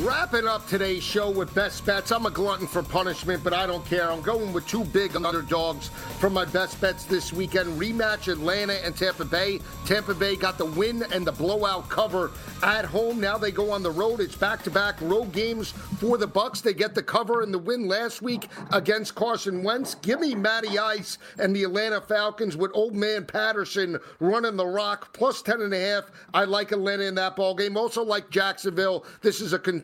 Wrapping 0.00 0.48
up 0.48 0.66
today's 0.66 1.04
show 1.04 1.30
with 1.30 1.54
best 1.54 1.86
bets. 1.86 2.10
I'm 2.10 2.26
a 2.26 2.30
glutton 2.30 2.66
for 2.66 2.82
punishment, 2.82 3.44
but 3.44 3.54
I 3.54 3.64
don't 3.64 3.86
care. 3.86 4.10
I'm 4.10 4.22
going 4.22 4.52
with 4.52 4.66
two 4.66 4.84
big 4.86 5.14
underdogs 5.14 5.86
for 6.18 6.28
my 6.28 6.44
best 6.44 6.80
bets 6.80 7.04
this 7.04 7.32
weekend. 7.32 7.80
Rematch 7.80 8.30
Atlanta 8.30 8.84
and 8.84 8.96
Tampa 8.96 9.24
Bay. 9.24 9.60
Tampa 9.86 10.12
Bay 10.12 10.34
got 10.34 10.58
the 10.58 10.64
win 10.64 11.04
and 11.12 11.24
the 11.24 11.30
blowout 11.30 11.88
cover 11.88 12.32
at 12.64 12.84
home. 12.84 13.20
Now 13.20 13.38
they 13.38 13.52
go 13.52 13.70
on 13.70 13.84
the 13.84 13.90
road. 13.90 14.20
It's 14.20 14.34
back-to-back 14.34 15.00
road 15.00 15.30
games 15.32 15.70
for 16.00 16.18
the 16.18 16.26
Bucs. 16.26 16.60
They 16.60 16.74
get 16.74 16.96
the 16.96 17.02
cover 17.02 17.42
and 17.42 17.54
the 17.54 17.58
win 17.58 17.86
last 17.86 18.20
week 18.20 18.48
against 18.72 19.14
Carson 19.14 19.62
Wentz. 19.62 19.94
Give 19.94 20.18
me 20.18 20.34
Matty 20.34 20.76
Ice 20.76 21.18
and 21.38 21.54
the 21.54 21.62
Atlanta 21.62 22.00
Falcons 22.00 22.56
with 22.56 22.72
old 22.74 22.96
man 22.96 23.26
Patterson 23.26 24.00
running 24.18 24.56
the 24.56 24.66
rock 24.66 25.12
plus 25.12 25.40
ten 25.40 25.60
and 25.60 25.72
a 25.72 25.78
half. 25.78 26.10
I 26.34 26.44
like 26.44 26.72
Atlanta 26.72 27.04
in 27.04 27.14
that 27.14 27.36
ball 27.36 27.54
game. 27.54 27.76
Also 27.76 28.02
like 28.02 28.28
Jacksonville. 28.30 29.04
This 29.22 29.40
is 29.40 29.52
a 29.52 29.58
con- 29.60 29.83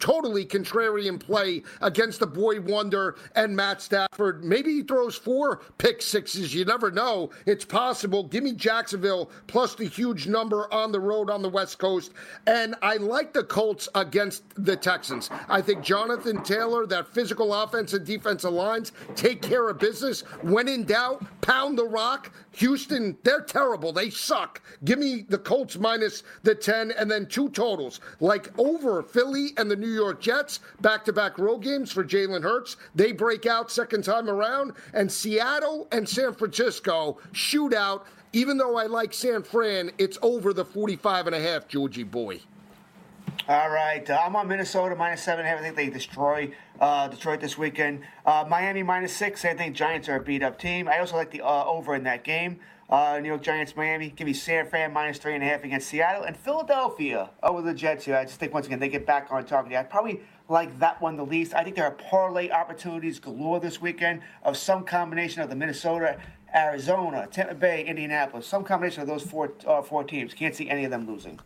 totally 0.00 0.44
contrarian 0.44 1.20
play 1.20 1.62
against 1.80 2.20
the 2.20 2.26
boy 2.26 2.60
wonder 2.60 3.16
and 3.36 3.54
Matt 3.54 3.80
Stafford. 3.80 4.42
Maybe 4.42 4.72
he 4.72 4.82
throws 4.82 5.14
four 5.14 5.60
pick 5.78 6.02
sixes. 6.02 6.54
You 6.54 6.64
never 6.64 6.90
know. 6.90 7.30
It's 7.46 7.64
possible. 7.64 8.24
Give 8.24 8.42
me 8.42 8.52
Jacksonville 8.52 9.30
plus 9.46 9.74
the 9.74 9.86
huge 9.86 10.26
number 10.26 10.72
on 10.72 10.90
the 10.92 11.00
road 11.00 11.30
on 11.30 11.42
the 11.42 11.48
West 11.48 11.78
Coast. 11.78 12.12
And 12.46 12.74
I 12.82 12.96
like 12.96 13.32
the 13.32 13.44
Colts 13.44 13.88
against 13.94 14.42
the 14.56 14.76
Texans. 14.76 15.30
I 15.48 15.60
think 15.60 15.82
Jonathan 15.82 16.42
Taylor, 16.42 16.86
that 16.86 17.08
physical 17.08 17.54
offense 17.54 17.92
and 17.92 18.04
defensive 18.04 18.52
lines, 18.52 18.92
take 19.14 19.42
care 19.42 19.68
of 19.68 19.78
business. 19.78 20.22
When 20.42 20.68
in 20.68 20.84
doubt, 20.84 21.24
pound 21.40 21.78
the 21.78 21.84
rock. 21.84 22.32
Houston, 22.52 23.16
they're 23.22 23.42
terrible. 23.42 23.92
They 23.92 24.10
suck. 24.10 24.60
Give 24.84 24.98
me 24.98 25.24
the 25.28 25.38
Colts 25.38 25.78
minus 25.78 26.22
the 26.42 26.54
10 26.54 26.92
and 26.92 27.10
then 27.10 27.26
two 27.26 27.48
totals. 27.50 28.00
Like 28.18 28.50
over 28.58 29.02
Philly 29.02 29.50
and 29.56 29.70
the 29.70 29.76
New 29.76 29.89
York 29.92 30.20
Jets, 30.20 30.60
back 30.80 31.04
to 31.04 31.12
back 31.12 31.38
road 31.38 31.58
games 31.58 31.92
for 31.92 32.04
Jalen 32.04 32.42
Hurts. 32.42 32.76
They 32.94 33.12
break 33.12 33.46
out 33.46 33.70
second 33.70 34.04
time 34.04 34.28
around. 34.28 34.72
And 34.92 35.10
Seattle 35.10 35.88
and 35.92 36.08
San 36.08 36.34
Francisco 36.34 37.18
shootout. 37.32 38.02
Even 38.32 38.56
though 38.56 38.76
I 38.76 38.86
like 38.86 39.12
San 39.12 39.42
Fran, 39.42 39.90
it's 39.98 40.16
over 40.22 40.52
the 40.52 40.64
45 40.64 41.26
and 41.26 41.34
a 41.34 41.40
half, 41.40 41.66
Georgie 41.66 42.04
boy. 42.04 42.40
All 43.48 43.70
right, 43.70 44.08
uh, 44.08 44.20
I'm 44.24 44.36
on 44.36 44.46
Minnesota 44.46 44.94
minus 44.94 45.22
seven. 45.22 45.44
I 45.44 45.56
think 45.60 45.74
they 45.74 45.88
destroy 45.88 46.52
uh, 46.80 47.08
Detroit 47.08 47.40
this 47.40 47.58
weekend. 47.58 48.02
Uh, 48.24 48.44
Miami 48.48 48.82
minus 48.82 49.12
six. 49.12 49.44
I 49.44 49.54
think 49.54 49.74
Giants 49.74 50.08
are 50.08 50.16
a 50.16 50.22
beat 50.22 50.42
up 50.42 50.58
team. 50.58 50.88
I 50.88 50.98
also 51.00 51.16
like 51.16 51.30
the 51.30 51.40
uh, 51.42 51.64
over 51.64 51.94
in 51.94 52.04
that 52.04 52.22
game. 52.22 52.60
Uh, 52.90 53.20
New 53.20 53.28
York 53.28 53.40
Giants, 53.40 53.76
Miami. 53.76 54.10
Give 54.10 54.26
me 54.26 54.32
San 54.32 54.66
Fran 54.68 54.92
minus 54.92 55.18
three 55.18 55.36
and 55.36 55.44
a 55.44 55.46
half 55.46 55.62
against 55.62 55.88
Seattle 55.88 56.24
and 56.24 56.36
Philadelphia 56.36 57.30
over 57.40 57.62
the 57.62 57.72
Jets 57.72 58.04
here. 58.04 58.16
I 58.16 58.24
just 58.24 58.40
think 58.40 58.52
once 58.52 58.66
again 58.66 58.80
they 58.80 58.88
get 58.88 59.06
back 59.06 59.28
on 59.30 59.44
target. 59.44 59.74
I 59.74 59.84
probably 59.84 60.20
like 60.48 60.76
that 60.80 61.00
one 61.00 61.16
the 61.16 61.24
least. 61.24 61.54
I 61.54 61.62
think 61.62 61.76
there 61.76 61.84
are 61.84 61.92
parlay 61.92 62.50
opportunities 62.50 63.20
galore 63.20 63.60
this 63.60 63.80
weekend 63.80 64.22
of 64.42 64.56
some 64.56 64.84
combination 64.84 65.40
of 65.40 65.48
the 65.48 65.54
Minnesota, 65.54 66.18
Arizona, 66.52 67.28
Tampa 67.30 67.54
Bay, 67.54 67.84
Indianapolis, 67.84 68.44
some 68.44 68.64
combination 68.64 69.02
of 69.02 69.06
those 69.06 69.22
four 69.22 69.52
uh, 69.68 69.82
four 69.82 70.02
teams. 70.02 70.34
Can't 70.34 70.56
see 70.56 70.68
any 70.68 70.84
of 70.84 70.90
them 70.90 71.06
losing. 71.06 71.38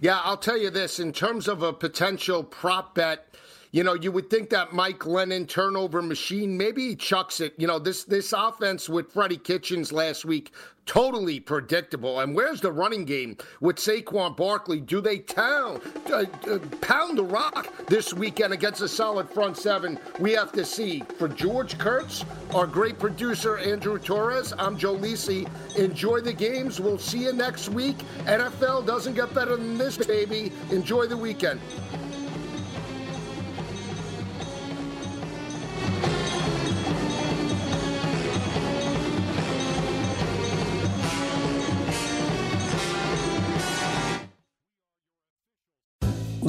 Yeah, 0.00 0.18
I'll 0.24 0.36
tell 0.36 0.58
you 0.58 0.70
this 0.70 0.98
in 0.98 1.12
terms 1.12 1.46
of 1.46 1.62
a 1.62 1.72
potential 1.72 2.42
prop 2.42 2.96
bet. 2.96 3.32
You 3.72 3.84
know, 3.84 3.94
you 3.94 4.10
would 4.10 4.30
think 4.30 4.50
that 4.50 4.72
Mike 4.72 4.98
Glennon 4.98 5.46
turnover 5.46 6.02
machine, 6.02 6.56
maybe 6.56 6.88
he 6.88 6.96
chucks 6.96 7.40
it. 7.40 7.54
You 7.56 7.68
know, 7.68 7.78
this 7.78 8.02
this 8.02 8.32
offense 8.32 8.88
with 8.88 9.12
Freddie 9.12 9.36
Kitchens 9.36 9.92
last 9.92 10.24
week, 10.24 10.52
totally 10.86 11.38
predictable. 11.38 12.18
And 12.18 12.34
where's 12.34 12.60
the 12.60 12.72
running 12.72 13.04
game 13.04 13.36
with 13.60 13.76
Saquon 13.76 14.36
Barkley? 14.36 14.80
Do 14.80 15.00
they 15.00 15.20
town, 15.20 15.80
uh, 16.10 16.24
uh, 16.50 16.58
pound 16.80 17.16
the 17.16 17.22
rock 17.22 17.86
this 17.86 18.12
weekend 18.12 18.52
against 18.52 18.80
a 18.80 18.88
solid 18.88 19.30
front 19.30 19.56
seven? 19.56 20.00
We 20.18 20.32
have 20.32 20.50
to 20.52 20.64
see. 20.64 21.04
For 21.16 21.28
George 21.28 21.78
Kurtz, 21.78 22.24
our 22.52 22.66
great 22.66 22.98
producer 22.98 23.56
Andrew 23.58 24.00
Torres, 24.00 24.52
I'm 24.58 24.76
Joe 24.76 24.96
Lisi. 24.96 25.48
Enjoy 25.76 26.20
the 26.20 26.32
games. 26.32 26.80
We'll 26.80 26.98
see 26.98 27.20
you 27.20 27.32
next 27.32 27.68
week. 27.68 27.98
NFL 28.24 28.84
doesn't 28.84 29.14
get 29.14 29.32
better 29.32 29.56
than 29.56 29.78
this, 29.78 29.96
baby. 29.96 30.50
Enjoy 30.72 31.06
the 31.06 31.16
weekend. 31.16 31.60